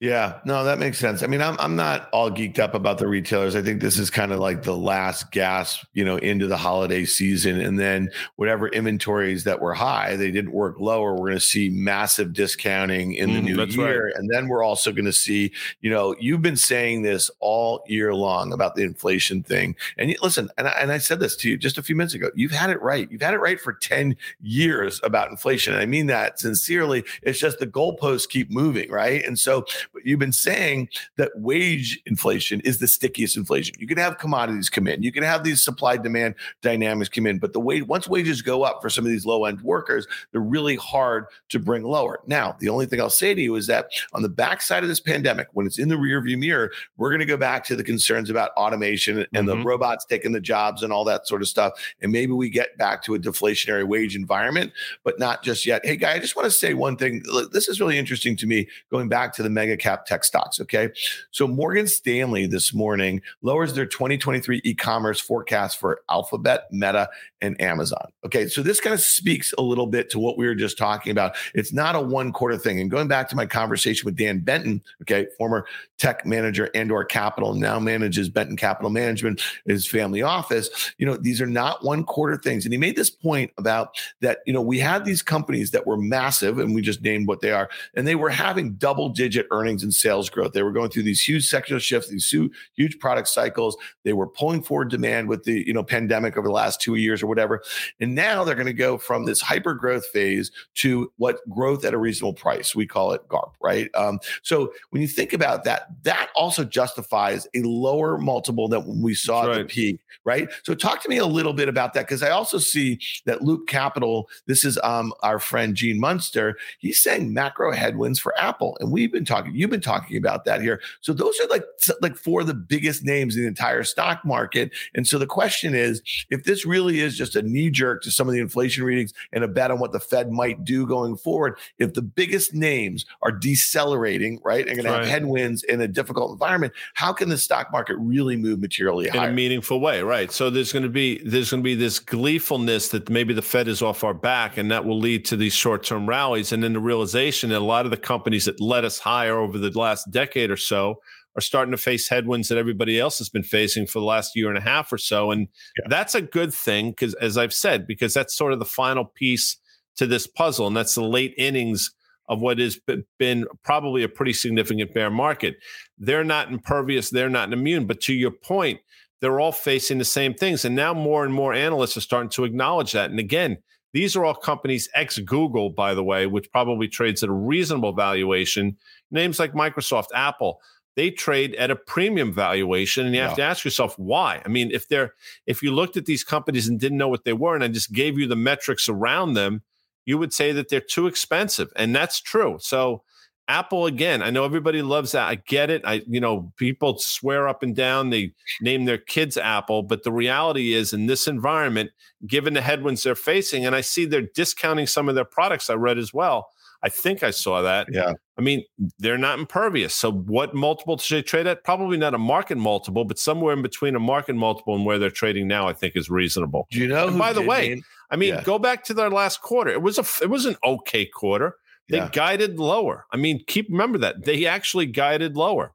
Yeah, 0.00 0.38
no, 0.44 0.62
that 0.64 0.78
makes 0.78 0.98
sense. 0.98 1.22
I 1.22 1.26
mean, 1.26 1.40
I'm 1.40 1.56
I'm 1.58 1.74
not 1.74 2.08
all 2.12 2.30
geeked 2.30 2.58
up 2.58 2.74
about 2.74 2.98
the 2.98 3.08
retailers. 3.08 3.56
I 3.56 3.62
think 3.62 3.80
this 3.80 3.98
is 3.98 4.10
kind 4.10 4.32
of 4.32 4.38
like 4.38 4.62
the 4.62 4.76
last 4.76 5.32
gas, 5.32 5.84
you 5.92 6.04
know, 6.04 6.16
into 6.18 6.46
the 6.46 6.56
holiday 6.56 7.04
season, 7.04 7.60
and 7.60 7.78
then 7.78 8.10
whatever 8.36 8.68
inventories 8.68 9.44
that 9.44 9.60
were 9.60 9.74
high, 9.74 10.16
they 10.16 10.30
didn't 10.30 10.52
work 10.52 10.78
lower. 10.78 11.12
We're 11.12 11.28
going 11.28 11.32
to 11.34 11.40
see 11.40 11.68
massive 11.68 12.32
discounting 12.32 13.14
in 13.14 13.32
the 13.32 13.40
mm, 13.40 13.56
new 13.56 13.64
year, 13.64 14.06
right. 14.06 14.14
and 14.14 14.30
then 14.30 14.48
we're 14.48 14.62
also 14.62 14.92
going 14.92 15.04
to 15.06 15.12
see, 15.12 15.52
you 15.80 15.90
know, 15.90 16.14
you've 16.20 16.42
been 16.42 16.56
saying 16.56 17.02
this 17.02 17.30
all 17.40 17.82
year 17.88 18.14
long 18.14 18.52
about 18.52 18.74
the 18.76 18.82
inflation 18.82 19.42
thing, 19.42 19.74
and 19.96 20.10
you, 20.10 20.16
listen, 20.22 20.48
and 20.58 20.68
I, 20.68 20.72
and 20.72 20.92
I 20.92 20.98
said 20.98 21.20
this 21.20 21.34
to 21.36 21.50
you 21.50 21.56
just 21.56 21.78
a 21.78 21.82
few 21.82 21.96
minutes 21.96 22.14
ago. 22.14 22.30
You've 22.34 22.52
had 22.52 22.70
it 22.70 22.80
right. 22.82 23.10
You've 23.10 23.22
had 23.22 23.34
it 23.34 23.40
right 23.40 23.60
for 23.60 23.72
ten 23.72 24.16
years 24.40 25.00
about 25.02 25.30
inflation, 25.30 25.72
and 25.72 25.82
I 25.82 25.86
mean 25.86 26.06
that 26.06 26.38
sincerely. 26.38 27.04
It's 27.22 27.38
just 27.38 27.58
the 27.58 27.66
goalposts 27.66 28.28
keep 28.28 28.50
moving, 28.50 28.90
right? 28.90 29.24
And 29.24 29.37
so 29.38 29.64
you've 30.04 30.18
been 30.18 30.32
saying 30.32 30.88
that 31.16 31.32
wage 31.36 32.00
inflation 32.06 32.60
is 32.60 32.78
the 32.78 32.88
stickiest 32.88 33.36
inflation. 33.36 33.74
You 33.78 33.86
can 33.86 33.98
have 33.98 34.18
commodities 34.18 34.70
come 34.70 34.86
in, 34.86 35.02
you 35.02 35.12
can 35.12 35.22
have 35.22 35.44
these 35.44 35.62
supply 35.62 35.96
demand 35.96 36.34
dynamics 36.62 37.08
come 37.08 37.26
in, 37.26 37.38
but 37.38 37.52
the 37.52 37.60
way 37.60 37.82
once 37.82 38.08
wages 38.08 38.42
go 38.42 38.62
up 38.62 38.82
for 38.82 38.90
some 38.90 39.04
of 39.04 39.10
these 39.10 39.26
low 39.26 39.44
end 39.44 39.60
workers, 39.62 40.06
they're 40.32 40.40
really 40.40 40.76
hard 40.76 41.26
to 41.50 41.58
bring 41.58 41.82
lower. 41.82 42.20
Now, 42.26 42.56
the 42.60 42.68
only 42.68 42.86
thing 42.86 43.00
I'll 43.00 43.10
say 43.10 43.34
to 43.34 43.40
you 43.40 43.54
is 43.56 43.66
that 43.66 43.90
on 44.12 44.22
the 44.22 44.28
backside 44.28 44.82
of 44.82 44.88
this 44.88 45.00
pandemic, 45.00 45.48
when 45.52 45.66
it's 45.66 45.78
in 45.78 45.88
the 45.88 45.96
rearview 45.96 46.38
mirror, 46.38 46.70
we're 46.96 47.10
going 47.10 47.20
to 47.20 47.26
go 47.26 47.36
back 47.36 47.64
to 47.64 47.76
the 47.76 47.84
concerns 47.84 48.30
about 48.30 48.50
automation 48.52 49.18
and 49.18 49.28
mm-hmm. 49.32 49.46
the 49.46 49.64
robots 49.64 50.04
taking 50.04 50.32
the 50.32 50.40
jobs 50.40 50.82
and 50.82 50.92
all 50.92 51.04
that 51.04 51.26
sort 51.26 51.42
of 51.42 51.48
stuff. 51.48 51.72
And 52.00 52.12
maybe 52.12 52.32
we 52.32 52.50
get 52.50 52.76
back 52.78 53.02
to 53.04 53.14
a 53.14 53.18
deflationary 53.18 53.86
wage 53.86 54.16
environment, 54.16 54.72
but 55.04 55.18
not 55.18 55.42
just 55.42 55.66
yet. 55.66 55.84
Hey, 55.84 55.96
guy, 55.96 56.14
I 56.14 56.18
just 56.18 56.36
want 56.36 56.46
to 56.46 56.50
say 56.50 56.74
one 56.74 56.96
thing. 56.96 57.22
This 57.52 57.68
is 57.68 57.80
really 57.80 57.98
interesting 57.98 58.36
to 58.36 58.46
me 58.46 58.68
going 58.90 59.08
back 59.08 59.27
back 59.28 59.34
to 59.36 59.42
the 59.42 59.50
mega 59.50 59.76
cap 59.76 60.06
tech 60.06 60.24
stocks. 60.24 60.58
Okay. 60.58 60.88
So 61.30 61.46
Morgan 61.46 61.86
Stanley 61.86 62.46
this 62.46 62.72
morning 62.72 63.20
lowers 63.42 63.74
their 63.74 63.84
2023 63.84 64.62
e 64.64 64.74
commerce 64.74 65.20
forecast 65.20 65.78
for 65.78 66.00
Alphabet, 66.08 66.62
Meta, 66.70 67.10
and 67.40 67.60
Amazon. 67.60 68.10
Okay. 68.24 68.48
So 68.48 68.62
this 68.62 68.80
kind 68.80 68.94
of 68.94 69.00
speaks 69.00 69.54
a 69.56 69.62
little 69.62 69.86
bit 69.86 70.10
to 70.10 70.18
what 70.18 70.36
we 70.36 70.46
were 70.46 70.54
just 70.54 70.78
talking 70.78 71.12
about. 71.12 71.36
It's 71.54 71.72
not 71.72 71.94
a 71.94 72.00
one 72.00 72.32
quarter 72.32 72.58
thing. 72.58 72.80
And 72.80 72.90
going 72.90 73.08
back 73.08 73.28
to 73.30 73.36
my 73.36 73.46
conversation 73.46 74.04
with 74.04 74.16
Dan 74.16 74.40
Benton, 74.40 74.82
okay, 75.02 75.26
former 75.36 75.66
tech 75.98 76.26
manager 76.26 76.70
Andor 76.74 77.04
Capital, 77.04 77.54
now 77.54 77.78
manages 77.78 78.28
Benton 78.28 78.56
Capital 78.56 78.90
Management, 78.90 79.42
his 79.66 79.86
family 79.86 80.22
office. 80.22 80.92
You 80.98 81.06
know, 81.06 81.16
these 81.16 81.40
are 81.40 81.46
not 81.46 81.84
one 81.84 82.04
quarter 82.04 82.36
things. 82.36 82.64
And 82.64 82.72
he 82.72 82.78
made 82.78 82.96
this 82.96 83.10
point 83.10 83.52
about 83.58 83.96
that, 84.20 84.38
you 84.46 84.52
know, 84.52 84.62
we 84.62 84.78
had 84.78 85.04
these 85.04 85.22
companies 85.22 85.70
that 85.72 85.86
were 85.86 85.96
massive, 85.96 86.58
and 86.58 86.74
we 86.74 86.82
just 86.82 87.02
named 87.02 87.28
what 87.28 87.40
they 87.40 87.52
are, 87.52 87.68
and 87.94 88.06
they 88.06 88.14
were 88.14 88.30
having 88.30 88.74
double 88.74 89.08
digit 89.08 89.46
earnings 89.50 89.82
and 89.82 89.94
sales 89.94 90.30
growth. 90.30 90.52
They 90.52 90.62
were 90.62 90.72
going 90.72 90.90
through 90.90 91.04
these 91.04 91.20
huge 91.20 91.48
sector 91.48 91.78
shifts, 91.80 92.08
these 92.08 92.34
huge 92.74 92.98
product 92.98 93.28
cycles. 93.28 93.76
They 94.04 94.12
were 94.12 94.26
pulling 94.26 94.62
forward 94.62 94.90
demand 94.90 95.28
with 95.28 95.44
the, 95.44 95.64
you 95.66 95.72
know, 95.72 95.82
pandemic 95.82 96.36
over 96.36 96.46
the 96.46 96.54
last 96.54 96.80
two 96.80 96.94
years 96.94 97.22
whatever. 97.28 97.62
And 98.00 98.14
now 98.14 98.44
they're 98.44 98.54
going 98.54 98.66
to 98.66 98.72
go 98.72 98.98
from 98.98 99.24
this 99.24 99.40
hyper 99.40 99.74
growth 99.74 100.06
phase 100.06 100.50
to 100.76 101.12
what 101.16 101.38
growth 101.48 101.84
at 101.84 101.94
a 101.94 101.98
reasonable 101.98 102.34
price. 102.34 102.74
We 102.74 102.86
call 102.86 103.12
it 103.12 103.26
GARP, 103.28 103.52
right? 103.60 103.90
Um, 103.94 104.20
so 104.42 104.72
when 104.90 105.02
you 105.02 105.08
think 105.08 105.32
about 105.32 105.64
that, 105.64 105.88
that 106.02 106.30
also 106.34 106.64
justifies 106.64 107.46
a 107.54 107.62
lower 107.62 108.18
multiple 108.18 108.68
than 108.68 108.86
when 108.86 109.02
we 109.02 109.14
saw 109.14 109.42
right. 109.42 109.58
the 109.58 109.64
peak, 109.64 110.00
right? 110.24 110.48
So 110.62 110.74
talk 110.74 111.02
to 111.02 111.08
me 111.08 111.18
a 111.18 111.26
little 111.26 111.52
bit 111.52 111.68
about 111.68 111.94
that 111.94 112.06
because 112.06 112.22
I 112.22 112.30
also 112.30 112.58
see 112.58 112.98
that 113.26 113.42
Loop 113.42 113.68
Capital, 113.68 114.28
this 114.46 114.64
is 114.64 114.78
um, 114.82 115.12
our 115.22 115.38
friend 115.38 115.74
Gene 115.74 116.00
Munster, 116.00 116.56
he's 116.78 117.02
saying 117.02 117.32
macro 117.32 117.72
headwinds 117.72 118.18
for 118.18 118.38
Apple. 118.38 118.76
And 118.80 118.90
we've 118.90 119.12
been 119.12 119.24
talking, 119.24 119.54
you've 119.54 119.70
been 119.70 119.80
talking 119.80 120.16
about 120.16 120.44
that 120.46 120.62
here. 120.62 120.80
So 121.00 121.12
those 121.12 121.38
are 121.40 121.48
like, 121.48 121.64
like 122.00 122.16
four 122.16 122.40
of 122.40 122.46
the 122.46 122.54
biggest 122.54 123.04
names 123.04 123.36
in 123.36 123.42
the 123.42 123.48
entire 123.48 123.84
stock 123.84 124.24
market. 124.24 124.70
And 124.94 125.06
so 125.06 125.18
the 125.18 125.26
question 125.26 125.74
is, 125.74 126.02
if 126.30 126.44
this 126.44 126.64
really 126.64 127.00
is 127.00 127.17
just 127.18 127.36
a 127.36 127.42
knee 127.42 127.70
jerk 127.70 128.02
to 128.02 128.10
some 128.10 128.28
of 128.28 128.34
the 128.34 128.40
inflation 128.40 128.84
readings 128.84 129.12
and 129.32 129.44
a 129.44 129.48
bet 129.48 129.70
on 129.70 129.78
what 129.78 129.92
the 129.92 130.00
Fed 130.00 130.30
might 130.30 130.64
do 130.64 130.86
going 130.86 131.16
forward, 131.16 131.58
if 131.78 131.94
the 131.94 132.02
biggest 132.02 132.54
names 132.54 133.04
are 133.22 133.32
decelerating, 133.32 134.40
right, 134.44 134.66
and 134.66 134.76
going 134.76 134.86
to 134.86 134.92
have 134.92 135.06
headwinds 135.06 135.62
in 135.64 135.80
a 135.80 135.88
difficult 135.88 136.32
environment, 136.32 136.72
how 136.94 137.12
can 137.12 137.28
the 137.28 137.38
stock 137.38 137.70
market 137.72 137.96
really 137.98 138.36
move 138.36 138.60
materially 138.60 139.06
in 139.08 139.12
higher? 139.12 139.30
a 139.30 139.32
meaningful 139.32 139.80
way? 139.80 140.02
Right. 140.02 140.32
So 140.32 140.48
there's 140.50 140.72
going 140.72 140.84
to 140.84 140.88
be 140.88 141.18
there's 141.24 141.50
going 141.50 141.62
to 141.62 141.64
be 141.64 141.74
this 141.74 141.98
gleefulness 141.98 142.90
that 142.90 143.10
maybe 143.10 143.34
the 143.34 143.42
Fed 143.42 143.68
is 143.68 143.82
off 143.82 144.04
our 144.04 144.14
back, 144.14 144.56
and 144.56 144.70
that 144.70 144.84
will 144.84 144.98
lead 144.98 145.24
to 145.26 145.36
these 145.36 145.52
short 145.52 145.82
term 145.84 146.08
rallies, 146.08 146.52
and 146.52 146.62
then 146.62 146.72
the 146.72 146.80
realization 146.80 147.50
that 147.50 147.58
a 147.58 147.60
lot 147.60 147.84
of 147.84 147.90
the 147.90 147.96
companies 147.96 148.44
that 148.44 148.60
led 148.60 148.84
us 148.84 148.98
higher 148.98 149.38
over 149.38 149.58
the 149.58 149.70
last 149.78 150.10
decade 150.10 150.50
or 150.50 150.56
so 150.56 151.00
are 151.38 151.40
starting 151.40 151.70
to 151.70 151.78
face 151.78 152.08
headwinds 152.08 152.48
that 152.48 152.58
everybody 152.58 152.98
else 152.98 153.18
has 153.18 153.28
been 153.28 153.44
facing 153.44 153.86
for 153.86 154.00
the 154.00 154.04
last 154.04 154.34
year 154.34 154.48
and 154.48 154.58
a 154.58 154.60
half 154.60 154.92
or 154.92 154.98
so. 154.98 155.30
And 155.30 155.46
yeah. 155.78 155.86
that's 155.88 156.16
a 156.16 156.20
good 156.20 156.52
thing 156.52 156.90
because, 156.90 157.14
as 157.14 157.38
I've 157.38 157.54
said, 157.54 157.86
because 157.86 158.12
that's 158.12 158.36
sort 158.36 158.52
of 158.52 158.58
the 158.58 158.64
final 158.64 159.04
piece 159.04 159.56
to 159.96 160.06
this 160.06 160.26
puzzle. 160.26 160.66
And 160.66 160.76
that's 160.76 160.96
the 160.96 161.04
late 161.04 161.34
innings 161.38 161.94
of 162.28 162.40
what 162.40 162.58
has 162.58 162.78
been 163.18 163.46
probably 163.62 164.02
a 164.02 164.08
pretty 164.08 164.32
significant 164.32 164.92
bear 164.92 165.10
market. 165.10 165.56
They're 165.96 166.24
not 166.24 166.50
impervious, 166.50 167.08
they're 167.08 167.30
not 167.30 167.52
immune. 167.52 167.86
But 167.86 168.00
to 168.02 168.12
your 168.12 168.32
point, 168.32 168.80
they're 169.20 169.40
all 169.40 169.52
facing 169.52 169.98
the 169.98 170.04
same 170.04 170.34
things. 170.34 170.64
And 170.64 170.74
now 170.74 170.92
more 170.92 171.24
and 171.24 171.32
more 171.32 171.54
analysts 171.54 171.96
are 171.96 172.02
starting 172.02 172.30
to 172.30 172.44
acknowledge 172.44 172.92
that. 172.92 173.10
And 173.10 173.20
again, 173.20 173.58
these 173.92 174.16
are 174.16 174.24
all 174.24 174.34
companies 174.34 174.88
ex 174.94 175.18
Google, 175.18 175.70
by 175.70 175.94
the 175.94 176.04
way, 176.04 176.26
which 176.26 176.50
probably 176.50 176.88
trades 176.88 177.22
at 177.22 177.30
a 177.30 177.32
reasonable 177.32 177.92
valuation. 177.92 178.76
Names 179.10 179.38
like 179.38 179.52
Microsoft, 179.54 180.08
Apple, 180.14 180.60
they 180.98 181.12
trade 181.12 181.54
at 181.54 181.70
a 181.70 181.76
premium 181.76 182.32
valuation. 182.32 183.06
And 183.06 183.14
you 183.14 183.20
have 183.20 183.30
yeah. 183.30 183.36
to 183.36 183.42
ask 183.42 183.64
yourself 183.64 183.96
why. 184.00 184.42
I 184.44 184.48
mean, 184.48 184.72
if 184.72 184.88
they're 184.88 185.14
if 185.46 185.62
you 185.62 185.72
looked 185.72 185.96
at 185.96 186.06
these 186.06 186.24
companies 186.24 186.66
and 186.66 186.80
didn't 186.80 186.98
know 186.98 187.06
what 187.06 187.22
they 187.22 187.32
were, 187.32 187.54
and 187.54 187.62
I 187.62 187.68
just 187.68 187.92
gave 187.92 188.18
you 188.18 188.26
the 188.26 188.34
metrics 188.34 188.88
around 188.88 189.34
them, 189.34 189.62
you 190.06 190.18
would 190.18 190.32
say 190.32 190.50
that 190.50 190.70
they're 190.70 190.80
too 190.80 191.06
expensive. 191.06 191.68
And 191.76 191.94
that's 191.94 192.20
true. 192.20 192.58
So 192.60 193.04
Apple 193.46 193.86
again, 193.86 194.24
I 194.24 194.30
know 194.30 194.44
everybody 194.44 194.82
loves 194.82 195.12
that. 195.12 195.28
I 195.28 195.36
get 195.36 195.70
it. 195.70 195.82
I 195.84 196.02
you 196.08 196.18
know, 196.18 196.52
people 196.56 196.98
swear 196.98 197.46
up 197.46 197.62
and 197.62 197.76
down 197.76 198.10
they 198.10 198.32
name 198.60 198.84
their 198.84 198.98
kids 198.98 199.36
Apple, 199.36 199.84
but 199.84 200.02
the 200.02 200.10
reality 200.12 200.72
is 200.72 200.92
in 200.92 201.06
this 201.06 201.28
environment, 201.28 201.92
given 202.26 202.54
the 202.54 202.60
headwinds 202.60 203.04
they're 203.04 203.14
facing 203.14 203.64
and 203.64 203.76
I 203.76 203.82
see 203.82 204.04
they're 204.04 204.22
discounting 204.34 204.88
some 204.88 205.08
of 205.08 205.14
their 205.14 205.24
products 205.24 205.70
I 205.70 205.74
read 205.74 205.96
as 205.96 206.12
well. 206.12 206.48
I 206.82 206.88
think 206.88 207.22
I 207.22 207.30
saw 207.30 207.62
that. 207.62 207.88
Yeah. 207.90 208.12
I 208.38 208.40
mean, 208.40 208.64
they're 208.98 209.18
not 209.18 209.38
impervious. 209.38 209.94
So 209.94 210.12
what 210.12 210.54
multiple 210.54 210.96
should 210.96 211.18
they 211.18 211.22
trade 211.22 211.46
at? 211.46 211.64
Probably 211.64 211.98
not 211.98 212.14
a 212.14 212.18
market 212.18 212.56
multiple, 212.56 213.04
but 213.04 213.18
somewhere 213.18 213.52
in 213.52 213.62
between 213.62 213.96
a 213.96 214.00
market 214.00 214.36
multiple 214.36 214.76
and 214.76 214.86
where 214.86 214.98
they're 214.98 215.10
trading 215.10 215.48
now, 215.48 215.66
I 215.66 215.72
think 215.72 215.96
is 215.96 216.08
reasonable. 216.08 216.68
Do 216.70 216.78
you 216.78 216.86
know? 216.86 217.10
by 217.18 217.32
the 217.32 217.42
way, 217.42 217.70
mean? 217.70 217.82
I 218.10 218.16
mean, 218.16 218.34
yeah. 218.34 218.42
go 218.42 218.58
back 218.58 218.84
to 218.84 218.94
their 218.94 219.10
last 219.10 219.42
quarter. 219.42 219.70
It 219.70 219.82
was 219.82 219.98
a 219.98 220.04
it 220.22 220.30
was 220.30 220.46
an 220.46 220.56
okay 220.62 221.04
quarter. 221.06 221.56
They 221.88 221.96
yeah. 221.96 222.10
guided 222.12 222.58
lower. 222.58 223.06
I 223.12 223.16
mean, 223.16 223.42
keep 223.46 223.68
remember 223.70 223.98
that 223.98 224.24
they 224.24 224.46
actually 224.46 224.86
guided 224.86 225.36
lower. 225.36 225.72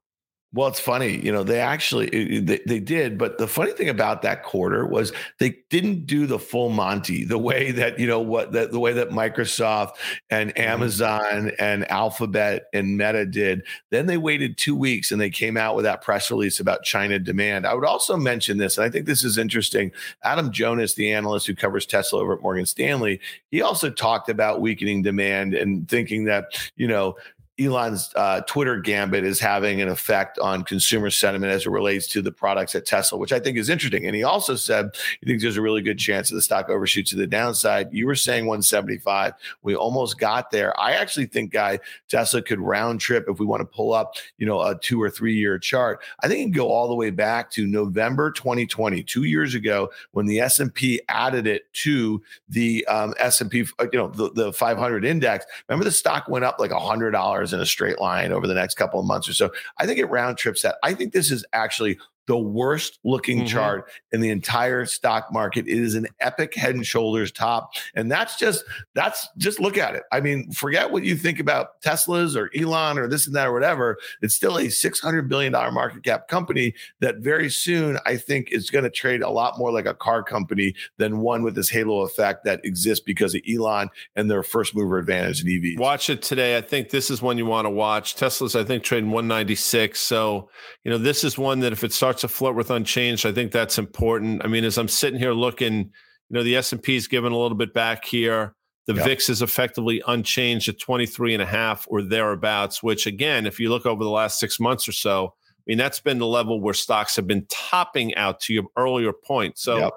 Well, 0.55 0.67
it's 0.67 0.79
funny, 0.79 1.17
you 1.17 1.31
know, 1.31 1.43
they 1.43 1.59
actually 1.59 2.39
they, 2.39 2.59
they 2.67 2.79
did, 2.79 3.17
but 3.17 3.39
the 3.39 3.47
funny 3.47 3.71
thing 3.71 3.89
about 3.89 4.21
that 4.21 4.43
quarter 4.43 4.85
was 4.85 5.11
they 5.39 5.57
didn't 5.71 6.05
do 6.05 6.27
the 6.27 6.37
full 6.37 6.69
Monty 6.69 7.25
the 7.25 7.39
way 7.39 7.71
that 7.71 7.97
you 7.97 8.05
know 8.05 8.19
what 8.19 8.51
the, 8.51 8.67
the 8.67 8.79
way 8.79 8.93
that 8.93 9.09
Microsoft 9.09 9.93
and 10.29 10.53
mm-hmm. 10.53 10.61
Amazon 10.61 11.51
and 11.57 11.89
Alphabet 11.89 12.65
and 12.71 12.97
Meta 12.97 13.25
did. 13.25 13.63
Then 13.89 14.05
they 14.05 14.17
waited 14.17 14.59
two 14.59 14.75
weeks 14.75 15.11
and 15.11 15.19
they 15.19 15.31
came 15.31 15.57
out 15.57 15.75
with 15.75 15.85
that 15.85 16.03
press 16.03 16.29
release 16.29 16.59
about 16.59 16.83
China 16.83 17.17
demand. 17.17 17.65
I 17.65 17.73
would 17.73 17.83
also 17.83 18.15
mention 18.15 18.59
this, 18.59 18.77
and 18.77 18.85
I 18.85 18.91
think 18.91 19.07
this 19.07 19.23
is 19.23 19.39
interesting. 19.39 19.91
Adam 20.23 20.51
Jonas, 20.51 20.93
the 20.93 21.11
analyst 21.13 21.47
who 21.47 21.55
covers 21.55 21.87
Tesla 21.87 22.19
over 22.19 22.35
at 22.35 22.43
Morgan 22.43 22.67
Stanley, 22.67 23.19
he 23.49 23.63
also 23.63 23.89
talked 23.89 24.29
about 24.29 24.61
weakening 24.61 25.01
demand 25.01 25.55
and 25.55 25.89
thinking 25.89 26.25
that 26.25 26.45
you 26.75 26.87
know 26.87 27.15
Elon's 27.59 28.11
uh, 28.15 28.41
Twitter 28.41 28.79
gambit 28.79 29.23
is 29.23 29.39
having 29.39 29.79
an 29.79 29.87
effect 29.87 30.39
on 30.39 30.63
consumer 30.63 31.11
sentiment 31.11 31.51
as 31.51 31.67
it 31.67 31.69
relates 31.69 32.07
to 32.07 32.21
the 32.21 32.31
products 32.31 32.73
at 32.73 32.83
Tesla, 32.85 33.19
which 33.19 33.31
I 33.31 33.39
think 33.39 33.57
is 33.57 33.69
interesting. 33.69 34.07
And 34.07 34.15
he 34.15 34.23
also 34.23 34.55
said 34.55 34.89
he 35.19 35.27
thinks 35.27 35.43
there's 35.43 35.57
a 35.57 35.61
really 35.61 35.83
good 35.83 35.99
chance 35.99 36.29
that 36.29 36.35
the 36.35 36.41
stock 36.41 36.69
overshoots 36.69 37.11
to 37.11 37.15
the 37.15 37.27
downside. 37.27 37.89
You 37.91 38.07
were 38.07 38.15
saying 38.15 38.45
175. 38.45 39.33
We 39.61 39.75
almost 39.75 40.17
got 40.17 40.49
there. 40.49 40.77
I 40.79 40.93
actually 40.93 41.27
think, 41.27 41.51
guy, 41.51 41.79
Tesla 42.09 42.41
could 42.41 42.59
round 42.59 42.99
trip 42.99 43.25
if 43.27 43.37
we 43.37 43.45
want 43.45 43.61
to 43.61 43.65
pull 43.65 43.93
up, 43.93 44.15
you 44.39 44.47
know, 44.47 44.61
a 44.61 44.75
two 44.79 44.99
or 44.99 45.11
three 45.11 45.35
year 45.35 45.59
chart. 45.59 46.01
I 46.21 46.27
think 46.27 46.39
it 46.39 46.43
can 46.45 46.51
go 46.53 46.69
all 46.69 46.87
the 46.87 46.95
way 46.95 47.11
back 47.11 47.51
to 47.51 47.67
November 47.67 48.31
2020, 48.31 49.03
two 49.03 49.25
years 49.25 49.53
ago, 49.53 49.91
when 50.13 50.25
the 50.25 50.39
S&P 50.39 51.01
added 51.07 51.45
it 51.45 51.71
to 51.73 52.19
the 52.49 52.83
um, 52.87 53.13
S&P, 53.19 53.67
uh, 53.77 53.85
you 53.93 53.99
know, 53.99 54.07
the, 54.07 54.31
the 54.31 54.53
500 54.53 55.05
index. 55.05 55.45
Remember 55.69 55.85
the 55.85 55.91
stock 55.91 56.27
went 56.27 56.45
up 56.45 56.59
like 56.59 56.71
a 56.71 56.79
hundred 56.79 57.11
dollars 57.11 57.42
in 57.51 57.59
a 57.59 57.65
straight 57.65 57.99
line 57.99 58.31
over 58.31 58.47
the 58.47 58.53
next 58.53 58.75
couple 58.75 58.99
of 58.99 59.05
months 59.05 59.27
or 59.27 59.33
so. 59.33 59.51
I 59.77 59.85
think 59.85 59.99
it 59.99 60.05
round 60.05 60.37
trips 60.37 60.61
that. 60.61 60.75
I 60.83 60.93
think 60.93 61.11
this 61.11 61.31
is 61.31 61.43
actually 61.51 61.97
the 62.27 62.37
worst 62.37 62.99
looking 63.03 63.39
mm-hmm. 63.39 63.47
chart 63.47 63.91
in 64.11 64.21
the 64.21 64.29
entire 64.29 64.85
stock 64.85 65.31
market. 65.31 65.67
It 65.67 65.77
is 65.77 65.95
an 65.95 66.07
epic 66.19 66.55
head 66.55 66.75
and 66.75 66.85
shoulders 66.85 67.31
top. 67.31 67.73
And 67.95 68.11
that's 68.11 68.37
just, 68.37 68.63
that's 68.93 69.27
just 69.37 69.59
look 69.59 69.77
at 69.77 69.95
it. 69.95 70.03
I 70.11 70.21
mean, 70.21 70.51
forget 70.51 70.91
what 70.91 71.03
you 71.03 71.15
think 71.15 71.39
about 71.39 71.81
Teslas 71.81 72.35
or 72.35 72.49
Elon 72.55 72.97
or 72.97 73.07
this 73.07 73.27
and 73.27 73.35
that 73.35 73.47
or 73.47 73.53
whatever. 73.53 73.97
It's 74.21 74.35
still 74.35 74.57
a 74.57 74.65
$600 74.65 75.27
billion 75.27 75.51
market 75.51 76.03
cap 76.03 76.27
company 76.27 76.73
that 76.99 77.17
very 77.17 77.49
soon 77.49 77.97
I 78.05 78.17
think 78.17 78.51
is 78.51 78.69
going 78.69 78.83
to 78.83 78.89
trade 78.89 79.21
a 79.21 79.29
lot 79.29 79.57
more 79.57 79.71
like 79.71 79.85
a 79.85 79.93
car 79.93 80.23
company 80.23 80.75
than 80.97 81.19
one 81.19 81.43
with 81.43 81.55
this 81.55 81.69
halo 81.69 82.01
effect 82.01 82.45
that 82.45 82.63
exists 82.63 83.03
because 83.03 83.35
of 83.35 83.41
Elon 83.49 83.89
and 84.15 84.29
their 84.29 84.43
first 84.43 84.75
mover 84.75 84.97
advantage 84.97 85.41
in 85.41 85.47
EVs. 85.47 85.79
Watch 85.79 86.09
it 86.09 86.21
today. 86.21 86.57
I 86.57 86.61
think 86.61 86.89
this 86.89 87.09
is 87.09 87.21
one 87.21 87.37
you 87.37 87.45
want 87.45 87.65
to 87.65 87.69
watch. 87.69 88.15
Tesla's, 88.15 88.55
I 88.55 88.63
think, 88.63 88.83
trading 88.83 89.09
196. 89.09 89.99
So, 89.99 90.49
you 90.83 90.91
know, 90.91 90.97
this 90.97 91.23
is 91.23 91.37
one 91.37 91.59
that 91.61 91.73
if 91.73 91.83
it 91.83 91.93
starts 91.93 92.12
starts 92.13 92.33
to 92.33 92.37
flirt 92.37 92.55
with 92.55 92.71
unchanged, 92.71 93.25
I 93.25 93.31
think 93.31 93.51
that's 93.51 93.77
important. 93.77 94.43
I 94.43 94.47
mean, 94.47 94.63
as 94.63 94.77
I'm 94.77 94.87
sitting 94.87 95.19
here 95.19 95.33
looking, 95.33 95.77
you 95.77 95.89
know, 96.29 96.43
the 96.43 96.55
S&P 96.55 96.95
is 96.95 97.07
giving 97.07 97.31
a 97.31 97.37
little 97.37 97.57
bit 97.57 97.73
back 97.73 98.05
here. 98.05 98.55
The 98.85 98.93
yep. 98.93 99.05
VIX 99.05 99.29
is 99.29 99.41
effectively 99.41 100.01
unchanged 100.07 100.67
at 100.69 100.79
23 100.79 101.33
and 101.33 101.41
a 101.41 101.45
half 101.45 101.85
or 101.89 102.01
thereabouts, 102.01 102.83
which 102.83 103.07
again, 103.07 103.45
if 103.45 103.59
you 103.59 103.69
look 103.69 103.85
over 103.85 104.03
the 104.03 104.09
last 104.09 104.39
six 104.39 104.59
months 104.59 104.87
or 104.87 104.91
so, 104.91 105.33
I 105.33 105.63
mean, 105.67 105.77
that's 105.77 106.01
been 106.01 106.19
the 106.19 106.27
level 106.27 106.59
where 106.59 106.73
stocks 106.73 107.15
have 107.15 107.25
been 107.25 107.45
topping 107.49 108.13
out 108.15 108.41
to 108.41 108.53
your 108.53 108.65
earlier 108.77 109.13
point. 109.13 109.57
So 109.57 109.77
yep 109.77 109.93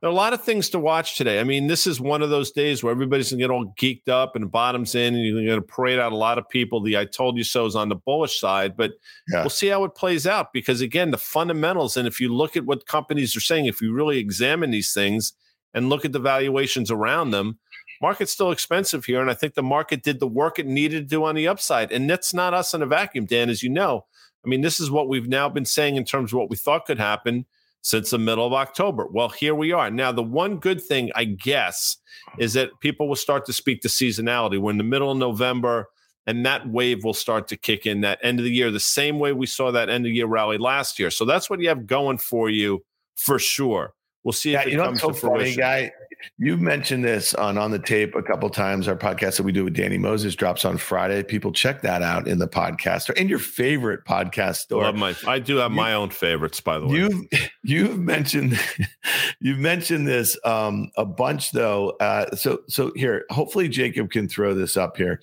there 0.00 0.08
are 0.08 0.12
a 0.12 0.16
lot 0.16 0.32
of 0.32 0.42
things 0.42 0.70
to 0.70 0.78
watch 0.78 1.16
today. 1.16 1.40
I 1.40 1.44
mean, 1.44 1.66
this 1.66 1.86
is 1.86 2.00
one 2.00 2.22
of 2.22 2.30
those 2.30 2.50
days 2.50 2.82
where 2.82 2.90
everybody's 2.90 3.30
gonna 3.30 3.42
get 3.42 3.50
all 3.50 3.74
geeked 3.78 4.08
up 4.08 4.34
and 4.34 4.50
bottoms 4.50 4.94
in, 4.94 5.14
and 5.14 5.24
you're 5.24 5.46
gonna 5.46 5.60
parade 5.60 5.98
out 5.98 6.12
a 6.12 6.16
lot 6.16 6.38
of 6.38 6.48
people. 6.48 6.80
The 6.80 6.96
I 6.96 7.04
told 7.04 7.36
you 7.36 7.44
so 7.44 7.66
is 7.66 7.76
on 7.76 7.90
the 7.90 7.96
bullish 7.96 8.40
side, 8.40 8.76
but 8.76 8.92
yeah. 9.28 9.40
we'll 9.40 9.50
see 9.50 9.68
how 9.68 9.84
it 9.84 9.94
plays 9.94 10.26
out 10.26 10.52
because 10.54 10.80
again, 10.80 11.10
the 11.10 11.18
fundamentals, 11.18 11.98
and 11.98 12.08
if 12.08 12.18
you 12.18 12.34
look 12.34 12.56
at 12.56 12.64
what 12.64 12.86
companies 12.86 13.36
are 13.36 13.40
saying, 13.40 13.66
if 13.66 13.82
you 13.82 13.92
really 13.92 14.18
examine 14.18 14.70
these 14.70 14.94
things 14.94 15.34
and 15.74 15.90
look 15.90 16.06
at 16.06 16.12
the 16.12 16.18
valuations 16.18 16.90
around 16.90 17.30
them, 17.30 17.58
market's 18.00 18.32
still 18.32 18.50
expensive 18.50 19.04
here. 19.04 19.20
And 19.20 19.30
I 19.30 19.34
think 19.34 19.54
the 19.54 19.62
market 19.62 20.02
did 20.02 20.18
the 20.18 20.26
work 20.26 20.58
it 20.58 20.66
needed 20.66 21.00
to 21.00 21.14
do 21.14 21.24
on 21.24 21.34
the 21.34 21.46
upside. 21.46 21.92
And 21.92 22.08
that's 22.08 22.32
not 22.32 22.54
us 22.54 22.72
in 22.72 22.82
a 22.82 22.86
vacuum, 22.86 23.26
Dan, 23.26 23.50
as 23.50 23.62
you 23.62 23.68
know. 23.68 24.06
I 24.44 24.48
mean, 24.48 24.62
this 24.62 24.80
is 24.80 24.90
what 24.90 25.08
we've 25.08 25.28
now 25.28 25.50
been 25.50 25.66
saying 25.66 25.96
in 25.96 26.04
terms 26.04 26.32
of 26.32 26.38
what 26.38 26.48
we 26.48 26.56
thought 26.56 26.86
could 26.86 26.98
happen 26.98 27.44
since 27.82 28.10
the 28.10 28.18
middle 28.18 28.46
of 28.46 28.52
October. 28.52 29.06
Well, 29.10 29.28
here 29.28 29.54
we 29.54 29.72
are. 29.72 29.90
Now, 29.90 30.12
the 30.12 30.22
one 30.22 30.58
good 30.58 30.82
thing, 30.82 31.10
I 31.14 31.24
guess, 31.24 31.96
is 32.38 32.52
that 32.54 32.78
people 32.80 33.08
will 33.08 33.16
start 33.16 33.46
to 33.46 33.52
speak 33.52 33.80
to 33.82 33.88
seasonality. 33.88 34.60
We're 34.60 34.72
in 34.72 34.78
the 34.78 34.84
middle 34.84 35.10
of 35.10 35.18
November, 35.18 35.88
and 36.26 36.44
that 36.44 36.68
wave 36.68 37.04
will 37.04 37.14
start 37.14 37.48
to 37.48 37.56
kick 37.56 37.86
in 37.86 38.02
that 38.02 38.18
end 38.22 38.38
of 38.38 38.44
the 38.44 38.52
year, 38.52 38.70
the 38.70 38.80
same 38.80 39.18
way 39.18 39.32
we 39.32 39.46
saw 39.46 39.70
that 39.70 39.88
end 39.88 40.06
of 40.06 40.12
year 40.12 40.26
rally 40.26 40.58
last 40.58 40.98
year. 40.98 41.10
So 41.10 41.24
that's 41.24 41.48
what 41.48 41.60
you 41.60 41.68
have 41.68 41.86
going 41.86 42.18
for 42.18 42.50
you 42.50 42.84
for 43.16 43.38
sure. 43.38 43.94
We'll 44.24 44.32
see 44.32 44.52
yeah, 44.52 44.60
if 44.60 44.66
it 44.66 44.72
you 44.72 44.76
know, 44.76 44.84
comes 44.84 45.00
so. 45.00 45.12
Funny, 45.12 45.56
guy. 45.56 45.92
You 46.36 46.58
mentioned 46.58 47.02
this 47.02 47.32
on 47.32 47.56
on 47.56 47.70
the 47.70 47.78
tape 47.78 48.14
a 48.14 48.22
couple 48.22 48.50
times. 48.50 48.86
Our 48.88 48.96
podcast 48.96 49.38
that 49.38 49.42
we 49.42 49.52
do 49.52 49.64
with 49.64 49.74
Danny 49.74 49.96
Moses 49.96 50.34
drops 50.34 50.66
on 50.66 50.76
Friday. 50.76 51.22
People 51.22 51.50
check 51.50 51.80
that 51.80 52.02
out 52.02 52.28
in 52.28 52.38
the 52.38 52.48
podcast 52.48 53.08
or 53.08 53.14
in 53.14 53.26
your 53.26 53.38
favorite 53.38 54.04
podcast 54.04 54.56
store. 54.56 54.82
Love 54.82 54.96
my, 54.96 55.14
I 55.26 55.38
do 55.38 55.56
have 55.56 55.70
you, 55.70 55.76
my 55.76 55.94
own 55.94 56.10
favorites, 56.10 56.60
by 56.60 56.78
the 56.78 56.86
way. 56.86 56.96
You've 56.96 57.26
you've 57.62 57.98
mentioned 57.98 58.60
you've 59.40 59.58
mentioned 59.58 60.06
this 60.06 60.36
um, 60.44 60.90
a 60.96 61.06
bunch 61.06 61.52
though. 61.52 61.90
Uh, 62.00 62.36
so 62.36 62.60
so 62.68 62.92
here, 62.94 63.24
hopefully 63.30 63.68
Jacob 63.68 64.10
can 64.10 64.28
throw 64.28 64.52
this 64.52 64.76
up 64.76 64.98
here. 64.98 65.20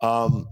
Um, 0.00 0.48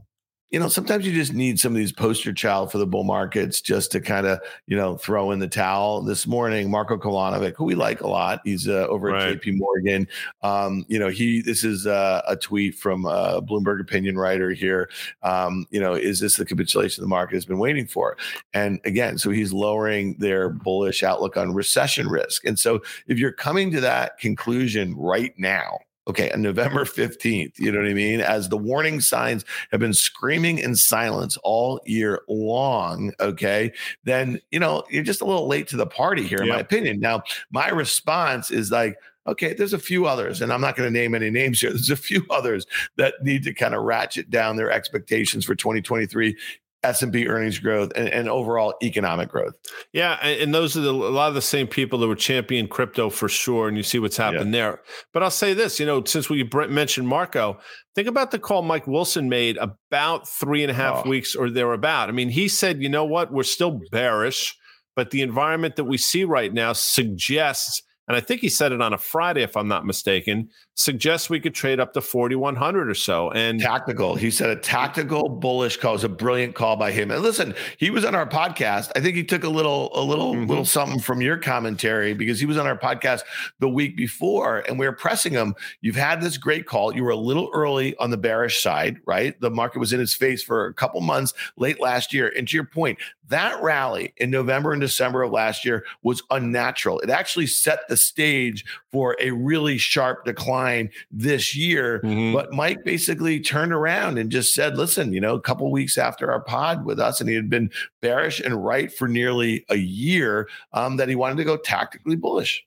you 0.50 0.58
know, 0.58 0.68
sometimes 0.68 1.06
you 1.06 1.12
just 1.12 1.32
need 1.32 1.60
some 1.60 1.72
of 1.72 1.76
these 1.76 1.92
poster 1.92 2.32
child 2.32 2.72
for 2.72 2.78
the 2.78 2.86
bull 2.86 3.04
markets 3.04 3.60
just 3.60 3.92
to 3.92 4.00
kind 4.00 4.26
of, 4.26 4.40
you 4.66 4.76
know, 4.76 4.96
throw 4.96 5.30
in 5.30 5.38
the 5.38 5.46
towel. 5.46 6.02
This 6.02 6.26
morning, 6.26 6.70
Marco 6.70 6.96
Kolanovic, 6.96 7.54
who 7.56 7.64
we 7.64 7.76
like 7.76 8.00
a 8.00 8.08
lot, 8.08 8.40
he's 8.44 8.66
uh, 8.66 8.86
over 8.88 9.08
right. 9.08 9.28
at 9.28 9.42
JP 9.42 9.58
Morgan. 9.58 10.08
Um, 10.42 10.84
you 10.88 10.98
know, 10.98 11.08
he, 11.08 11.40
this 11.40 11.62
is 11.62 11.86
uh, 11.86 12.22
a 12.26 12.34
tweet 12.34 12.74
from 12.74 13.04
a 13.04 13.40
Bloomberg 13.40 13.80
opinion 13.80 14.18
writer 14.18 14.50
here. 14.50 14.90
Um, 15.22 15.66
you 15.70 15.78
know, 15.78 15.94
is 15.94 16.18
this 16.18 16.36
the 16.36 16.44
capitulation 16.44 17.02
the 17.02 17.08
market 17.08 17.36
has 17.36 17.46
been 17.46 17.58
waiting 17.58 17.86
for? 17.86 18.16
And 18.52 18.80
again, 18.84 19.18
so 19.18 19.30
he's 19.30 19.52
lowering 19.52 20.16
their 20.18 20.48
bullish 20.48 21.04
outlook 21.04 21.36
on 21.36 21.54
recession 21.54 22.08
risk. 22.08 22.44
And 22.44 22.58
so 22.58 22.82
if 23.06 23.18
you're 23.18 23.32
coming 23.32 23.70
to 23.70 23.80
that 23.82 24.18
conclusion 24.18 24.96
right 24.96 25.32
now, 25.38 25.78
okay, 26.10 26.30
on 26.32 26.42
November 26.42 26.84
15th, 26.84 27.58
you 27.58 27.72
know 27.72 27.78
what 27.78 27.88
I 27.88 27.94
mean? 27.94 28.20
As 28.20 28.48
the 28.48 28.56
warning 28.56 29.00
signs 29.00 29.44
have 29.70 29.80
been 29.80 29.94
screaming 29.94 30.58
in 30.58 30.74
silence 30.76 31.36
all 31.38 31.80
year 31.86 32.22
long, 32.28 33.12
okay, 33.20 33.72
then, 34.04 34.40
you 34.50 34.58
know, 34.58 34.84
you're 34.90 35.04
just 35.04 35.20
a 35.20 35.24
little 35.24 35.46
late 35.46 35.68
to 35.68 35.76
the 35.76 35.86
party 35.86 36.26
here, 36.26 36.38
in 36.38 36.46
yep. 36.46 36.54
my 36.56 36.60
opinion. 36.60 37.00
Now, 37.00 37.22
my 37.50 37.68
response 37.68 38.50
is 38.50 38.70
like, 38.70 38.96
okay, 39.26 39.54
there's 39.54 39.72
a 39.72 39.78
few 39.78 40.06
others, 40.06 40.42
and 40.42 40.52
I'm 40.52 40.60
not 40.60 40.76
going 40.76 40.92
to 40.92 40.98
name 40.98 41.14
any 41.14 41.30
names 41.30 41.60
here. 41.60 41.70
There's 41.70 41.90
a 41.90 41.96
few 41.96 42.24
others 42.30 42.66
that 42.96 43.14
need 43.22 43.44
to 43.44 43.54
kind 43.54 43.74
of 43.74 43.82
ratchet 43.82 44.30
down 44.30 44.56
their 44.56 44.70
expectations 44.70 45.44
for 45.44 45.54
2023 45.54 46.36
S&P 46.82 47.26
earnings 47.26 47.58
growth 47.58 47.92
and, 47.94 48.08
and, 48.08 48.28
overall 48.28 48.74
economic 48.82 49.28
growth. 49.28 49.54
Yeah, 49.92 50.14
and 50.14 50.54
those 50.54 50.76
are 50.76 50.80
the, 50.80 50.90
a 50.90 50.92
lot 50.92 51.28
of 51.28 51.34
the 51.34 51.42
same 51.42 51.66
people 51.66 51.98
that 51.98 52.08
were 52.08 52.14
champion 52.14 52.68
crypto 52.68 53.10
for 53.10 53.28
sure, 53.28 53.68
and 53.68 53.76
you 53.76 53.82
see 53.82 53.98
what's 53.98 54.16
happened 54.16 54.54
yeah. 54.54 54.60
there. 54.60 54.80
But 55.12 55.22
I'll 55.22 55.30
say 55.30 55.52
this, 55.52 55.78
you 55.78 55.86
know, 55.86 56.02
since 56.04 56.30
we 56.30 56.48
mentioned 56.68 57.06
Marco, 57.06 57.58
think 57.94 58.08
about 58.08 58.30
the 58.30 58.38
call 58.38 58.62
Mike 58.62 58.86
Wilson 58.86 59.28
made 59.28 59.58
about 59.58 60.26
three 60.26 60.62
and 60.62 60.70
a 60.70 60.74
half 60.74 61.02
oh. 61.04 61.08
weeks 61.08 61.34
or 61.34 61.50
thereabout. 61.50 62.08
I 62.08 62.12
mean, 62.12 62.30
he 62.30 62.48
said, 62.48 62.82
you 62.82 62.88
know 62.88 63.04
what, 63.04 63.32
we're 63.32 63.42
still 63.42 63.80
bearish, 63.90 64.56
but 64.96 65.10
the 65.10 65.22
environment 65.22 65.76
that 65.76 65.84
we 65.84 65.98
see 65.98 66.24
right 66.24 66.52
now 66.52 66.72
suggests– 66.72 67.82
and 68.10 68.16
I 68.16 68.20
think 68.20 68.40
he 68.40 68.48
said 68.48 68.72
it 68.72 68.82
on 68.82 68.92
a 68.92 68.98
Friday, 68.98 69.42
if 69.42 69.56
I'm 69.56 69.68
not 69.68 69.86
mistaken, 69.86 70.50
suggests 70.74 71.30
we 71.30 71.38
could 71.38 71.54
trade 71.54 71.78
up 71.78 71.92
to 71.92 72.00
4,100 72.00 72.90
or 72.90 72.94
so. 72.94 73.30
And 73.30 73.60
tactical. 73.60 74.16
He 74.16 74.32
said 74.32 74.50
a 74.50 74.56
tactical 74.56 75.28
bullish 75.28 75.76
call 75.76 75.94
is 75.94 76.02
a 76.02 76.08
brilliant 76.08 76.56
call 76.56 76.74
by 76.74 76.90
him. 76.90 77.12
And 77.12 77.22
listen, 77.22 77.54
he 77.78 77.88
was 77.88 78.04
on 78.04 78.16
our 78.16 78.26
podcast. 78.26 78.90
I 78.96 79.00
think 79.00 79.14
he 79.14 79.22
took 79.22 79.44
a 79.44 79.48
little, 79.48 79.92
a 79.94 80.02
little, 80.02 80.34
mm-hmm. 80.34 80.46
little 80.48 80.64
something 80.64 80.98
from 80.98 81.20
your 81.20 81.36
commentary 81.36 82.12
because 82.12 82.40
he 82.40 82.46
was 82.46 82.56
on 82.56 82.66
our 82.66 82.76
podcast 82.76 83.20
the 83.60 83.68
week 83.68 83.96
before 83.96 84.64
and 84.66 84.76
we 84.76 84.86
were 84.86 84.92
pressing 84.92 85.32
him. 85.32 85.54
You've 85.80 85.94
had 85.94 86.20
this 86.20 86.36
great 86.36 86.66
call. 86.66 86.92
You 86.92 87.04
were 87.04 87.10
a 87.10 87.16
little 87.16 87.48
early 87.54 87.94
on 87.98 88.10
the 88.10 88.18
bearish 88.18 88.60
side, 88.60 88.98
right? 89.06 89.40
The 89.40 89.50
market 89.50 89.78
was 89.78 89.92
in 89.92 90.00
its 90.00 90.14
face 90.14 90.42
for 90.42 90.66
a 90.66 90.74
couple 90.74 91.00
months 91.00 91.32
late 91.56 91.80
last 91.80 92.12
year. 92.12 92.32
And 92.36 92.48
to 92.48 92.56
your 92.56 92.64
point, 92.64 92.98
that 93.30 93.62
rally 93.62 94.12
in 94.18 94.30
November 94.30 94.72
and 94.72 94.80
December 94.80 95.22
of 95.22 95.32
last 95.32 95.64
year 95.64 95.84
was 96.02 96.22
unnatural. 96.30 97.00
It 97.00 97.10
actually 97.10 97.46
set 97.46 97.88
the 97.88 97.96
stage 97.96 98.64
for 98.92 99.16
a 99.20 99.30
really 99.30 99.78
sharp 99.78 100.24
decline 100.24 100.90
this 101.10 101.56
year. 101.56 102.00
Mm-hmm. 102.04 102.34
But 102.34 102.52
Mike 102.52 102.84
basically 102.84 103.40
turned 103.40 103.72
around 103.72 104.18
and 104.18 104.30
just 104.30 104.54
said, 104.54 104.76
listen, 104.76 105.12
you 105.12 105.20
know, 105.20 105.34
a 105.34 105.40
couple 105.40 105.70
weeks 105.70 105.96
after 105.96 106.30
our 106.30 106.40
pod 106.40 106.84
with 106.84 107.00
us, 107.00 107.20
and 107.20 107.28
he 107.28 107.36
had 107.36 107.48
been 107.48 107.70
bearish 108.00 108.40
and 108.40 108.64
right 108.64 108.92
for 108.92 109.08
nearly 109.08 109.64
a 109.70 109.76
year, 109.76 110.48
um, 110.72 110.96
that 110.96 111.08
he 111.08 111.14
wanted 111.14 111.36
to 111.36 111.44
go 111.44 111.56
tactically 111.56 112.16
bullish. 112.16 112.64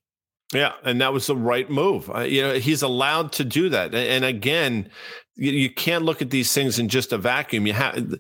Yeah, 0.54 0.74
and 0.84 1.02
that 1.02 1.14
was 1.14 1.28
the 1.28 1.36
right 1.36 1.70
move. 1.70 2.10
Uh, 2.10 2.20
you 2.20 2.42
know, 2.42 2.54
he's 2.54 2.84
allowed 2.84 3.32
to 3.34 3.44
do 3.44 3.70
that. 3.70 3.94
And, 3.96 4.24
again, 4.24 4.90
you, 5.36 5.52
you, 5.52 5.70
can't 5.70 6.06
look 6.06 6.22
at 6.22 6.30
these 6.30 6.54
things 6.54 6.78
in 6.78 6.90
just 6.90 7.12
a 7.12 7.18
vacuum. 7.18 7.66
You 7.66 7.74
have 7.74 8.16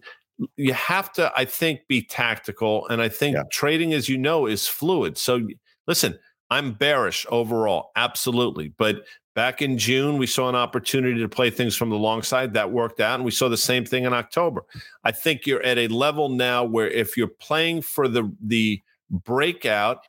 you 0.56 0.74
have 0.74 1.12
to, 1.13 1.32
I 1.36 1.46
think, 1.46 1.82
be 1.88 2.02
tactical. 2.02 2.88
And 2.88 3.02
I 3.02 3.10
think 3.10 3.36
yeah. 3.36 3.43
trading, 3.52 3.93
as 3.93 4.10
you 4.10 4.17
know, 4.17 4.46
is 4.46 4.67
fluid. 4.67 5.17
So 5.17 5.48
listen, 5.88 6.17
I'm 6.50 6.74
bearish 6.74 7.26
overall, 7.30 7.91
absolutely. 7.96 8.69
But 8.78 9.06
back 9.36 9.62
in 9.62 9.78
June, 9.78 10.17
we 10.17 10.28
saw 10.28 10.50
an 10.50 10.56
opportunity 10.56 11.19
to 11.19 11.30
play 11.30 11.50
things 11.50 11.76
from 11.76 11.89
the 11.89 11.98
long 11.98 12.24
side. 12.24 12.54
That 12.54 12.72
worked 12.72 13.00
out. 13.00 13.15
And 13.15 13.26
we 13.26 13.32
saw 13.32 13.50
the 13.50 13.58
same 13.58 13.86
thing 13.86 14.06
in 14.06 14.13
October. 14.13 14.63
I 15.04 15.12
think 15.12 15.46
you're 15.46 15.63
at 15.63 15.78
a 15.78 15.88
level 15.88 16.30
now 16.30 16.63
where 16.63 16.88
if 16.88 17.17
you're 17.17 17.28
playing 17.28 17.82
for 17.82 18.08
the 18.08 18.32
the 18.41 18.82
breakout 19.10 20.00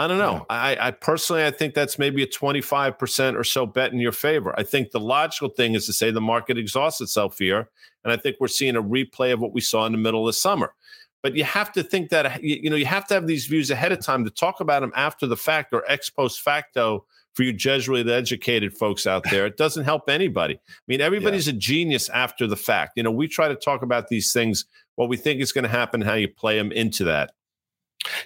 I 0.00 0.06
don't 0.06 0.18
know. 0.18 0.46
I, 0.48 0.76
I, 0.80 0.90
personally, 0.92 1.44
I 1.44 1.50
think 1.50 1.74
that's 1.74 1.98
maybe 1.98 2.22
a 2.22 2.26
25% 2.26 3.36
or 3.36 3.42
so 3.42 3.66
bet 3.66 3.92
in 3.92 3.98
your 3.98 4.12
favor. 4.12 4.54
I 4.56 4.62
think 4.62 4.92
the 4.92 5.00
logical 5.00 5.48
thing 5.48 5.74
is 5.74 5.86
to 5.86 5.92
say 5.92 6.12
the 6.12 6.20
market 6.20 6.56
exhausts 6.56 7.00
itself 7.00 7.38
here. 7.38 7.68
And 8.08 8.18
I 8.18 8.20
think 8.20 8.36
we're 8.40 8.48
seeing 8.48 8.76
a 8.76 8.82
replay 8.82 9.32
of 9.32 9.40
what 9.40 9.52
we 9.52 9.60
saw 9.60 9.86
in 9.86 9.92
the 9.92 9.98
middle 9.98 10.20
of 10.20 10.26
the 10.26 10.32
summer. 10.32 10.74
But 11.22 11.36
you 11.36 11.44
have 11.44 11.72
to 11.72 11.82
think 11.82 12.10
that, 12.10 12.42
you 12.42 12.70
know, 12.70 12.76
you 12.76 12.86
have 12.86 13.06
to 13.08 13.14
have 13.14 13.26
these 13.26 13.46
views 13.46 13.70
ahead 13.70 13.92
of 13.92 14.00
time 14.00 14.24
to 14.24 14.30
talk 14.30 14.60
about 14.60 14.80
them 14.80 14.92
after 14.94 15.26
the 15.26 15.36
fact 15.36 15.72
or 15.72 15.84
ex 15.88 16.08
post 16.10 16.40
facto 16.40 17.04
for 17.34 17.42
you 17.42 17.52
Jesuit 17.52 18.08
educated 18.08 18.76
folks 18.76 19.06
out 19.06 19.24
there. 19.30 19.46
It 19.46 19.56
doesn't 19.56 19.84
help 19.84 20.08
anybody. 20.08 20.54
I 20.54 20.72
mean, 20.86 21.00
everybody's 21.00 21.46
yeah. 21.46 21.54
a 21.54 21.56
genius 21.56 22.08
after 22.08 22.46
the 22.46 22.56
fact. 22.56 22.92
You 22.96 23.02
know, 23.02 23.10
we 23.10 23.28
try 23.28 23.48
to 23.48 23.54
talk 23.54 23.82
about 23.82 24.08
these 24.08 24.32
things, 24.32 24.64
what 24.94 25.08
we 25.08 25.16
think 25.16 25.40
is 25.40 25.52
going 25.52 25.64
to 25.64 25.70
happen, 25.70 26.00
how 26.00 26.14
you 26.14 26.28
play 26.28 26.56
them 26.56 26.72
into 26.72 27.04
that. 27.04 27.32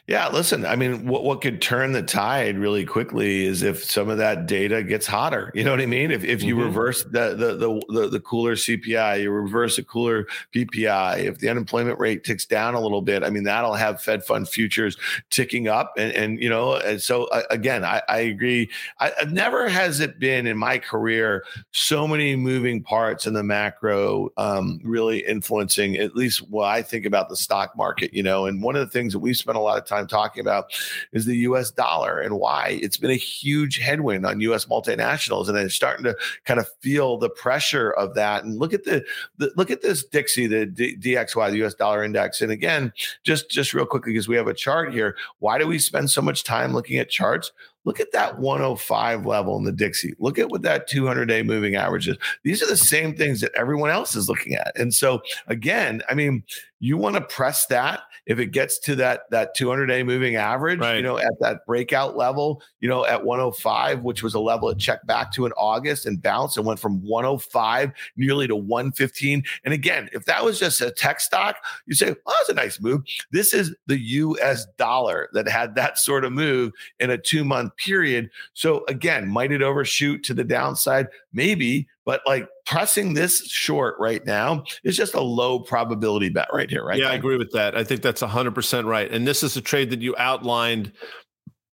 Yeah, 0.07 0.29
listen, 0.29 0.67
I 0.67 0.77
mean, 0.77 1.07
what, 1.07 1.25
what 1.25 1.41
could 1.41 1.63
turn 1.63 1.93
the 1.93 2.03
tide 2.03 2.59
really 2.59 2.85
quickly 2.85 3.47
is 3.47 3.63
if 3.63 3.83
some 3.85 4.09
of 4.09 4.19
that 4.19 4.47
data 4.47 4.83
gets 4.83 5.07
hotter. 5.07 5.51
You 5.63 5.67
know 5.67 5.71
what 5.71 5.81
I 5.81 5.87
mean? 5.87 6.11
If, 6.11 6.25
if 6.25 6.43
you 6.43 6.57
mm-hmm. 6.57 6.65
reverse 6.65 7.05
the, 7.05 7.37
the, 7.37 7.55
the 7.55 7.83
the 7.89 8.09
the 8.09 8.21
cooler 8.21 8.57
CPI, 8.57 9.23
you 9.23 9.31
reverse 9.31 9.79
a 9.79 9.85
cooler 9.85 10.27
PPI. 10.53 11.19
If 11.19 11.39
the 11.39 11.49
unemployment 11.49 12.01
rate 12.01 12.25
ticks 12.25 12.45
down 12.45 12.75
a 12.75 12.81
little 12.81 13.03
bit, 13.03 13.23
I 13.23 13.31
mean, 13.31 13.45
that'll 13.45 13.75
have 13.75 14.03
Fed 14.03 14.25
fund 14.25 14.49
futures 14.49 14.97
ticking 15.31 15.69
up. 15.69 15.93
And, 15.97 16.13
and 16.13 16.43
you 16.43 16.49
know, 16.49 16.75
and 16.75 17.01
so 17.01 17.25
uh, 17.27 17.43
again, 17.51 17.85
I, 17.85 18.03
I 18.09 18.19
agree. 18.19 18.71
I, 18.99 19.13
never 19.31 19.69
has 19.69 20.01
it 20.01 20.19
been 20.19 20.47
in 20.49 20.59
my 20.59 20.79
career 20.79 21.45
so 21.71 22.09
many 22.09 22.35
moving 22.35 22.83
parts 22.83 23.27
in 23.27 23.35
the 23.35 23.45
macro 23.45 24.31
um, 24.37 24.81
really 24.83 25.21
influencing 25.21 25.97
at 25.97 26.17
least 26.17 26.49
what 26.51 26.69
I 26.69 26.83
think 26.83 27.07
about 27.07 27.29
the 27.29 27.37
stock 27.37 27.77
market. 27.77 28.13
You 28.13 28.25
know, 28.25 28.47
and 28.47 28.63
one 28.63 28.75
of 28.75 28.81
the 28.81 28.93
things 28.93 29.13
that 29.13 29.21
we 29.21 29.33
spent 29.33 29.57
a 29.57 29.61
lot 29.61 29.72
of 29.79 29.87
time 29.87 30.07
talking 30.07 30.41
about 30.41 30.67
is 31.13 31.25
the 31.25 31.37
US 31.39 31.71
dollar 31.71 32.21
and 32.21 32.39
why 32.39 32.79
it's 32.83 32.97
been 32.97 33.11
a 33.11 33.17
huge 33.17 33.79
headwind 33.79 34.27
on 34.27 34.41
US 34.41 34.67
multinationals. 34.67 35.49
And 35.49 35.57
it's 35.59 35.75
starting 35.75 36.05
to 36.05 36.17
kind 36.45 36.61
of 36.61 36.69
feel 36.81 37.19
the 37.19 37.31
pressure 37.31 37.91
of 37.91 38.15
that. 38.15 38.45
And 38.45 38.59
look 38.59 38.73
at 38.73 38.85
the, 38.85 39.05
the 39.39 39.53
look 39.57 39.71
at 39.71 39.83
this 39.83 40.05
Dixie, 40.05 40.47
the 40.47 40.67
D- 40.67 40.97
DXY, 40.97 41.51
the 41.51 41.65
US 41.65 41.75
dollar 41.75 42.05
index. 42.05 42.41
And 42.41 42.53
again, 42.53 42.93
just 43.23 43.51
just 43.51 43.75
real 43.75 43.87
quickly, 43.87 44.13
because 44.13 44.29
we 44.29 44.37
have 44.37 44.49
a 44.49 44.55
chart 44.55 44.93
here. 44.93 45.17
Why 45.39 45.59
do 45.59 45.67
we 45.67 45.79
spend 45.79 46.11
so 46.11 46.23
much 46.23 46.45
time 46.45 46.73
looking 46.73 46.99
at 46.99 47.11
charts? 47.11 47.53
Look 47.85 47.99
at 47.99 48.13
that 48.13 48.39
105 48.39 49.27
level 49.27 49.57
in 49.57 49.65
the 49.65 49.73
Dixie. 49.73 50.15
Look 50.19 50.39
at 50.39 50.51
what 50.51 50.63
that 50.63 50.87
200 50.87 51.27
day 51.27 51.43
moving 51.43 51.75
average 51.75 52.09
is. 52.09 52.17
These 52.45 52.63
are 52.63 52.69
the 52.69 52.77
same 52.77 53.17
things 53.17 53.41
that 53.41 53.53
everyone 53.57 53.91
else 53.91 54.15
is 54.15 54.29
looking 54.29 54.55
at. 54.55 54.73
And 54.79 54.95
so, 54.95 55.23
again, 55.49 56.03
I 56.09 56.15
mean, 56.15 56.45
you 56.83 56.97
want 56.97 57.15
to 57.15 57.21
press 57.21 57.67
that 57.67 58.01
if 58.27 58.41
it 58.41 58.47
gets 58.47 58.77
to 58.81 58.97
that 58.97 59.23
that 59.31 59.55
200 59.55 59.87
day 59.87 60.03
moving 60.03 60.35
average, 60.35 60.81
right. 60.81 60.97
you 60.97 61.03
know, 61.03 61.17
at 61.17 61.33
that 61.39 61.65
breakout 61.65 62.17
level, 62.17 62.61
you 62.81 62.89
know, 62.89 63.07
at 63.07 63.25
105, 63.25 64.03
which 64.03 64.25
was 64.25 64.35
a 64.35 64.41
level 64.41 64.69
it 64.69 64.79
checked 64.79 65.07
back 65.07 65.33
to 65.35 65.47
in 65.47 65.53
August 65.53 66.07
and 66.07 66.21
bounced 66.21 66.57
and 66.57 66.67
went 66.67 66.81
from 66.81 67.01
105 67.03 67.93
nearly 68.17 68.49
to 68.49 68.57
115. 68.57 69.45
And 69.65 69.73
again, 69.73 70.11
if 70.13 70.25
that 70.25 70.45
was 70.45 70.59
just 70.59 70.81
a 70.81 70.91
tech 70.91 71.21
stock, 71.21 71.55
you 71.87 71.95
say, 71.95 72.17
"Oh, 72.27 72.35
that's 72.41 72.49
a 72.49 72.55
nice 72.55 72.81
move." 72.81 73.03
This 73.31 73.55
is 73.55 73.73
the 73.87 74.01
U.S. 74.01 74.67
dollar 74.77 75.29
that 75.35 75.49
had 75.49 75.77
that 75.77 75.99
sort 75.99 76.25
of 76.25 76.33
move 76.33 76.73
in 76.99 77.11
a 77.11 77.19
two 77.19 77.45
month 77.45 77.77
period. 77.77 78.29
So 78.55 78.85
again, 78.89 79.29
might 79.29 79.53
it 79.53 79.63
overshoot 79.63 80.25
to 80.25 80.35
the 80.35 80.43
downside? 80.43 81.07
Maybe, 81.33 81.87
but 82.05 82.21
like 82.27 82.49
pressing 82.67 83.15
this 83.15 83.47
short 83.47 83.97
right 83.99 84.25
now 84.27 84.65
is 84.85 84.97
just 84.97 85.15
a 85.15 85.21
low 85.21 85.59
probability 85.59 86.29
bet 86.29 86.49
right 86.53 86.71
here, 86.71 86.85
right? 86.85 86.99
Yeah, 86.99 87.11
I 87.11 87.15
agree 87.15 87.37
with 87.37 87.53
that. 87.53 87.77
I 87.77 87.85
think 87.85 88.03
that's 88.03 88.23
100% 88.23 88.85
right. 88.85 89.11
And 89.11 89.27
this 89.27 89.43
is 89.43 89.57
a 89.57 89.61
trade 89.61 89.91
that 89.91 90.01
you 90.01 90.15
outlined 90.19 90.93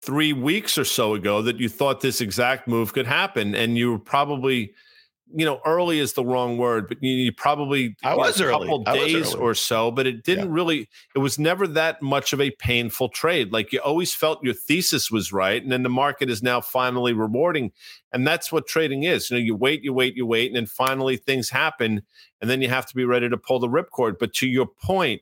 three 0.02 0.34
weeks 0.34 0.78
or 0.78 0.86
so 0.86 1.14
ago 1.14 1.42
that 1.42 1.60
you 1.60 1.70
thought 1.70 2.02
this 2.02 2.22
exact 2.22 2.68
move 2.68 2.94
could 2.94 3.08
happen. 3.08 3.56
And 3.56 3.78
you 3.78 3.92
were 3.92 4.00
probably– 4.00 4.74
you 5.34 5.46
know, 5.46 5.60
early 5.66 6.00
is 6.00 6.14
the 6.14 6.26
wrong 6.26 6.58
word, 6.58 6.88
but 6.88 7.02
you, 7.02 7.12
you 7.12 7.32
probably 7.32 7.96
I 8.04 8.16
was 8.16 8.40
a 8.40 8.50
couple 8.50 8.84
days 8.84 9.34
or 9.34 9.54
so, 9.54 9.92
but 9.92 10.08
it 10.08 10.24
didn't 10.24 10.48
yeah. 10.48 10.54
really. 10.54 10.90
It 11.16 11.20
was 11.20 11.38
never 11.38 11.68
that 11.68 12.02
much 12.02 12.34
of 12.34 12.42
a 12.42 12.52
painful 12.52 13.10
trade. 13.10 13.52
Like 13.52 13.72
you 13.72 13.80
always 13.80 14.14
felt 14.14 14.44
your 14.44 14.54
thesis 14.54 15.12
was 15.12 15.32
right, 15.32 15.62
and 15.62 15.72
then 15.72 15.84
the 15.84 15.90
market 15.90 16.30
is 16.30 16.42
now 16.42 16.62
finally 16.62 17.14
rewarding, 17.14 17.72
and 18.12 18.26
that's 18.26 18.52
what 18.52 18.68
trading 18.68 19.04
is. 19.04 19.30
You 19.30 19.38
know, 19.38 19.44
you 19.44 19.56
wait, 19.56 19.84
you 19.84 19.94
wait, 19.94 20.16
you 20.16 20.26
wait, 20.26 20.48
and 20.48 20.56
then 20.56 20.66
finally 20.66 21.18
things 21.18 21.50
happen, 21.50 22.02
and 22.42 22.50
then 22.50 22.62
you 22.62 22.70
have 22.70 22.88
to 22.88 22.96
be 22.96 23.06
ready 23.06 23.30
to 23.30 23.38
pull 23.38 23.60
the 23.60 23.70
ripcord. 23.70 24.18
But 24.20 24.34
to 24.36 24.48
your 24.48 24.66
point, 24.66 25.22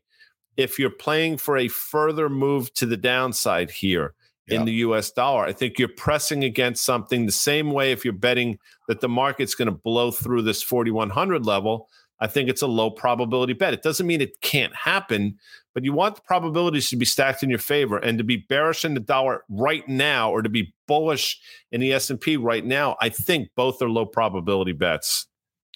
if 0.56 0.80
you're 0.80 0.90
playing 0.90 1.38
for 1.38 1.58
a 1.58 1.68
further 1.68 2.30
move 2.30 2.74
to 2.76 2.86
the 2.86 2.98
downside 2.98 3.70
here 3.72 4.14
in 4.48 4.66
the 4.66 4.74
US 4.74 5.12
dollar. 5.12 5.44
I 5.44 5.54
think 5.54 5.78
you're 5.78 5.88
pressing 5.88 6.44
against 6.44 6.86
something 6.86 7.26
the 7.26 7.32
same 7.32 7.72
way 7.72 7.92
if 7.92 8.04
you're 8.06 8.14
betting 8.14 8.60
that 8.88 9.02
the 9.02 9.10
market's 9.10 9.56
going 9.56 9.68
to 9.68 9.72
blow 9.72 10.12
through 10.12 10.44
this 10.44 10.64
4100 10.64 11.46
level. 11.46 11.90
I 12.20 12.28
think 12.28 12.50
it's 12.50 12.62
a 12.62 12.68
low 12.68 12.90
probability 12.90 13.54
bet. 13.54 13.74
It 13.74 13.84
doesn't 13.84 14.08
mean 14.08 14.22
it 14.22 14.42
can't 14.42 14.76
happen, 14.76 15.38
but 15.74 15.84
you 15.84 15.94
want 15.94 16.16
the 16.16 16.22
probabilities 16.22 16.90
to 16.90 16.96
be 16.96 17.06
stacked 17.06 17.44
in 17.44 17.50
your 17.50 17.60
favor 17.60 17.98
and 17.98 18.18
to 18.18 18.24
be 18.24 18.38
bearish 18.38 18.84
in 18.84 18.96
the 18.96 19.00
dollar 19.00 19.44
right 19.50 19.88
now 19.88 20.32
or 20.32 20.42
to 20.42 20.50
be 20.50 20.74
bullish 20.88 21.40
in 21.72 21.80
the 21.80 21.94
S&P 21.94 22.38
right 22.38 22.66
now. 22.66 22.96
I 23.00 23.10
think 23.10 23.50
both 23.56 23.82
are 23.82 23.90
low 23.90 24.06
probability 24.06 24.72
bets. 24.72 25.28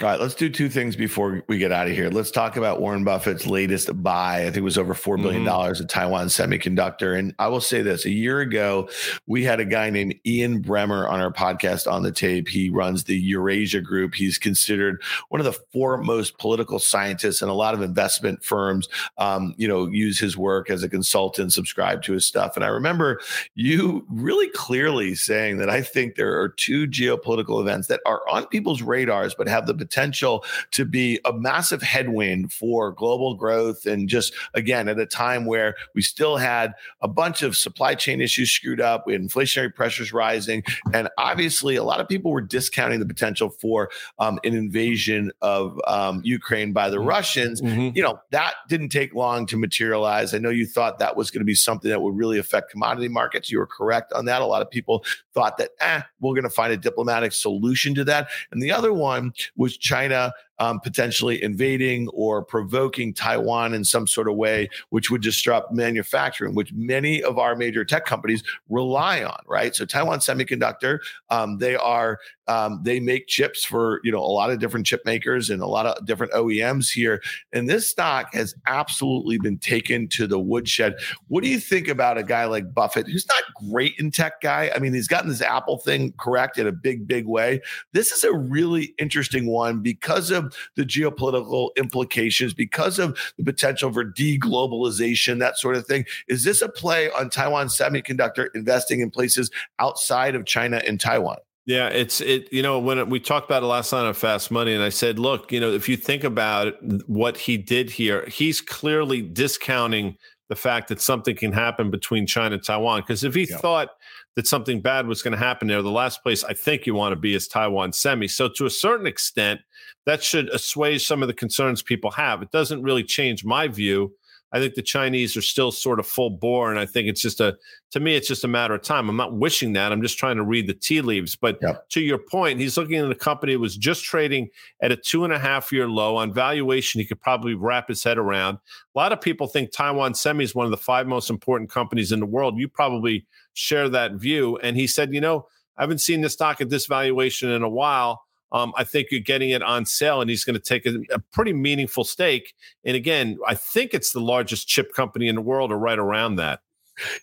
All 0.01 0.09
right, 0.09 0.19
let's 0.19 0.33
do 0.33 0.49
two 0.49 0.67
things 0.67 0.95
before 0.95 1.43
we 1.47 1.59
get 1.59 1.71
out 1.71 1.85
of 1.85 1.93
here. 1.93 2.09
Let's 2.09 2.31
talk 2.31 2.57
about 2.57 2.81
Warren 2.81 3.03
Buffett's 3.03 3.45
latest 3.45 4.01
buy. 4.01 4.41
I 4.41 4.45
think 4.45 4.57
it 4.57 4.61
was 4.61 4.79
over 4.79 4.95
$4 4.95 5.21
billion 5.21 5.45
mm-hmm. 5.45 5.85
Taiwan 5.85 6.25
Semiconductor. 6.25 7.19
And 7.19 7.35
I 7.37 7.49
will 7.49 7.61
say 7.61 7.83
this 7.83 8.03
a 8.05 8.09
year 8.09 8.39
ago, 8.39 8.89
we 9.27 9.43
had 9.43 9.59
a 9.59 9.65
guy 9.65 9.91
named 9.91 10.15
Ian 10.25 10.63
Bremmer 10.63 11.07
on 11.07 11.21
our 11.21 11.31
podcast 11.31 11.91
on 11.91 12.01
the 12.01 12.11
tape. 12.11 12.47
He 12.47 12.71
runs 12.71 13.03
the 13.03 13.15
Eurasia 13.15 13.79
Group. 13.79 14.15
He's 14.15 14.39
considered 14.39 15.03
one 15.29 15.39
of 15.39 15.45
the 15.45 15.59
foremost 15.71 16.39
political 16.39 16.79
scientists, 16.79 17.43
and 17.43 17.51
a 17.51 17.53
lot 17.53 17.75
of 17.75 17.83
investment 17.83 18.43
firms, 18.43 18.89
um, 19.19 19.53
you 19.57 19.67
know, 19.67 19.85
use 19.85 20.17
his 20.17 20.35
work 20.35 20.71
as 20.71 20.81
a 20.81 20.89
consultant, 20.89 21.53
subscribe 21.53 22.01
to 22.03 22.13
his 22.13 22.25
stuff. 22.25 22.55
And 22.55 22.65
I 22.65 22.69
remember 22.69 23.21
you 23.53 24.07
really 24.09 24.49
clearly 24.49 25.13
saying 25.13 25.57
that 25.57 25.69
I 25.69 25.83
think 25.83 26.15
there 26.15 26.41
are 26.41 26.49
two 26.49 26.87
geopolitical 26.87 27.61
events 27.61 27.87
that 27.89 27.99
are 28.07 28.27
on 28.27 28.47
people's 28.47 28.81
radars, 28.81 29.35
but 29.35 29.47
have 29.47 29.67
the 29.67 29.90
potential 29.91 30.45
to 30.71 30.85
be 30.85 31.19
a 31.25 31.33
massive 31.33 31.81
headwind 31.81 32.53
for 32.53 32.93
global 32.93 33.35
growth. 33.35 33.85
And 33.85 34.07
just 34.07 34.33
again, 34.53 34.87
at 34.87 34.97
a 34.99 35.05
time 35.05 35.45
where 35.45 35.75
we 35.93 36.01
still 36.01 36.37
had 36.37 36.73
a 37.01 37.07
bunch 37.07 37.41
of 37.41 37.57
supply 37.57 37.93
chain 37.95 38.21
issues 38.21 38.51
screwed 38.51 38.79
up, 38.79 39.05
we 39.05 39.13
had 39.13 39.21
inflationary 39.21 39.73
pressures 39.73 40.13
rising. 40.13 40.63
And 40.93 41.09
obviously, 41.17 41.75
a 41.75 41.83
lot 41.83 41.99
of 41.99 42.07
people 42.07 42.31
were 42.31 42.41
discounting 42.41 42.99
the 42.99 43.05
potential 43.05 43.49
for 43.49 43.89
um, 44.19 44.39
an 44.45 44.55
invasion 44.55 45.31
of 45.41 45.79
um, 45.87 46.21
Ukraine 46.23 46.71
by 46.71 46.89
the 46.89 46.97
mm-hmm. 46.97 47.07
Russians. 47.07 47.61
Mm-hmm. 47.61 47.95
You 47.95 48.03
know, 48.03 48.19
that 48.31 48.53
didn't 48.69 48.89
take 48.89 49.13
long 49.13 49.45
to 49.47 49.57
materialize. 49.57 50.33
I 50.33 50.37
know 50.37 50.49
you 50.49 50.65
thought 50.65 50.99
that 50.99 51.17
was 51.17 51.31
going 51.31 51.41
to 51.41 51.45
be 51.45 51.55
something 51.55 51.89
that 51.89 52.01
would 52.01 52.15
really 52.15 52.39
affect 52.39 52.71
commodity 52.71 53.09
markets. 53.09 53.51
You 53.51 53.59
were 53.59 53.67
correct 53.67 54.13
on 54.13 54.25
that. 54.25 54.41
A 54.41 54.45
lot 54.45 54.61
of 54.61 54.69
people 54.69 55.03
thought 55.33 55.57
that, 55.57 55.71
eh, 55.81 56.01
we're 56.21 56.33
going 56.33 56.43
to 56.43 56.49
find 56.49 56.71
a 56.71 56.77
diplomatic 56.77 57.33
solution 57.33 57.93
to 57.95 58.03
that. 58.05 58.29
And 58.51 58.61
the 58.61 58.71
other 58.71 58.93
one 58.93 59.33
was 59.55 59.77
China 59.81 60.31
um, 60.59 60.79
potentially 60.79 61.41
invading 61.41 62.07
or 62.09 62.43
provoking 62.43 63.13
Taiwan 63.13 63.73
in 63.73 63.83
some 63.83 64.07
sort 64.07 64.27
of 64.27 64.35
way, 64.35 64.69
which 64.89 65.09
would 65.09 65.21
disrupt 65.21 65.73
manufacturing, 65.73 66.53
which 66.53 66.71
many 66.73 67.23
of 67.23 67.37
our 67.37 67.55
major 67.55 67.83
tech 67.83 68.05
companies 68.05 68.43
rely 68.69 69.23
on, 69.23 69.39
right? 69.47 69.75
So 69.75 69.85
Taiwan 69.85 70.19
Semiconductor, 70.19 70.99
um, 71.29 71.57
they 71.57 71.75
are 71.75 72.19
um, 72.47 72.81
they 72.83 72.99
make 72.99 73.27
chips 73.27 73.63
for 73.63 74.01
you 74.03 74.11
know 74.11 74.19
a 74.19 74.25
lot 74.25 74.51
of 74.51 74.59
different 74.59 74.85
chip 74.85 75.05
makers 75.05 75.49
and 75.49 75.61
a 75.61 75.67
lot 75.67 75.85
of 75.85 76.05
different 76.05 76.33
OEMs 76.33 76.91
here, 76.91 77.21
and 77.53 77.69
this 77.69 77.87
stock 77.87 78.33
has 78.33 78.53
absolutely 78.67 79.37
been 79.37 79.57
taken 79.57 80.07
to 80.09 80.27
the 80.27 80.39
woodshed. 80.39 80.95
What 81.27 81.43
do 81.43 81.49
you 81.49 81.59
think 81.59 81.87
about 81.87 82.17
a 82.17 82.23
guy 82.23 82.45
like 82.45 82.73
Buffett, 82.73 83.07
who's 83.07 83.27
not 83.27 83.43
great 83.69 83.93
in 83.99 84.11
tech 84.11 84.41
guy? 84.41 84.71
I 84.75 84.79
mean, 84.79 84.93
he's 84.93 85.07
gotten 85.07 85.29
this 85.29 85.41
Apple 85.41 85.77
thing 85.77 86.13
correct 86.19 86.57
in 86.57 86.67
a 86.67 86.71
big, 86.71 87.07
big 87.07 87.25
way. 87.25 87.61
This 87.93 88.11
is 88.11 88.23
a 88.23 88.33
really 88.33 88.93
interesting 88.97 89.47
one 89.47 89.79
because 89.79 90.31
of 90.31 90.40
the 90.75 90.83
geopolitical 90.83 91.69
implications, 91.77 92.53
because 92.53 92.99
of 92.99 93.17
the 93.37 93.43
potential 93.43 93.91
for 93.91 94.05
deglobalization, 94.05 95.39
that 95.39 95.57
sort 95.57 95.75
of 95.75 95.85
thing. 95.85 96.05
Is 96.27 96.43
this 96.43 96.61
a 96.61 96.69
play 96.69 97.09
on 97.11 97.29
Taiwan 97.29 97.67
Semiconductor 97.67 98.47
investing 98.55 99.01
in 99.01 99.09
places 99.11 99.51
outside 99.79 100.35
of 100.35 100.45
China 100.45 100.81
and 100.87 100.99
Taiwan? 100.99 101.37
Yeah, 101.67 101.89
it's 101.89 102.21
it. 102.21 102.51
You 102.51 102.63
know, 102.63 102.79
when 102.79 103.07
we 103.09 103.19
talked 103.19 103.45
about 103.45 103.61
it 103.61 103.67
last 103.67 103.93
night 103.93 104.05
on 104.07 104.15
Fast 104.15 104.49
Money, 104.49 104.73
and 104.73 104.83
I 104.83 104.89
said, 104.89 105.19
look, 105.19 105.51
you 105.51 105.59
know, 105.59 105.71
if 105.71 105.87
you 105.87 105.95
think 105.95 106.23
about 106.23 106.73
what 107.07 107.37
he 107.37 107.55
did 107.55 107.91
here, 107.91 108.25
he's 108.27 108.61
clearly 108.61 109.21
discounting 109.21 110.17
the 110.51 110.55
fact 110.57 110.89
that 110.89 110.99
something 110.99 111.33
can 111.33 111.53
happen 111.53 111.89
between 111.89 112.27
China 112.27 112.55
and 112.55 112.63
Taiwan. 112.63 112.99
Because 112.99 113.23
if 113.23 113.33
he 113.33 113.47
yeah. 113.49 113.55
thought 113.59 113.87
that 114.35 114.45
something 114.45 114.81
bad 114.81 115.07
was 115.07 115.21
going 115.21 115.31
to 115.31 115.37
happen 115.37 115.69
there, 115.69 115.81
the 115.81 115.89
last 115.89 116.21
place 116.23 116.43
I 116.43 116.51
think 116.51 116.85
you 116.85 116.93
want 116.93 117.13
to 117.13 117.15
be 117.15 117.33
is 117.33 117.47
Taiwan 117.47 117.93
semi. 117.93 118.27
So 118.27 118.49
to 118.57 118.65
a 118.65 118.69
certain 118.69 119.07
extent, 119.07 119.61
that 120.05 120.21
should 120.21 120.49
assuage 120.49 121.07
some 121.07 121.21
of 121.21 121.29
the 121.29 121.33
concerns 121.33 121.81
people 121.81 122.11
have. 122.11 122.41
It 122.41 122.51
doesn't 122.51 122.83
really 122.83 123.05
change 123.05 123.45
my 123.45 123.69
view 123.69 124.13
I 124.53 124.59
think 124.59 124.75
the 124.75 124.81
Chinese 124.81 125.37
are 125.37 125.41
still 125.41 125.71
sort 125.71 125.99
of 125.99 126.07
full 126.07 126.29
bore, 126.29 126.71
and 126.71 126.79
I 126.79 126.85
think 126.85 127.07
it's 127.07 127.21
just 127.21 127.39
a 127.39 127.57
to 127.91 127.99
me, 127.99 128.15
it's 128.15 128.27
just 128.27 128.43
a 128.43 128.47
matter 128.47 128.73
of 128.73 128.81
time. 128.81 129.09
I'm 129.09 129.17
not 129.17 129.33
wishing 129.33 129.73
that. 129.73 129.91
I'm 129.91 130.01
just 130.01 130.17
trying 130.17 130.37
to 130.37 130.43
read 130.43 130.65
the 130.65 130.73
tea 130.73 131.01
leaves. 131.01 131.35
But 131.35 131.59
yep. 131.61 131.89
to 131.89 132.01
your 132.01 132.17
point, 132.17 132.59
he's 132.59 132.77
looking 132.77 132.95
at 132.95 133.11
a 133.11 133.15
company 133.15 133.53
that 133.53 133.59
was 133.59 133.75
just 133.75 134.03
trading 134.05 134.49
at 134.81 134.91
a 134.91 134.95
two 134.95 135.25
and 135.25 135.33
a 135.33 135.39
half 135.39 135.71
year 135.71 135.89
low 135.89 136.15
on 136.15 136.33
valuation. 136.33 137.01
He 137.01 137.05
could 137.05 137.21
probably 137.21 137.53
wrap 137.53 137.89
his 137.89 138.03
head 138.03 138.17
around. 138.17 138.55
A 138.95 138.99
lot 138.99 139.11
of 139.11 139.19
people 139.19 139.47
think 139.47 139.71
Taiwan 139.71 140.13
Semi 140.13 140.43
is 140.43 140.55
one 140.55 140.65
of 140.65 140.71
the 140.71 140.77
five 140.77 141.05
most 141.05 141.29
important 141.29 141.69
companies 141.69 142.11
in 142.11 142.19
the 142.19 142.25
world. 142.25 142.57
You 142.57 142.69
probably 142.69 143.25
share 143.53 143.89
that 143.89 144.13
view. 144.13 144.57
And 144.57 144.77
he 144.77 144.87
said, 144.87 145.13
you 145.13 145.21
know, 145.21 145.47
I 145.77 145.83
haven't 145.83 145.99
seen 145.99 146.21
the 146.21 146.29
stock 146.29 146.61
at 146.61 146.69
this 146.69 146.85
valuation 146.85 147.49
in 147.49 147.63
a 147.63 147.69
while. 147.69 148.23
Um, 148.51 148.73
I 148.75 148.83
think 148.83 149.07
you're 149.11 149.21
getting 149.21 149.51
it 149.51 149.63
on 149.63 149.85
sale, 149.85 150.21
and 150.21 150.29
he's 150.29 150.43
going 150.43 150.55
to 150.55 150.59
take 150.59 150.85
a, 150.85 150.99
a, 151.13 151.19
pretty 151.31 151.53
meaningful 151.53 152.03
stake. 152.03 152.53
And 152.83 152.97
again, 152.97 153.37
I 153.47 153.55
think 153.55 153.93
it's 153.93 154.11
the 154.11 154.19
largest 154.19 154.67
chip 154.67 154.93
company 154.93 155.27
in 155.29 155.35
the 155.35 155.41
world, 155.41 155.71
or 155.71 155.77
right 155.77 155.97
around 155.97 156.35
that. 156.35 156.59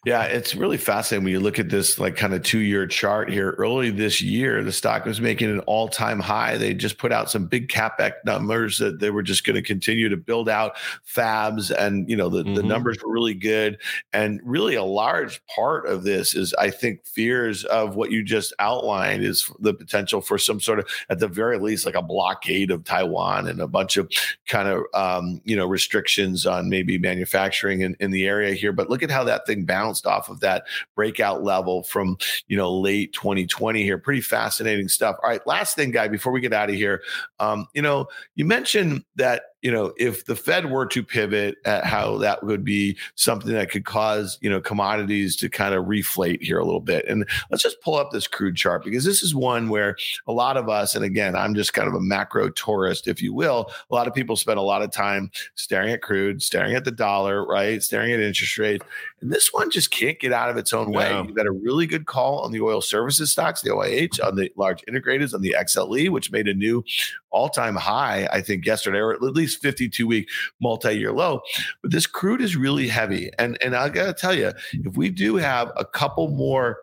Yeah, 0.04 0.24
it's 0.24 0.54
really 0.54 0.76
fascinating 0.76 1.24
when 1.24 1.32
you 1.32 1.40
look 1.40 1.58
at 1.58 1.68
this 1.68 1.98
like 1.98 2.16
kind 2.16 2.34
of 2.34 2.42
two 2.42 2.58
year 2.58 2.86
chart 2.86 3.30
here. 3.30 3.54
Early 3.58 3.90
this 3.90 4.20
year, 4.20 4.62
the 4.62 4.72
stock 4.72 5.04
was 5.04 5.20
making 5.20 5.50
an 5.50 5.60
all 5.60 5.88
time 5.88 6.20
high. 6.20 6.56
They 6.56 6.74
just 6.74 6.98
put 6.98 7.12
out 7.12 7.30
some 7.30 7.46
big 7.46 7.68
capex 7.68 8.12
numbers 8.24 8.78
that 8.78 9.00
they 9.00 9.10
were 9.10 9.22
just 9.22 9.44
going 9.44 9.56
to 9.56 9.62
continue 9.62 10.08
to 10.08 10.16
build 10.16 10.48
out 10.48 10.76
fabs, 11.06 11.70
and 11.70 12.08
you 12.08 12.16
know 12.16 12.28
the, 12.28 12.42
mm-hmm. 12.42 12.54
the 12.54 12.62
numbers 12.62 12.98
were 13.02 13.12
really 13.12 13.34
good. 13.34 13.78
And 14.12 14.40
really, 14.44 14.74
a 14.74 14.84
large 14.84 15.44
part 15.46 15.86
of 15.86 16.04
this 16.04 16.34
is, 16.34 16.54
I 16.54 16.70
think, 16.70 17.06
fears 17.06 17.64
of 17.64 17.96
what 17.96 18.10
you 18.10 18.22
just 18.22 18.52
outlined 18.58 19.24
is 19.24 19.50
the 19.60 19.74
potential 19.74 20.20
for 20.20 20.38
some 20.38 20.60
sort 20.60 20.78
of, 20.78 20.86
at 21.10 21.18
the 21.18 21.28
very 21.28 21.58
least, 21.58 21.86
like 21.86 21.94
a 21.94 22.02
blockade 22.02 22.70
of 22.70 22.84
Taiwan 22.84 23.48
and 23.48 23.60
a 23.60 23.66
bunch 23.66 23.96
of 23.96 24.10
kind 24.48 24.68
of 24.68 24.82
um, 24.94 25.40
you 25.44 25.56
know 25.56 25.66
restrictions 25.66 26.46
on 26.46 26.68
maybe 26.68 26.98
manufacturing 26.98 27.82
in, 27.82 27.96
in 28.00 28.10
the 28.10 28.26
area 28.26 28.54
here. 28.54 28.72
But 28.72 28.90
look 28.90 29.02
at 29.02 29.10
how 29.10 29.24
that 29.24 29.46
thing 29.46 29.64
bounced 29.68 30.06
off 30.06 30.28
of 30.28 30.40
that 30.40 30.64
breakout 30.96 31.44
level 31.44 31.84
from 31.84 32.18
you 32.48 32.56
know 32.56 32.76
late 32.76 33.12
2020 33.12 33.84
here. 33.84 33.98
Pretty 33.98 34.20
fascinating 34.20 34.88
stuff. 34.88 35.16
All 35.22 35.30
right, 35.30 35.46
last 35.46 35.76
thing, 35.76 35.92
guy, 35.92 36.08
before 36.08 36.32
we 36.32 36.40
get 36.40 36.52
out 36.52 36.70
of 36.70 36.74
here, 36.74 37.02
um, 37.38 37.68
you 37.74 37.82
know, 37.82 38.08
you 38.34 38.44
mentioned 38.44 39.04
that 39.14 39.42
you 39.62 39.72
know, 39.72 39.92
if 39.96 40.24
the 40.26 40.36
Fed 40.36 40.70
were 40.70 40.86
to 40.86 41.02
pivot 41.02 41.56
at 41.64 41.84
how 41.84 42.16
that 42.18 42.44
would 42.44 42.64
be 42.64 42.96
something 43.16 43.52
that 43.54 43.70
could 43.70 43.84
cause, 43.84 44.38
you 44.40 44.48
know, 44.48 44.60
commodities 44.60 45.34
to 45.36 45.48
kind 45.48 45.74
of 45.74 45.86
reflate 45.86 46.42
here 46.42 46.58
a 46.58 46.64
little 46.64 46.80
bit. 46.80 47.04
And 47.08 47.28
let's 47.50 47.62
just 47.62 47.80
pull 47.80 47.96
up 47.96 48.10
this 48.12 48.28
crude 48.28 48.56
chart 48.56 48.84
because 48.84 49.04
this 49.04 49.22
is 49.22 49.34
one 49.34 49.68
where 49.68 49.96
a 50.26 50.32
lot 50.32 50.56
of 50.56 50.68
us, 50.68 50.94
and 50.94 51.04
again, 51.04 51.34
I'm 51.34 51.54
just 51.54 51.72
kind 51.72 51.88
of 51.88 51.94
a 51.94 52.00
macro 52.00 52.50
tourist, 52.50 53.08
if 53.08 53.20
you 53.20 53.32
will, 53.32 53.70
a 53.90 53.94
lot 53.94 54.06
of 54.06 54.14
people 54.14 54.36
spend 54.36 54.58
a 54.58 54.62
lot 54.62 54.82
of 54.82 54.92
time 54.92 55.30
staring 55.56 55.92
at 55.92 56.02
crude, 56.02 56.42
staring 56.42 56.74
at 56.74 56.84
the 56.84 56.92
dollar, 56.92 57.44
right? 57.44 57.82
Staring 57.82 58.12
at 58.12 58.20
interest 58.20 58.58
rates. 58.58 58.84
And 59.20 59.32
this 59.32 59.52
one 59.52 59.70
just 59.70 59.90
can't 59.90 60.20
get 60.20 60.32
out 60.32 60.50
of 60.50 60.56
its 60.56 60.72
own 60.72 60.92
way. 60.92 61.12
You've 61.12 61.34
got 61.34 61.46
a 61.46 61.50
really 61.50 61.86
good 61.86 62.06
call 62.06 62.40
on 62.40 62.52
the 62.52 62.60
oil 62.60 62.80
services 62.80 63.32
stocks, 63.32 63.62
the 63.62 63.70
OIH, 63.70 64.24
on 64.24 64.36
the 64.36 64.52
large 64.56 64.82
integrators, 64.82 65.34
on 65.34 65.40
the 65.40 65.56
XLE, 65.58 66.10
which 66.10 66.30
made 66.30 66.46
a 66.46 66.54
new 66.54 66.84
all-time 67.30 67.74
high, 67.74 68.28
I 68.32 68.40
think, 68.40 68.64
yesterday, 68.64 68.98
or 68.98 69.12
at 69.12 69.20
least 69.20 69.47
52-week 69.56 70.28
multi-year 70.60 71.12
low. 71.12 71.40
But 71.82 71.92
this 71.92 72.06
crude 72.06 72.40
is 72.40 72.56
really 72.56 72.88
heavy. 72.88 73.30
And 73.38 73.56
and 73.62 73.74
I 73.74 73.88
gotta 73.88 74.12
tell 74.12 74.34
you, 74.34 74.52
if 74.72 74.96
we 74.96 75.10
do 75.10 75.36
have 75.36 75.72
a 75.76 75.84
couple 75.84 76.28
more, 76.28 76.78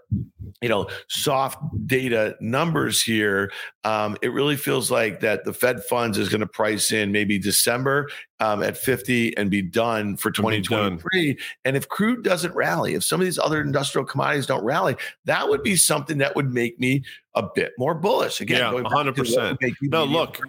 you 0.61 0.69
know, 0.69 0.87
soft 1.07 1.59
data 1.85 2.35
numbers 2.39 3.01
here, 3.01 3.51
um, 3.83 4.17
it 4.21 4.31
really 4.31 4.55
feels 4.55 4.89
like 4.89 5.19
that 5.19 5.45
the 5.45 5.53
Fed 5.53 5.83
funds 5.83 6.17
is 6.17 6.29
going 6.29 6.41
to 6.41 6.47
price 6.47 6.91
in 6.91 7.11
maybe 7.11 7.37
December 7.37 8.09
um, 8.39 8.63
at 8.63 8.77
50 8.77 9.37
and 9.37 9.49
be 9.49 9.61
done 9.61 10.17
for 10.17 10.31
2023. 10.31 11.33
Done. 11.33 11.37
And 11.63 11.77
if 11.77 11.87
crude 11.87 12.23
doesn't 12.23 12.53
rally, 12.55 12.95
if 12.95 13.03
some 13.03 13.21
of 13.21 13.25
these 13.25 13.39
other 13.39 13.61
industrial 13.61 14.05
commodities 14.05 14.45
don't 14.47 14.63
rally, 14.63 14.95
that 15.25 15.47
would 15.47 15.63
be 15.63 15.75
something 15.75 16.17
that 16.17 16.35
would 16.35 16.53
make 16.53 16.79
me 16.79 17.03
a 17.35 17.43
bit 17.53 17.73
more 17.77 17.93
bullish. 17.93 18.41
Again, 18.41 18.73
yeah, 18.73 18.81
100%. 18.81 19.75
No, 19.83 20.03
look, 20.03 20.39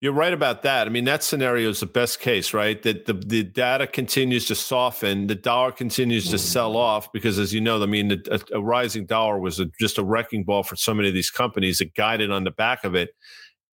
you're 0.00 0.12
right 0.12 0.32
about 0.32 0.62
that. 0.62 0.86
I 0.86 0.90
mean, 0.90 1.04
that 1.04 1.22
scenario 1.22 1.70
is 1.70 1.80
the 1.80 1.86
best 1.86 2.20
case, 2.20 2.52
right? 2.52 2.80
That 2.82 3.06
the, 3.06 3.14
the 3.14 3.42
data 3.42 3.86
continues 3.86 4.46
to 4.48 4.54
soften, 4.54 5.26
the 5.26 5.34
dollar 5.34 5.72
continues 5.72 6.30
to 6.30 6.38
sell 6.38 6.70
mm-hmm. 6.70 6.76
off 6.76 7.12
because, 7.12 7.38
as 7.38 7.54
you 7.54 7.62
know, 7.62 7.82
I 7.82 7.86
mean, 7.86 8.12
a, 8.30 8.40
a 8.52 8.60
rising 8.60 9.06
dollar 9.06 9.38
was 9.38 9.58
a, 9.58 9.66
just 9.80 9.96
a 9.96 10.04
wrecking 10.04 10.44
ball 10.44 10.62
for 10.62 10.76
so 10.76 10.92
many 10.92 11.08
of 11.08 11.14
these 11.14 11.30
companies 11.30 11.78
that 11.78 11.94
guided 11.94 12.30
on 12.30 12.44
the 12.44 12.50
back 12.50 12.84
of 12.84 12.94
it. 12.94 13.10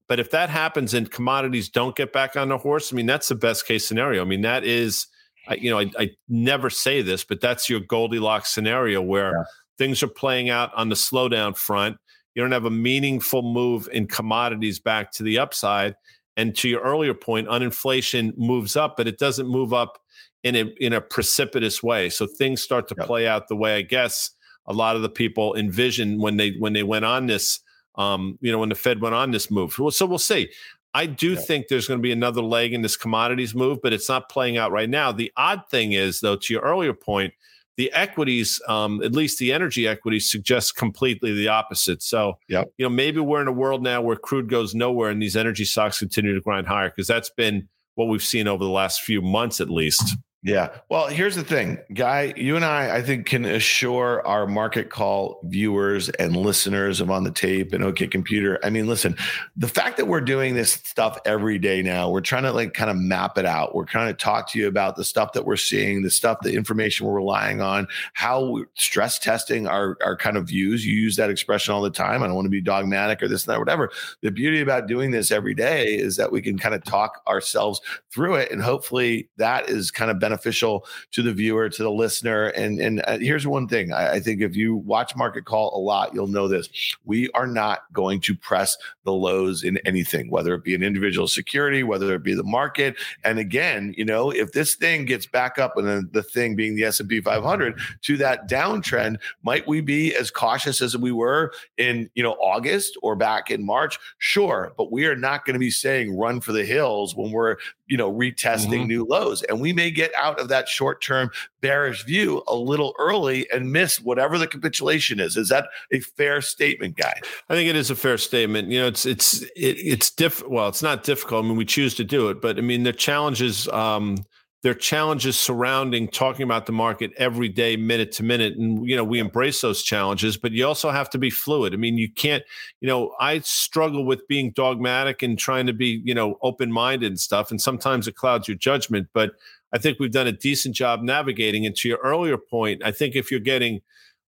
But 0.07 0.19
if 0.19 0.31
that 0.31 0.49
happens 0.49 0.93
and 0.93 1.11
commodities 1.11 1.69
don't 1.69 1.95
get 1.95 2.13
back 2.13 2.37
on 2.37 2.49
the 2.49 2.57
horse, 2.57 2.93
I 2.93 2.95
mean, 2.95 3.05
that's 3.05 3.27
the 3.27 3.35
best 3.35 3.65
case 3.65 3.85
scenario. 3.85 4.21
I 4.21 4.25
mean, 4.25 4.41
that 4.41 4.63
is, 4.63 5.07
I, 5.47 5.55
you 5.55 5.69
know, 5.69 5.79
I, 5.79 5.91
I 5.97 6.11
never 6.29 6.69
say 6.69 7.01
this, 7.01 7.23
but 7.25 7.41
that's 7.41 7.69
your 7.69 7.81
Goldilocks 7.81 8.53
scenario 8.53 9.01
where 9.01 9.31
yeah. 9.31 9.43
things 9.77 10.01
are 10.03 10.07
playing 10.07 10.49
out 10.49 10.73
on 10.73 10.87
the 10.87 10.95
slowdown 10.95 11.57
front. 11.57 11.97
You 12.35 12.41
don't 12.41 12.51
have 12.51 12.65
a 12.65 12.71
meaningful 12.71 13.41
move 13.41 13.87
in 13.91 14.07
commodities 14.07 14.79
back 14.79 15.11
to 15.13 15.23
the 15.23 15.39
upside. 15.39 15.95
And 16.35 16.55
to 16.57 16.67
your 16.67 16.81
earlier 16.81 17.13
point, 17.13 17.47
uninflation 17.47 18.35
moves 18.37 18.75
up, 18.75 18.97
but 18.97 19.07
it 19.07 19.19
doesn't 19.19 19.47
move 19.47 19.71
up 19.71 19.99
in 20.43 20.55
a 20.55 20.65
in 20.79 20.93
a 20.93 21.01
precipitous 21.01 21.83
way. 21.83 22.09
So 22.09 22.25
things 22.25 22.61
start 22.61 22.87
to 22.87 22.95
play 22.95 23.27
out 23.27 23.47
the 23.47 23.55
way 23.55 23.77
I 23.77 23.81
guess 23.81 24.31
a 24.65 24.73
lot 24.73 24.95
of 24.95 25.01
the 25.03 25.09
people 25.09 25.55
envisioned 25.55 26.19
when 26.19 26.37
they 26.37 26.51
when 26.57 26.73
they 26.73 26.83
went 26.83 27.05
on 27.05 27.27
this 27.27 27.59
um, 27.95 28.37
you 28.41 28.51
know, 28.51 28.59
when 28.59 28.69
the 28.69 28.75
Fed 28.75 29.01
went 29.01 29.15
on 29.15 29.31
this 29.31 29.51
move. 29.51 29.73
So 29.73 30.05
we'll 30.05 30.17
see. 30.17 30.49
I 30.95 31.05
do 31.05 31.35
think 31.35 31.67
there's 31.67 31.87
going 31.87 31.99
to 31.99 32.03
be 32.03 32.11
another 32.11 32.41
leg 32.41 32.73
in 32.73 32.81
this 32.81 32.95
commodities 32.95 33.55
move, 33.55 33.81
but 33.81 33.93
it's 33.93 34.09
not 34.09 34.29
playing 34.29 34.57
out 34.57 34.71
right 34.71 34.89
now. 34.89 35.11
The 35.11 35.31
odd 35.37 35.63
thing 35.69 35.93
is, 35.93 36.19
though, 36.19 36.35
to 36.35 36.53
your 36.53 36.61
earlier 36.61 36.93
point, 36.93 37.33
the 37.77 37.91
equities, 37.93 38.61
um, 38.67 39.01
at 39.03 39.13
least 39.13 39.39
the 39.39 39.51
energy 39.51 39.87
equities, 39.87 40.29
suggest 40.29 40.75
completely 40.75 41.33
the 41.33 41.47
opposite. 41.47 42.03
So, 42.03 42.37
yep. 42.47 42.71
you 42.77 42.85
know, 42.85 42.89
maybe 42.89 43.19
we're 43.19 43.41
in 43.41 43.47
a 43.47 43.53
world 43.53 43.81
now 43.81 44.01
where 44.01 44.15
crude 44.15 44.49
goes 44.49 44.75
nowhere 44.75 45.09
and 45.09 45.21
these 45.21 45.35
energy 45.35 45.65
stocks 45.65 45.99
continue 45.99 46.33
to 46.35 46.41
grind 46.41 46.67
higher 46.67 46.89
because 46.89 47.07
that's 47.07 47.31
been 47.31 47.67
what 47.95 48.05
we've 48.05 48.23
seen 48.23 48.47
over 48.47 48.63
the 48.63 48.69
last 48.69 49.01
few 49.01 49.21
months, 49.21 49.59
at 49.59 49.69
least. 49.69 50.15
Yeah. 50.45 50.75
Well, 50.89 51.07
here's 51.07 51.37
the 51.37 51.43
thing, 51.43 51.77
Guy. 51.93 52.33
You 52.35 52.57
and 52.57 52.65
I, 52.65 52.97
I 52.97 53.01
think, 53.01 53.27
can 53.27 53.45
assure 53.45 54.25
our 54.27 54.45
market 54.45 54.89
call 54.89 55.39
viewers 55.45 56.09
and 56.09 56.35
listeners 56.35 56.99
of 56.99 57.09
On 57.09 57.23
the 57.23 57.31
Tape 57.31 57.71
and 57.71 57.81
OK 57.81 58.07
Computer. 58.07 58.59
I 58.61 58.69
mean, 58.69 58.85
listen, 58.85 59.15
the 59.55 59.69
fact 59.69 59.95
that 59.95 60.07
we're 60.07 60.19
doing 60.19 60.53
this 60.53 60.73
stuff 60.73 61.17
every 61.25 61.57
day 61.59 61.81
now, 61.81 62.09
we're 62.09 62.19
trying 62.19 62.43
to 62.43 62.51
like 62.51 62.73
kind 62.73 62.91
of 62.91 62.97
map 62.97 63.37
it 63.37 63.45
out. 63.45 63.73
We're 63.73 63.85
trying 63.85 64.07
to 64.07 64.13
talk 64.13 64.51
to 64.51 64.59
you 64.59 64.67
about 64.67 64.97
the 64.97 65.05
stuff 65.05 65.31
that 65.31 65.45
we're 65.45 65.55
seeing, 65.55 66.01
the 66.01 66.09
stuff, 66.11 66.39
the 66.41 66.53
information 66.53 67.07
we're 67.07 67.13
relying 67.13 67.61
on, 67.61 67.87
how 68.11 68.65
stress 68.73 69.19
testing 69.19 69.65
our, 69.65 69.97
our 70.03 70.17
kind 70.17 70.35
of 70.35 70.45
views. 70.45 70.85
You 70.85 70.93
use 70.93 71.15
that 71.15 71.29
expression 71.29 71.73
all 71.73 71.81
the 71.81 71.89
time. 71.89 72.21
I 72.21 72.25
don't 72.27 72.35
want 72.35 72.47
to 72.47 72.49
be 72.49 72.59
dogmatic 72.59 73.23
or 73.23 73.29
this 73.29 73.47
and 73.47 73.53
that, 73.53 73.59
whatever. 73.59 73.91
The 74.19 74.31
beauty 74.31 74.59
about 74.59 74.87
doing 74.87 75.11
this 75.11 75.31
every 75.31 75.53
day 75.53 75.95
is 75.95 76.17
that 76.17 76.33
we 76.33 76.41
can 76.41 76.59
kind 76.59 76.75
of 76.75 76.83
talk 76.83 77.21
ourselves 77.29 77.79
through 78.11 78.35
it. 78.35 78.51
And 78.51 78.61
hopefully 78.61 79.29
that 79.37 79.69
is 79.69 79.89
kind 79.89 80.11
of 80.11 80.19
beneficial 80.19 80.32
beneficial 80.33 80.85
to 81.11 81.21
the 81.21 81.33
viewer, 81.33 81.69
to 81.69 81.83
the 81.83 81.91
listener. 81.91 82.47
And 82.47 82.79
and 82.79 83.03
uh, 83.05 83.17
here's 83.19 83.45
one 83.45 83.67
thing: 83.67 83.93
I, 83.93 84.13
I 84.13 84.19
think 84.19 84.41
if 84.41 84.55
you 84.55 84.75
watch 84.75 85.15
Market 85.15 85.45
Call 85.45 85.75
a 85.75 85.79
lot, 85.79 86.13
you'll 86.13 86.27
know 86.27 86.47
this. 86.47 86.69
We 87.05 87.29
are 87.31 87.47
not 87.47 87.81
going 87.93 88.19
to 88.21 88.35
press 88.35 88.77
the 89.03 89.13
lows 89.13 89.63
in 89.63 89.77
anything, 89.85 90.29
whether 90.29 90.53
it 90.55 90.63
be 90.63 90.73
an 90.75 90.83
individual 90.83 91.27
security, 91.27 91.83
whether 91.83 92.13
it 92.15 92.23
be 92.23 92.33
the 92.33 92.43
market. 92.43 92.95
And 93.23 93.37
again, 93.37 93.93
you 93.97 94.05
know, 94.05 94.31
if 94.31 94.51
this 94.53 94.75
thing 94.75 95.05
gets 95.05 95.25
back 95.25 95.59
up, 95.59 95.77
and 95.77 95.87
then 95.87 96.09
the 96.11 96.23
thing 96.23 96.55
being 96.55 96.75
the 96.75 96.85
S 96.85 96.99
and 96.99 97.09
P 97.09 97.21
500 97.21 97.79
to 98.03 98.17
that 98.17 98.49
downtrend, 98.49 99.17
might 99.43 99.67
we 99.67 99.81
be 99.81 100.15
as 100.15 100.31
cautious 100.31 100.81
as 100.81 100.97
we 100.97 101.11
were 101.11 101.53
in 101.77 102.09
you 102.15 102.23
know 102.23 102.33
August 102.33 102.97
or 103.03 103.15
back 103.15 103.51
in 103.51 103.63
March? 103.63 103.99
Sure, 104.17 104.73
but 104.77 104.91
we 104.91 105.05
are 105.05 105.15
not 105.15 105.45
going 105.45 105.53
to 105.53 105.59
be 105.59 105.71
saying 105.71 106.17
run 106.17 106.41
for 106.41 106.51
the 106.51 106.65
hills 106.65 107.15
when 107.15 107.31
we're 107.31 107.57
you 107.93 107.97
know, 107.97 108.11
retesting 108.11 108.69
mm-hmm. 108.69 108.87
new 108.87 109.05
lows. 109.05 109.43
And 109.43 109.61
we 109.61 109.71
may 109.71 109.91
get 109.91 110.11
out 110.23 110.39
of 110.39 110.47
that 110.47 110.67
short 110.67 111.03
term 111.03 111.29
bearish 111.61 112.03
view 112.05 112.41
a 112.47 112.55
little 112.55 112.95
early 112.97 113.49
and 113.51 113.71
miss 113.71 113.99
whatever 113.99 114.37
the 114.37 114.47
capitulation 114.47 115.19
is. 115.19 115.37
Is 115.37 115.49
that 115.49 115.67
a 115.91 115.99
fair 115.99 116.41
statement, 116.41 116.97
guy? 116.97 117.19
I 117.49 117.53
think 117.53 117.69
it 117.69 117.75
is 117.75 117.89
a 117.89 117.95
fair 117.95 118.17
statement. 118.17 118.69
You 118.69 118.81
know, 118.81 118.87
it's 118.87 119.05
it's 119.05 119.41
it, 119.41 119.77
it's 119.79 120.09
diff. 120.09 120.45
Well, 120.47 120.67
it's 120.67 120.83
not 120.83 121.03
difficult. 121.03 121.45
I 121.45 121.47
mean, 121.47 121.57
we 121.57 121.65
choose 121.65 121.95
to 121.95 122.03
do 122.03 122.29
it, 122.29 122.41
but 122.41 122.57
I 122.57 122.61
mean, 122.61 122.83
the 122.83 122.93
challenges. 122.93 123.67
Um, 123.69 124.17
there 124.63 124.71
are 124.71 124.75
challenges 124.75 125.37
surrounding 125.37 126.07
talking 126.07 126.43
about 126.43 126.65
the 126.65 126.71
market 126.71 127.11
every 127.17 127.49
day, 127.49 127.75
minute 127.75 128.13
to 128.13 128.23
minute. 128.23 128.55
And, 128.57 128.87
you 128.87 128.95
know, 128.95 129.03
we 129.03 129.19
embrace 129.19 129.59
those 129.59 129.83
challenges, 129.83 130.37
but 130.37 130.53
you 130.53 130.65
also 130.65 130.89
have 130.89 131.09
to 131.09 131.17
be 131.17 131.29
fluid. 131.29 131.73
I 131.73 131.77
mean, 131.77 131.97
you 131.97 132.09
can't, 132.09 132.43
you 132.79 132.87
know, 132.87 133.13
I 133.19 133.39
struggle 133.39 134.05
with 134.05 134.25
being 134.29 134.51
dogmatic 134.51 135.21
and 135.21 135.37
trying 135.37 135.67
to 135.67 135.73
be, 135.73 136.01
you 136.05 136.15
know, 136.15 136.37
open 136.41 136.71
minded 136.71 137.07
and 137.07 137.19
stuff. 137.19 137.51
And 137.51 137.61
sometimes 137.61 138.07
it 138.07 138.15
clouds 138.15 138.47
your 138.47 138.55
judgment. 138.55 139.09
But 139.13 139.33
I 139.73 139.79
think 139.79 139.99
we've 139.99 140.11
done 140.11 140.27
a 140.27 140.31
decent 140.31 140.75
job 140.75 141.01
navigating. 141.01 141.65
And 141.65 141.75
to 141.77 141.87
your 141.89 141.97
earlier 142.03 142.37
point, 142.37 142.83
I 142.85 142.91
think 142.91 143.15
if 143.15 143.31
you're 143.31 143.39
getting 143.39 143.81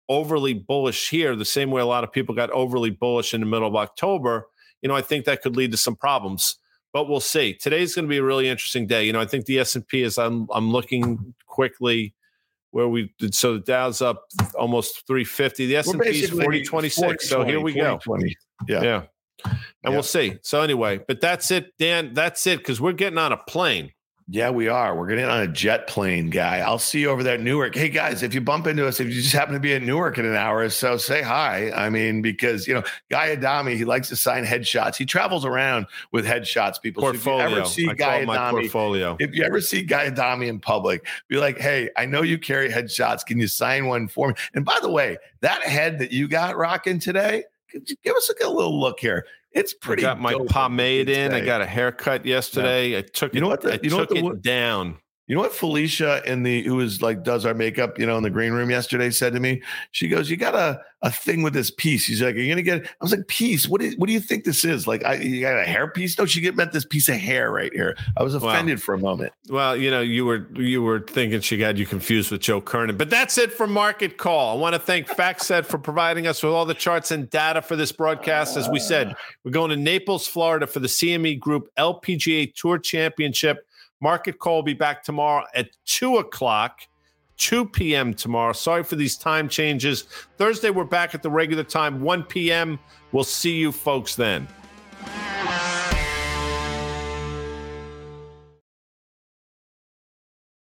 overly 0.08 0.54
bullish 0.54 1.08
here, 1.10 1.34
the 1.36 1.44
same 1.44 1.70
way 1.70 1.80
a 1.82 1.86
lot 1.86 2.04
of 2.04 2.12
people 2.12 2.34
got 2.34 2.50
overly 2.50 2.90
bullish 2.90 3.34
in 3.34 3.40
the 3.40 3.46
middle 3.46 3.66
of 3.68 3.74
October, 3.76 4.46
you 4.82 4.88
know, 4.88 4.94
I 4.96 5.02
think 5.02 5.24
that 5.24 5.42
could 5.42 5.56
lead 5.56 5.70
to 5.72 5.76
some 5.76 5.96
problems. 5.96 6.56
but 6.92 7.08
we'll 7.08 7.20
see. 7.20 7.54
Today's 7.54 7.94
going 7.94 8.04
to 8.04 8.08
be 8.08 8.18
a 8.18 8.22
really 8.22 8.48
interesting 8.48 8.86
day. 8.86 9.04
You 9.04 9.12
know, 9.14 9.20
I 9.20 9.24
think 9.26 9.46
the 9.46 9.58
S 9.58 9.74
and 9.76 9.86
P 9.88 10.02
is. 10.02 10.18
I'm 10.18 10.46
I'm 10.52 10.70
looking 10.70 11.34
quickly 11.46 12.14
where 12.72 12.86
we 12.88 13.12
did. 13.18 13.34
So 13.34 13.54
the 13.54 13.60
Dow's 13.60 14.02
up 14.02 14.24
almost 14.58 15.06
350. 15.06 15.66
The 15.66 15.76
S 15.76 15.88
and 15.88 16.00
P 16.00 16.08
is 16.22 16.30
4026. 16.30 17.28
so 17.28 17.44
here 17.44 17.60
we 17.60 17.72
go. 17.72 17.98
20. 18.02 18.36
Yeah. 18.68 18.82
Yeah. 18.82 19.02
And 19.44 19.54
Yeah. 19.84 19.90
we'll 19.90 20.02
see. 20.02 20.36
So 20.42 20.60
anyway, 20.62 21.00
but 21.08 21.20
that's 21.20 21.50
it, 21.50 21.72
Dan. 21.78 22.12
That's 22.14 22.46
it 22.46 22.58
because 22.58 22.80
we're 22.80 22.92
getting 22.92 23.18
on 23.18 23.32
a 23.32 23.36
plane. 23.38 23.92
Yeah, 24.28 24.50
we 24.50 24.68
are. 24.68 24.96
We're 24.96 25.08
getting 25.08 25.24
on 25.24 25.40
a 25.40 25.48
jet 25.48 25.86
plane, 25.86 26.30
guy. 26.30 26.60
I'll 26.60 26.78
see 26.78 27.00
you 27.00 27.10
over 27.10 27.22
there 27.22 27.34
at 27.34 27.40
Newark. 27.40 27.74
Hey, 27.74 27.88
guys, 27.88 28.22
if 28.22 28.34
you 28.34 28.40
bump 28.40 28.66
into 28.66 28.86
us, 28.86 29.00
if 29.00 29.08
you 29.08 29.14
just 29.14 29.32
happen 29.32 29.54
to 29.54 29.60
be 29.60 29.74
at 29.74 29.82
Newark 29.82 30.16
in 30.18 30.24
an 30.24 30.36
hour 30.36 30.58
or 30.58 30.70
so, 30.70 30.96
say 30.96 31.22
hi. 31.22 31.70
I 31.72 31.90
mean, 31.90 32.22
because, 32.22 32.66
you 32.66 32.74
know, 32.74 32.82
Guy 33.10 33.32
Adami, 33.32 33.76
he 33.76 33.84
likes 33.84 34.08
to 34.08 34.16
sign 34.16 34.44
headshots. 34.44 34.96
He 34.96 35.04
travels 35.04 35.44
around 35.44 35.86
with 36.12 36.24
headshots, 36.24 36.80
people. 36.80 37.02
So 37.02 37.08
if 37.08 37.24
Portfolio. 37.24 37.48
you 37.48 37.56
ever 37.56 37.66
see 37.66 37.88
I 37.88 37.94
Guy 37.94 38.22
Adami, 38.22 38.60
portfolio. 38.62 39.16
if 39.18 39.34
you 39.34 39.44
ever 39.44 39.60
see 39.60 39.82
Guy 39.82 40.06
Adami 40.06 40.48
in 40.48 40.60
public, 40.60 41.06
be 41.28 41.36
like, 41.38 41.58
hey, 41.58 41.90
I 41.96 42.06
know 42.06 42.22
you 42.22 42.38
carry 42.38 42.68
headshots. 42.70 43.26
Can 43.26 43.38
you 43.38 43.48
sign 43.48 43.86
one 43.86 44.08
for 44.08 44.28
me? 44.28 44.34
And 44.54 44.64
by 44.64 44.78
the 44.80 44.90
way, 44.90 45.18
that 45.40 45.62
head 45.62 45.98
that 45.98 46.12
you 46.12 46.28
got 46.28 46.56
rocking 46.56 46.98
today, 47.00 47.44
could 47.70 47.88
you 47.88 47.96
give 48.04 48.14
us 48.14 48.28
a, 48.28 48.34
good 48.34 48.50
little 48.50 48.78
look 48.78 49.00
here. 49.00 49.26
It's 49.54 49.74
pretty. 49.74 50.02
I 50.04 50.14
got 50.14 50.20
my 50.20 50.34
pomade 50.48 51.08
in. 51.08 51.32
I 51.32 51.40
got 51.44 51.60
a 51.60 51.66
haircut 51.66 52.24
yesterday. 52.24 52.96
I 52.98 53.02
took 53.02 53.34
You 53.34 53.38
it. 53.38 53.40
know 53.42 53.48
what 53.48 53.60
the- 53.60 53.74
I 53.74 53.80
you 53.82 53.90
know 53.90 53.98
what 53.98 54.08
took 54.08 54.18
the 54.18 54.26
it 54.28 54.42
down. 54.42 54.96
You 55.28 55.36
know 55.36 55.42
what 55.42 55.54
Felicia 55.54 56.20
in 56.30 56.42
the 56.42 56.62
who 56.64 56.80
is 56.80 57.00
like 57.00 57.22
does 57.22 57.46
our 57.46 57.54
makeup, 57.54 57.98
you 57.98 58.04
know, 58.06 58.16
in 58.16 58.24
the 58.24 58.30
green 58.30 58.52
room 58.52 58.70
yesterday 58.70 59.08
said 59.10 59.32
to 59.34 59.40
me? 59.40 59.62
She 59.92 60.08
goes, 60.08 60.28
"You 60.28 60.36
got 60.36 60.54
a 60.56 60.80
a 61.00 61.12
thing 61.12 61.42
with 61.42 61.54
this 61.54 61.70
piece." 61.70 62.02
She's 62.02 62.20
like, 62.20 62.34
"Are 62.34 62.38
you 62.38 62.48
gonna 62.50 62.62
get?" 62.62 62.78
It? 62.78 62.86
I 62.86 63.04
was 63.04 63.12
like, 63.12 63.28
"Piece? 63.28 63.68
What? 63.68 63.80
Is, 63.82 63.96
what 63.96 64.08
do 64.08 64.12
you 64.12 64.20
think 64.20 64.42
this 64.44 64.64
is? 64.64 64.88
Like, 64.88 65.04
I, 65.04 65.14
you 65.14 65.40
got 65.40 65.56
a 65.58 65.64
hair 65.64 65.86
piece?" 65.86 66.18
No, 66.18 66.26
she 66.26 66.40
get 66.40 66.56
meant 66.56 66.72
this 66.72 66.84
piece 66.84 67.08
of 67.08 67.14
hair 67.14 67.52
right 67.52 67.72
here. 67.72 67.96
I 68.16 68.24
was 68.24 68.36
Wow. 68.36 68.48
offended 68.50 68.82
for 68.82 68.94
a 68.94 68.98
moment. 68.98 69.32
Well, 69.48 69.76
you 69.76 69.92
know, 69.92 70.00
you 70.00 70.24
were 70.26 70.48
you 70.56 70.82
were 70.82 70.98
thinking 71.00 71.40
she 71.40 71.56
got 71.56 71.76
you 71.76 71.86
confused 71.86 72.32
with 72.32 72.40
Joe 72.40 72.60
Kernan, 72.60 72.96
but 72.96 73.08
that's 73.08 73.38
it 73.38 73.52
for 73.52 73.68
Market 73.68 74.18
Call. 74.18 74.56
I 74.56 74.60
want 74.60 74.74
to 74.74 74.80
thank 74.80 75.06
FactSet 75.06 75.66
for 75.66 75.78
providing 75.78 76.26
us 76.26 76.42
with 76.42 76.52
all 76.52 76.66
the 76.66 76.74
charts 76.74 77.12
and 77.12 77.30
data 77.30 77.62
for 77.62 77.76
this 77.76 77.92
broadcast. 77.92 78.56
As 78.56 78.68
we 78.68 78.80
said, 78.80 79.14
we're 79.44 79.52
going 79.52 79.70
to 79.70 79.76
Naples, 79.76 80.26
Florida, 80.26 80.66
for 80.66 80.80
the 80.80 80.88
CME 80.88 81.38
Group 81.38 81.68
LPGA 81.78 82.52
Tour 82.54 82.78
Championship. 82.78 83.68
Market 84.02 84.38
Call 84.38 84.56
will 84.56 84.62
be 84.62 84.74
back 84.74 85.02
tomorrow 85.02 85.46
at 85.54 85.70
two 85.86 86.18
o'clock. 86.18 86.80
2 87.38 87.66
p.m. 87.66 88.14
tomorrow. 88.14 88.52
Sorry 88.52 88.84
for 88.84 88.94
these 88.94 89.16
time 89.16 89.48
changes. 89.48 90.02
Thursday, 90.36 90.70
we're 90.70 90.84
back 90.84 91.12
at 91.12 91.22
the 91.22 91.30
regular 91.30 91.64
time, 91.64 92.00
1 92.00 92.22
p.m. 92.24 92.78
We'll 93.10 93.24
see 93.24 93.56
you 93.56 93.72
folks 93.72 94.14
then. 94.14 94.46